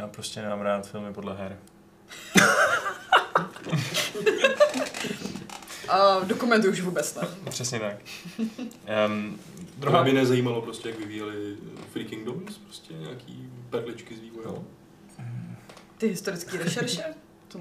[0.00, 1.58] Já prostě nemám rád filmy podle her.
[5.88, 7.28] A dokumenty už vůbec ne.
[7.50, 7.96] Přesně tak.
[9.06, 9.38] Um,
[9.76, 11.56] Druhá druhá, by nezajímalo prostě, jak vyvíjeli
[11.92, 14.46] Free Kingdoms, prostě nějaký perličky z vývoje.
[14.46, 14.64] No.
[15.98, 17.04] Ty historické rešerše,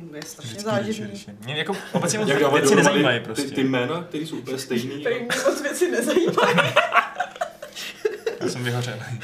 [0.10, 1.24] to je strašně záživný.
[1.46, 3.56] Mě jako obecně moc věci dohromady nezajímají ty, prostě.
[3.56, 5.04] ty jména, které jsou úplně stejný.
[5.04, 6.56] Tady mě moc věci nezajímají.
[8.42, 9.02] Já jsem vyhořený.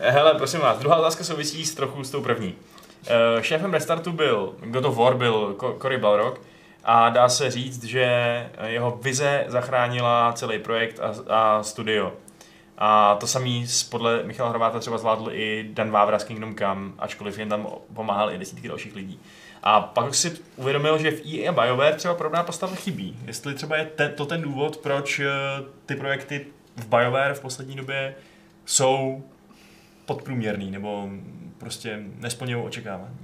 [0.00, 2.54] Hele, prosím vás, druhá otázka souvisí s trochu s tou první.
[3.06, 6.40] Eh, Šéfem Restartu byl, God of War byl Co- Cory Balrog
[6.84, 8.06] a dá se říct, že
[8.66, 12.12] jeho vize zachránila celý projekt a, a studio.
[12.80, 17.38] A to samý podle Michala Horváta třeba zvládl i Dan Vávra z Kingdom Come, ačkoliv
[17.38, 19.20] jen tam pomáhal i desítky dalších lidí.
[19.62, 23.18] A pak si uvědomil, že v EA a BioWare třeba podobná postava chybí.
[23.26, 25.28] Jestli třeba je ten, to ten důvod, proč eh,
[25.86, 26.46] ty projekty
[26.76, 28.14] v BioWare v poslední době
[28.64, 29.24] jsou
[30.06, 31.08] podprůměrný nebo
[31.58, 33.18] prostě nesplňují očekávání.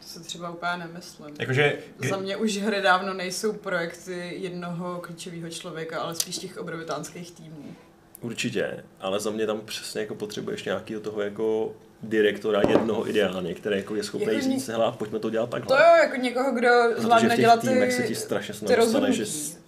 [0.00, 1.36] Se třeba úplně nemyslím.
[1.38, 6.58] Jakože, kdy, Za mě už hry dávno nejsou projekty jednoho klíčového člověka, ale spíš těch
[6.58, 7.76] obrovitánských týmů.
[8.20, 11.72] Určitě, ale za mě tam přesně jako potřebuješ nějakého toho jako
[12.02, 15.76] direktora jednoho ideálně, který jako je schopný Jako říct, hele, pojďme to dělat To takhle.
[15.76, 19.24] jo, jako někoho, kdo zvládne dělat týmech se ti ty, strašně ty snadno stane, že,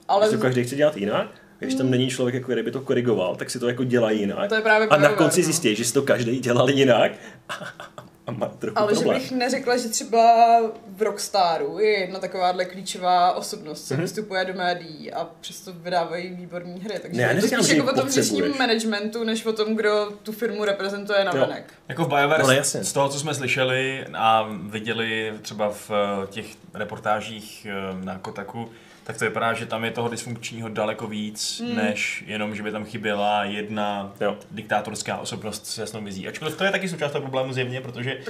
[0.09, 1.27] Ale že to každý chce dělat jinak,
[1.59, 4.49] když tam není člověk, jako, který by to korigoval, tak si to jako dělá jinak.
[4.49, 5.45] to je právě A na konci no.
[5.45, 7.13] zjistí, že si to každý dělal jinak
[8.29, 9.21] a má trochu Ale že problém.
[9.21, 10.59] bych neřekla, že třeba
[10.97, 14.03] v Rockstaru je jedna takováhle klíčová osobnost, co Mhm.
[14.03, 16.99] vystupuje do médií a přesto vydávají výborné hry.
[17.03, 19.53] Takže Ne, já je to neříkám, spíš že jako o tom vnitřním managementu, než o
[19.53, 21.73] tom, kdo tu firmu reprezentuje na venek.
[21.89, 22.85] Jako v BioWare, No, jasně.
[22.85, 28.71] z toho, co jsme slyšeli a viděli třeba v eh, těch reportážích eh, na Kotaku,
[29.09, 31.77] tak to vypadá, že tam je toho dysfunkčního daleko víc, mm.
[31.77, 34.37] než jenom, že by tam chyběla jedna Jo.
[34.51, 36.29] diktátorská osobnost s jasnou vizí.
[36.29, 38.21] Ačkoliv to je taky součást toho problému zjevně, protože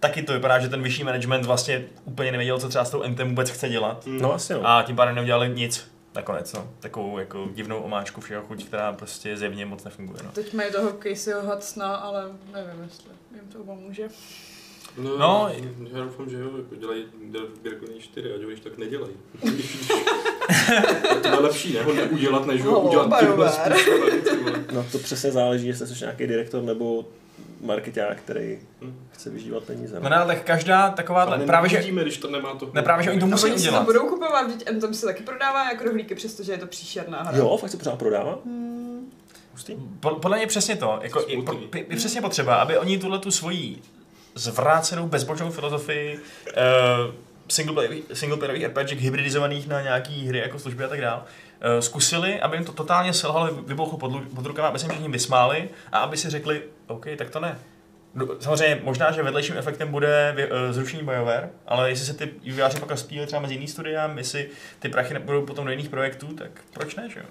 [0.00, 3.28] taky to vypadá, že ten vyšší management vlastně úplně nevěděl, co třeba s tou Entem
[3.28, 4.06] vůbec chce dělat.
[4.06, 4.60] No asi jo.
[4.64, 6.68] A tím pádem neudělali nic nakonec, no.
[6.80, 10.30] Takovou jako divnou omáčku všeho chuť, která prostě zjevně moc nefunguje, no.
[10.32, 14.08] Teď mají toho Caseyho Hudsona, ale nevím, jestli jim to pomůže.
[14.98, 15.50] No, No,
[15.92, 17.04] já doufám, že jo, jako dělají
[17.62, 19.12] Gear 4, ať ho když tak nedělají.
[21.22, 21.82] to je lepší, ne?
[21.82, 24.64] Ho neudělat, než ho Halo, udělat tímhle způsobem.
[24.72, 27.04] No to přesně záleží, jestli jsi nějaký direktor nebo
[27.60, 28.94] marketák, který Hm.
[29.10, 30.00] chce vyžívat peníze.
[30.00, 32.70] No, ne, ale tak každá taková, Ale právě že, když to nemá to.
[32.74, 35.22] ne, právě, že oni to musí oni si to budou kupovat, teď Anthem se taky
[35.22, 37.38] prodává jako rohlíky, přestože je to příšerná hra.
[37.38, 38.38] Jo, fakt se pořád prodává?
[38.44, 39.12] Hmm.
[39.52, 39.76] Hustý.
[40.00, 40.98] Podle mě přesně to.
[41.02, 41.36] Jako, je,
[41.74, 43.82] je, je přesně potřeba, aby oni tuhle tu svoji
[44.38, 47.14] zvrácenou bezbožnou filozofii uh,
[47.48, 52.64] singleplayerových single hybridizovaných na nějaký hry jako služby a tak dál, uh, zkusili, aby jim
[52.64, 56.62] to totálně selhalo, vybouchlo pod, pod rukama, aby se jim vysmáli a aby si řekli,
[56.86, 57.58] OK, tak to ne.
[58.14, 62.80] No, Samozřejmě možná, že vedlejším efektem bude eh, zrušení BioWare, ale jestli se ty vývojáři
[62.80, 64.48] pak rozpílí třeba mezi jiný studia, jestli
[64.78, 67.26] ty prachy budou potom do jiných projektů, tak proč ne, že jo?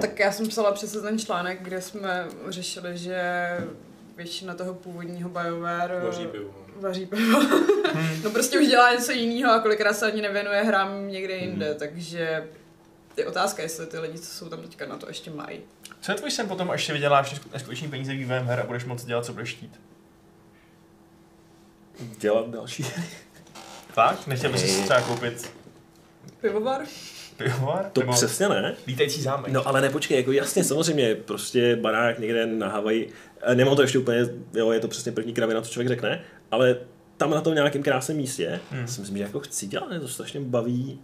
[0.00, 3.20] Tak já jsem psala přesně ten článek, kde jsme řešili, že
[4.18, 6.54] většina toho původního BioWare Vaří pivo.
[6.76, 7.40] vaří pivo.
[7.40, 8.20] Hmm.
[8.24, 11.78] no prostě už dělá něco jiného a kolikrát se ani nevěnuje hrám někde jinde, Hmm.
[11.78, 12.48] takže
[13.16, 15.60] je otázka, jestli ty lidi, co jsou tam teďka na to ještě mají.
[16.00, 18.84] Co je tvůj sen potom, až si vyděláš nesku- neskutečný peníze vývojem her a budeš
[18.84, 19.80] moct dělat, co budeš chtít?
[22.18, 23.02] Dělat další hry.
[23.92, 24.26] Fakt?
[24.26, 24.82] Nechtěl bys si Hej.
[24.84, 25.50] třeba koupit
[26.40, 26.82] Pivovar?
[27.36, 27.90] pivovar?
[27.92, 28.74] To Nebo přesně ne.
[28.86, 29.52] lítající zámek?
[29.52, 33.98] No ale nepočkej, jako jasně, samozřejmě, prostě barák někde na Havaji, eh, nemám to ještě
[33.98, 36.20] úplně, jo, je to přesně první kravina, co člověk řekne,
[36.50, 36.76] ale
[37.16, 38.88] tam na tom nějakém krásném místě, Hmm.
[38.88, 41.00] si myslím, že jako chci dělat, mě to strašně baví,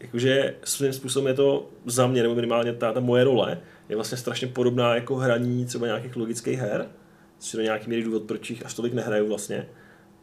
[0.00, 4.18] jakože svým způsobem je to za mě, nebo minimálně ta, ta moje role, je vlastně
[4.18, 6.88] strašně podobná jako hraní třeba nějakých logických her,
[7.38, 9.68] což je do nějaký míry důvod, proč jich až tolik nehraju vlastně,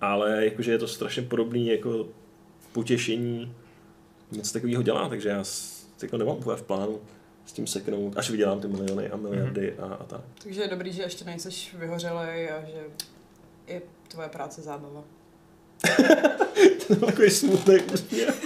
[0.02, 2.08] ale jakože je to strašně podobný jako
[2.72, 3.54] potěšení
[4.32, 5.44] něco takového dělá, takže já
[6.02, 7.00] jako nemám úplně v plánu
[7.50, 10.22] s tím seknout, až vydělám ty miliony a miliardy a, a tak.
[10.44, 12.84] Takže je dobrý, že ještě nejseš vyhořelej a že
[13.68, 15.04] je tvoje práce zábava.
[16.88, 18.42] To byl takový smutný úsměv.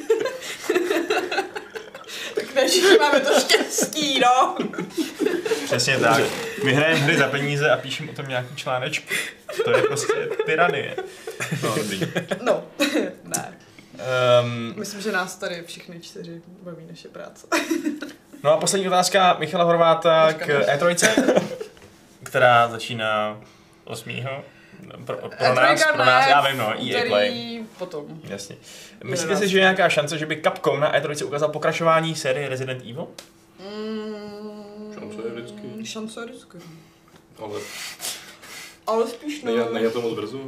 [2.36, 4.58] Tak ne, všichni máme to štěstí, no.
[5.66, 6.24] Přesně tak.
[6.64, 9.16] Vyhrajeme hry za peníze a píšem o tom nějaký článečky.
[9.64, 10.14] To je prostě
[10.46, 10.96] tyranie.
[11.64, 12.00] No, dobrý.
[12.42, 12.64] No,
[13.24, 13.58] ne.
[14.44, 17.48] Um, Myslím, že nás tady všichni čtyři baví naše práce.
[18.44, 20.56] No a poslední otázka Michala Horváta k Počkej.
[20.56, 21.34] E3,
[22.24, 23.41] která začíná
[23.84, 24.11] 8.
[25.06, 27.64] Pro, pro E3 nás, pro nás, ne, já vím, no, EA Play.
[27.78, 28.06] Potom.
[28.24, 28.56] Jasně.
[29.03, 32.82] Myslíte si, že je nějaká šance, že by Capcom na E3 ukázal pokračování série Resident
[32.82, 33.07] Evil?
[33.60, 35.86] Mm, Šance je vždycky.
[35.86, 36.57] Šance je vždycky.
[37.40, 37.60] Ale
[38.88, 39.52] Ale spíš no.
[39.52, 40.40] nejde, nejde to moc brzo.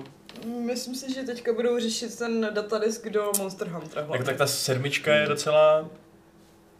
[0.45, 4.07] Myslím si, že teďka budou řešit ten datadisk do Monster Huntera.
[4.11, 5.89] Tak, tak ta sedmička je docela...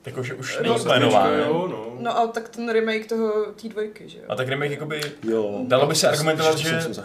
[0.05, 1.43] Jakože už No, není úplně sedmička, nová, ne?
[1.47, 1.95] jo, no.
[1.99, 4.23] No a tak ten remake toho té dvojky, že jo?
[4.29, 5.01] A tak remake jakoby...
[5.23, 5.59] Jo.
[5.67, 7.01] Dalo by se argumentovat, to že- to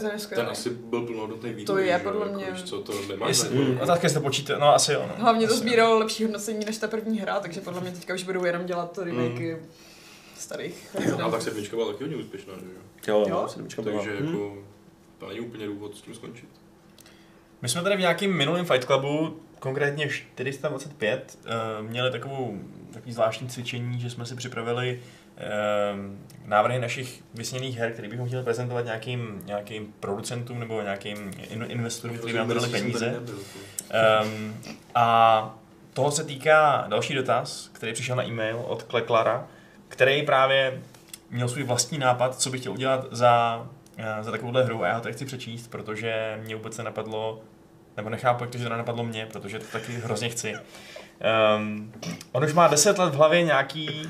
[0.00, 0.48] Ten neskvělý.
[0.48, 1.64] asi byl plnohodnotný vývoj.
[1.64, 4.18] To je že jo, podle jako, mě- Víš co, to nemá Jestli, jako- otázka, jestli
[4.18, 5.04] to počítá, no asi jo.
[5.08, 5.14] No.
[5.24, 5.66] Hlavně to Asi jo.
[5.68, 8.92] sbíralo lepší hodnocení než ta první hra, takže podle mě teďka už budou jenom dělat
[8.92, 9.56] to remakey.
[10.38, 11.30] starých A rezidentů.
[11.30, 12.72] tak sedmička byla taky hodně úspěšná, že jo?
[13.08, 13.36] Jo, Jo?
[13.42, 13.48] jo?
[13.48, 13.96] sedmička byla.
[14.04, 14.56] Takže jako
[15.18, 16.48] to není úplně důvod s tím skončit.
[17.62, 22.58] My jsme tady v nějakém minulém Fight Clubu, konkrétně 425, eh, měli takovou,
[22.92, 25.00] takový zvláštní cvičení, že jsme si připravili
[25.38, 25.46] eh,
[26.44, 32.18] návrhy našich vysněných her, které bychom chtěli prezentovat nějakým, nějakým producentům nebo nějakým in- investorům,
[32.18, 33.14] kteří by nám dali peníze.
[33.16, 34.60] Um,
[34.94, 35.58] a
[35.92, 39.48] toho se týká další dotaz, který přišel na e-mail od Kleklara,
[39.88, 40.82] který právě
[41.30, 43.66] měl svůj vlastní nápad, co by chtěl udělat za,
[43.96, 47.40] eh, za takovouhle hru a já ho tady chci přečíst, protože mě vůbec nenapadlo,
[47.96, 50.54] nebo nechápu, jak to, že to nenapadlo mě, protože to taky hrozně chci.
[51.56, 51.92] Um,
[52.32, 54.08] on už má 10 let v hlavě nějaký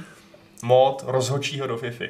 [0.62, 2.04] mod rozhodčího do FIFA.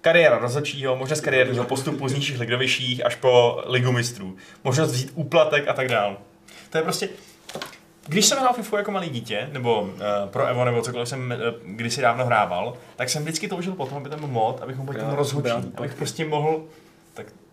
[0.00, 4.36] Kariéra rozhodčího, možnost kariérního postupu z nižších lig do vyšších až po ligu mistrů.
[4.64, 6.16] Možnost vzít úplatek a tak dále.
[6.70, 7.08] To je prostě...
[8.06, 9.90] Když jsem hrál FIFU jako malý dítě, nebo uh,
[10.26, 14.08] pro Evo, nebo cokoliv jsem uh, kdysi dávno hrával, tak jsem vždycky toužil potom, aby
[14.08, 16.64] ten byl mod, abych mohl být ten rozhodčí, abych prostě mohl...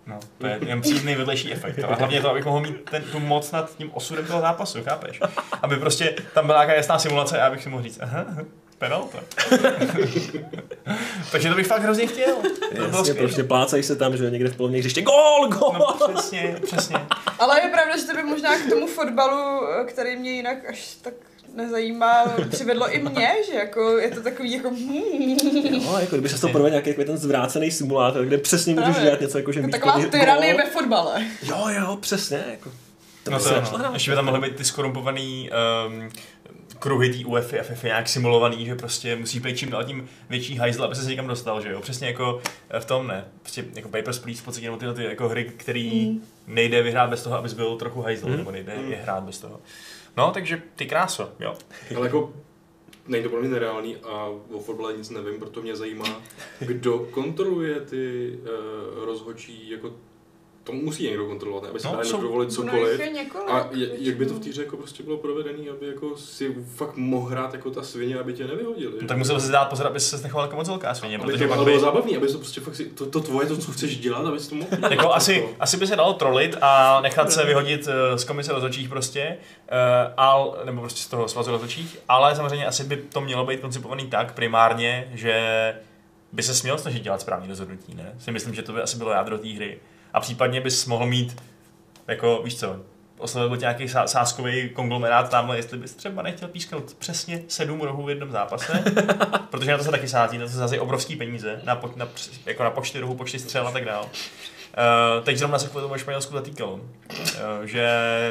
[0.07, 1.79] No, to je jen příjemný vedlejší efekt.
[1.79, 5.19] A hlavně to, abych mohl mít ten, tu moc nad tím osudem toho zápasu, chápeš?
[5.61, 8.25] Aby prostě tam byla nějaká jasná simulace a já bych si mohl říct, aha,
[8.77, 9.19] penalta.
[11.31, 12.35] Takže to bych fakt hrozně chtěl.
[12.71, 15.01] Jasně, prostě plácají se tam, že někde v polovině hřiště.
[15.01, 15.73] Gol, gol!
[15.73, 16.95] No, přesně, přesně.
[17.39, 21.13] Ale je pravda, že to by možná k tomu fotbalu, který mě jinak až tak
[21.57, 25.37] nezajímá, přivedlo i mě, že jako je to takový jako hmm,
[25.85, 29.03] No, jako kdyby se to provedl nějaký jako ten zvrácený simulátor, kde přesně můžeš Právě.
[29.05, 31.25] dělat něco jako, že místo taková něj- tyranie ve fotbale.
[31.43, 32.71] Jo, jo, přesně, jako.
[33.23, 33.89] To No by to se jo, nešlo no.
[33.93, 35.49] Ještě by tam mohly být ty skorumpovaný
[35.87, 36.09] um,
[36.79, 40.83] kruhy té UEFA, FF nějak simulovaný, že prostě musí být čím dál tím větší hajzl,
[40.83, 41.81] aby se někam dostal, že jo?
[41.81, 42.41] Přesně jako
[42.79, 43.25] v tom ne.
[43.41, 46.23] Prostě jako Papers, Please, v podstatě, nebo tyhle ty jako hry, který Mm.
[46.47, 48.37] nejde vyhrát bez toho, abys byl trochu hajzl, Mm.
[48.37, 48.91] nebo nejde Mm.
[48.91, 49.59] je hrát bez toho.
[50.17, 51.55] No, takže ty kráso, jo.
[51.95, 52.33] Ale jako
[53.07, 53.59] není to pro mě
[54.03, 56.21] a o fotbale nic nevím, proto mě zajímá,
[56.59, 59.93] kdo kontroluje ty uh, rozhodčí, jako
[60.67, 62.99] to musí někdo kontrolovat, aby si No, no, jsou- dovolit No, cokoliv.
[62.99, 63.49] je několik.
[63.49, 66.55] A je, jak by to v té hře jako prostě bylo provedené, aby jako si
[66.75, 68.93] fakt mohl hrát jako ta svině, aby tě nevyhodili.
[69.01, 71.43] No, tak musel se dát pozor, aby se nechoval jako moc velká svině, aby protože
[71.43, 71.71] to pak ale by...
[71.71, 74.39] bylo zábavný, aby to prostě fakt si, to, to tvoje, to, co chceš dělat, aby
[74.39, 74.91] to mohl dělat.
[74.91, 78.89] Jako asi, asi by se dalo trolit a nechat se vyhodit eh, z komise rozhodčích
[78.89, 79.37] prostě,
[79.67, 83.59] eh, al, nebo prostě z toho svazu rozhodčích, ale samozřejmě asi by to mělo být
[83.59, 85.73] koncipovaný tak primárně, že
[86.31, 88.15] by se směl snažit dělat správný rozhodnutí, ne?
[88.19, 89.79] Si myslím, že to by asi bylo jádro té hry.
[90.13, 91.43] A případně bys mohl mít,
[92.07, 92.79] jako, víš co,
[93.17, 98.09] oslovil nějaký sá- sáskový konglomerát tamhle, jestli bys třeba nechtěl písknout přesně sedm rohů v
[98.09, 98.83] jednom zápase,
[99.49, 102.07] protože na to se taky sází, na to se sází obrovský peníze, na, po, na,
[102.45, 104.03] jako na počty rohů, počty střel a tak dál.
[104.03, 106.81] Uh, teď zrovna se kvůli tomu Španělsku zatýkalo, uh,
[107.63, 107.89] že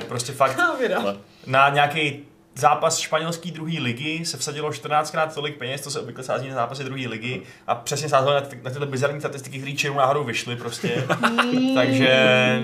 [0.08, 0.58] prostě fakt
[1.46, 2.24] na nějaký
[2.56, 6.84] zápas španělské druhé ligy se vsadilo 14krát tolik peněz, co se obvykle sází na zápasy
[6.84, 10.56] druhé ligy a přesně sázelo na, ty, na tyhle bizarní statistiky, které čirou náhodou vyšly
[10.56, 11.06] prostě.
[11.74, 12.62] Takže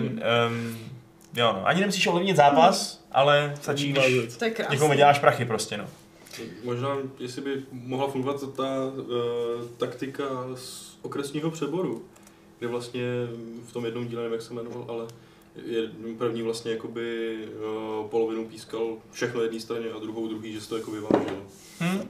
[0.49, 0.79] um,
[1.35, 5.85] jo no, ani nemusíš ovlivnit zápas, ale stačí, když To někomu děláš prachy prostě no.
[6.65, 10.25] Možná, jestli by mohla fungovat ta uh, taktika
[10.55, 12.05] z okresního přeboru,
[12.59, 13.03] kde vlastně
[13.69, 15.07] v tom jednom díle, nevím, jak se jmenoval, ale
[15.67, 17.39] je první vlastně jakoby
[18.03, 21.41] uh, polovinu pískal všechno jedné straně a druhou druhý, že se to jako vyvážilo.
[21.81, 22.09] Hm?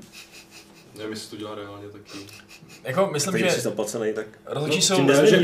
[0.96, 2.18] Nevím, jestli to dělá reálně taky.
[2.84, 4.96] Jako myslím, Takže jsi že zaplacený, tak rozhodčí jsou...
[4.96, 5.36] tím Ne, déle že,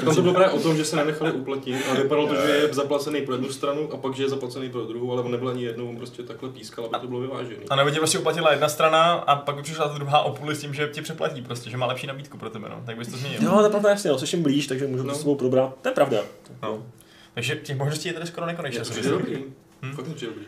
[0.04, 2.74] tam to bylo právě o tom, že se nenechali uplatnit a vypadalo to, že je
[2.74, 5.64] zaplacený pro jednu stranu a pak, že je zaplacený pro druhou, ale on nebyl ani
[5.64, 7.56] jednou, on prostě takhle pískal, aby to bylo vyvážené.
[7.70, 10.54] A nebo tě prostě uplatila jedna strana a pak by přišla ta druhá o půli
[10.54, 12.82] s tím, že tě přeplatí prostě, že má lepší nabídku pro tebe, no.
[12.86, 13.42] Tak bys to změnil.
[13.42, 15.12] Jo, to je pravda, jasně, no, jsi jim blíž, takže můžu No.
[15.12, 15.74] to s sebou probrat.
[15.82, 16.18] To je pravda.
[16.62, 16.86] No.
[17.36, 18.80] Takže těch možností je tady skoro nekonečně.
[18.80, 19.18] Přijde myslím.
[19.18, 19.44] dobrý.
[19.82, 19.92] Hm?
[19.96, 20.46] Fakt přijde dobrý.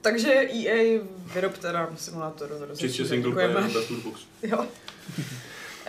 [0.00, 1.00] Takže EA
[1.34, 2.48] vyrobte nám simulátor.
[2.76, 4.20] Čistě single player bez toolbox.
[4.42, 4.66] Jo.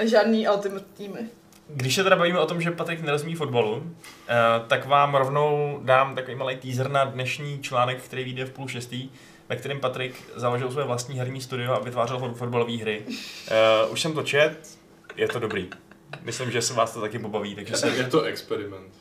[0.03, 1.19] Žádný ultimate týmy.
[1.67, 3.95] Když se teda bavíme o tom, že Patrik nerozumí fotbalu,
[4.27, 4.33] eh,
[4.67, 9.09] tak vám rovnou dám takový malý teaser na dnešní článek, který vyjde v půl šestý,
[9.49, 13.05] ve kterém Patrik založil své vlastní herní studio a vytvářel fot- fotbalové hry.
[13.47, 14.77] Eh, už jsem to čet,
[15.15, 15.69] je to dobrý.
[16.23, 17.89] Myslím, že se vás to taky pobaví, takže se...
[17.89, 18.93] Je to experiment.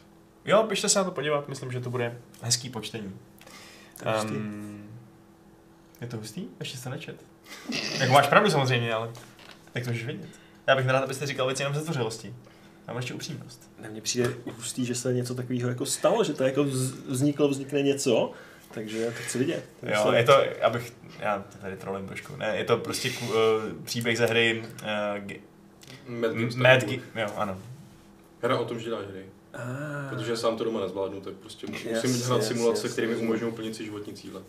[0.44, 3.16] Jo, běžte se na to podívat, myslím, že to bude hezký počtení.
[4.02, 4.28] To.
[4.28, 4.90] Um,
[6.00, 6.44] je to hustý?
[6.60, 7.16] Ještě se nečet.
[7.98, 9.10] Jako máš pravdu samozřejmě, ale
[9.74, 10.28] jak to můžeš vědět?
[10.66, 12.34] Já bych rád, abyste říkal věci jenom ze zdvořilosti.
[12.88, 13.70] Mám ještě upřímnost.
[13.82, 17.48] Na mně přijde hustý, že se něco takového jako stalo, že to jako vz- vzniklo,
[17.48, 18.32] vznikne něco,
[18.74, 19.64] takže to chci vidět.
[19.80, 23.26] To Jo, je to, abych, já to tady trolím trošku, ne, je to prostě ku,
[23.26, 23.34] uh,
[23.84, 26.82] příběh ze hry uh, Mad Games Mad.
[26.82, 27.58] Ge- jo, ano.
[28.42, 29.24] Hra o tom, že děláš hry.
[29.56, 33.06] Ah, Protože sám to doma nezvládnu, tak prostě musím Yes, hrát yes, simulace, yes, které
[33.08, 34.40] mi umožňují plnit si životní cíle.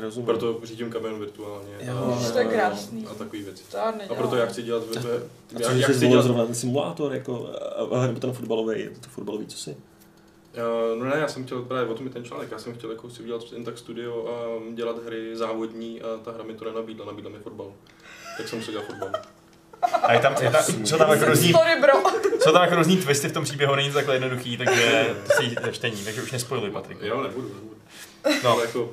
[0.00, 0.26] rozumím.
[0.26, 3.06] Proto řídím kamion virtuálně Jo, a, To je krásný.
[3.10, 3.64] a takové věci.
[3.70, 6.22] To já A proto já chci dělat webe, A já, co, já jsi chci dělat,
[6.22, 7.48] zrovna ten simulátor, jako,
[8.06, 9.70] nebo ten fotbalový, to fotbalový, co si?
[10.90, 12.90] Uh, no ne, já jsem chtěl právě o tom je ten článek, já jsem chtěl
[12.90, 14.34] jako si udělat jen tak studio a
[14.74, 17.72] dělat hry závodní a ta hra mi to nenabídla, nabídla mi fotbal.
[18.36, 19.10] Tak jsem musel dělat fotbal.
[20.02, 21.52] A je tam, je tam, jsou tam jako různý.
[22.44, 25.56] Jsou tam jako různý twisty v tom příběhu, není to takhle jednoduchý, takže to si
[25.72, 26.98] čtení, takže už nespojuj, Patrik.
[27.02, 27.76] Jo, nebudu, nebudu.
[28.44, 28.50] No.
[28.50, 28.92] Ale jako,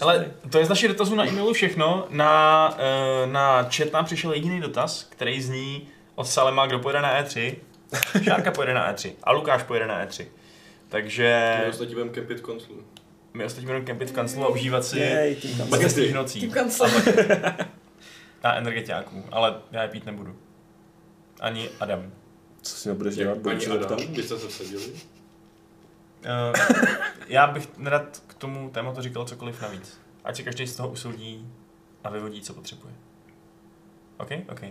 [0.00, 2.06] Ale to je z našich dotazů na e-mailu všechno.
[2.10, 7.22] Na, eh, na chat nám přišel jediný dotaz, který zní od Salema, kdo pojede na
[7.22, 7.54] E3.
[8.22, 10.26] Šárka pojede na E3 a Lukáš pojede na E3.
[10.88, 12.82] Takže my ostatní budeme kempit konclu.
[13.34, 15.36] my ostatní budeme kempit v kanclu a užívat si
[15.68, 16.90] matěstých nocí Tím kanclem.
[18.42, 20.36] a energetiáků, ale já je pít nebudu.
[21.40, 22.12] Ani Adam.
[22.62, 23.32] Co si nebudeš dělat?
[23.32, 23.98] Ani Budeš Adam, tam?
[23.98, 24.84] vy jste se vsadili.
[24.86, 26.52] Uh,
[27.28, 30.00] já bych nerad k tomu tématu říkal cokoliv navíc.
[30.24, 31.52] Ať si každý z toho usoudí
[32.04, 32.94] a vyvodí, co potřebuje.
[34.18, 34.30] OK?
[34.52, 34.62] OK.
[34.62, 34.70] Uh,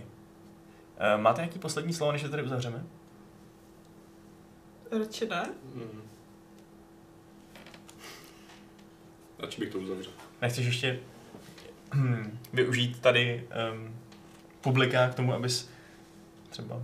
[1.16, 2.84] máte nějaký poslední slovo, než je tady uzavřeme?
[4.98, 5.50] Radši ne?
[5.74, 6.02] Mhm.
[9.38, 10.12] Radši bych to uzavřel.
[10.42, 11.00] Nechceš ještě
[11.94, 13.96] hm, využít tady um,
[14.60, 15.70] publika k tomu, abys
[16.54, 16.82] třeba...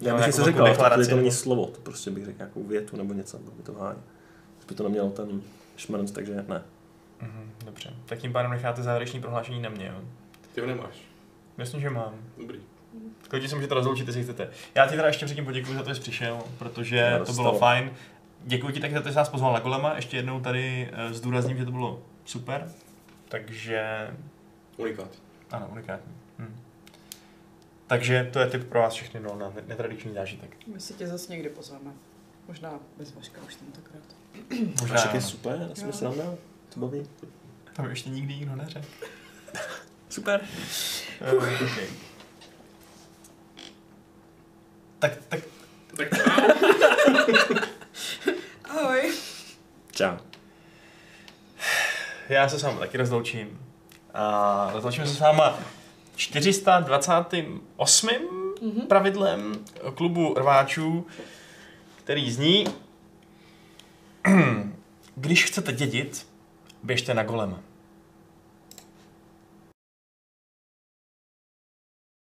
[0.00, 3.14] Já bych něco řekl, ale to není slovo, to prostě bych řekl nějakou větu nebo
[3.14, 3.98] něco, bylo by to v háji.
[4.68, 5.42] By to nemělo ten
[5.76, 6.62] šmrnc, takže ne.
[7.20, 7.94] Mhm, dobře.
[8.06, 10.00] Tak tím pádem necháte závěrečný prohlášení na mě, jo?
[10.54, 10.96] Ty ho nemáš.
[11.56, 12.12] Myslím, že mám.
[12.38, 12.58] Dobrý.
[13.28, 14.50] Klidně se můžete rozloučit, jestli chcete.
[14.74, 17.90] Já ti teda ještě předtím poděkuji za to, že jsi přišel, protože to bylo fajn.
[18.44, 19.96] Děkuji ti taky za to, že jsi nás pozval na Golema.
[19.96, 22.72] Ještě jednou tady eh, zdůrazním, že to bylo super.
[23.28, 24.10] Takže
[24.76, 25.08] Unikát.
[25.50, 26.12] ano, unikátní.
[27.86, 30.56] Takže to je tip pro vás všechny no, na netradiční zážitek.
[30.66, 31.92] My si tě zase někdy pozveme.
[32.48, 34.02] Možná bez Vaška už tentokrát.
[34.80, 36.24] Možná Vašek je super, sranda,
[36.74, 37.08] to baví.
[37.76, 38.86] To mi ještě nikdy nikdo neřekl.
[40.08, 40.40] super.
[41.32, 41.86] Uh, okay.
[44.98, 45.40] Tak, tak
[45.96, 46.08] Tak
[48.64, 49.12] Ahoj.
[49.90, 50.16] Čau.
[52.28, 53.60] Já se s vámi taky rozloučím.
[54.14, 55.58] A rozloučíme se s váma
[56.16, 58.08] 428.
[58.62, 58.86] Mhm.
[58.86, 59.64] pravidlem
[59.94, 61.06] klubu rváčů,
[62.04, 62.66] který zní
[65.16, 66.26] Když chcete dědit,
[66.82, 67.60] běžte na golema.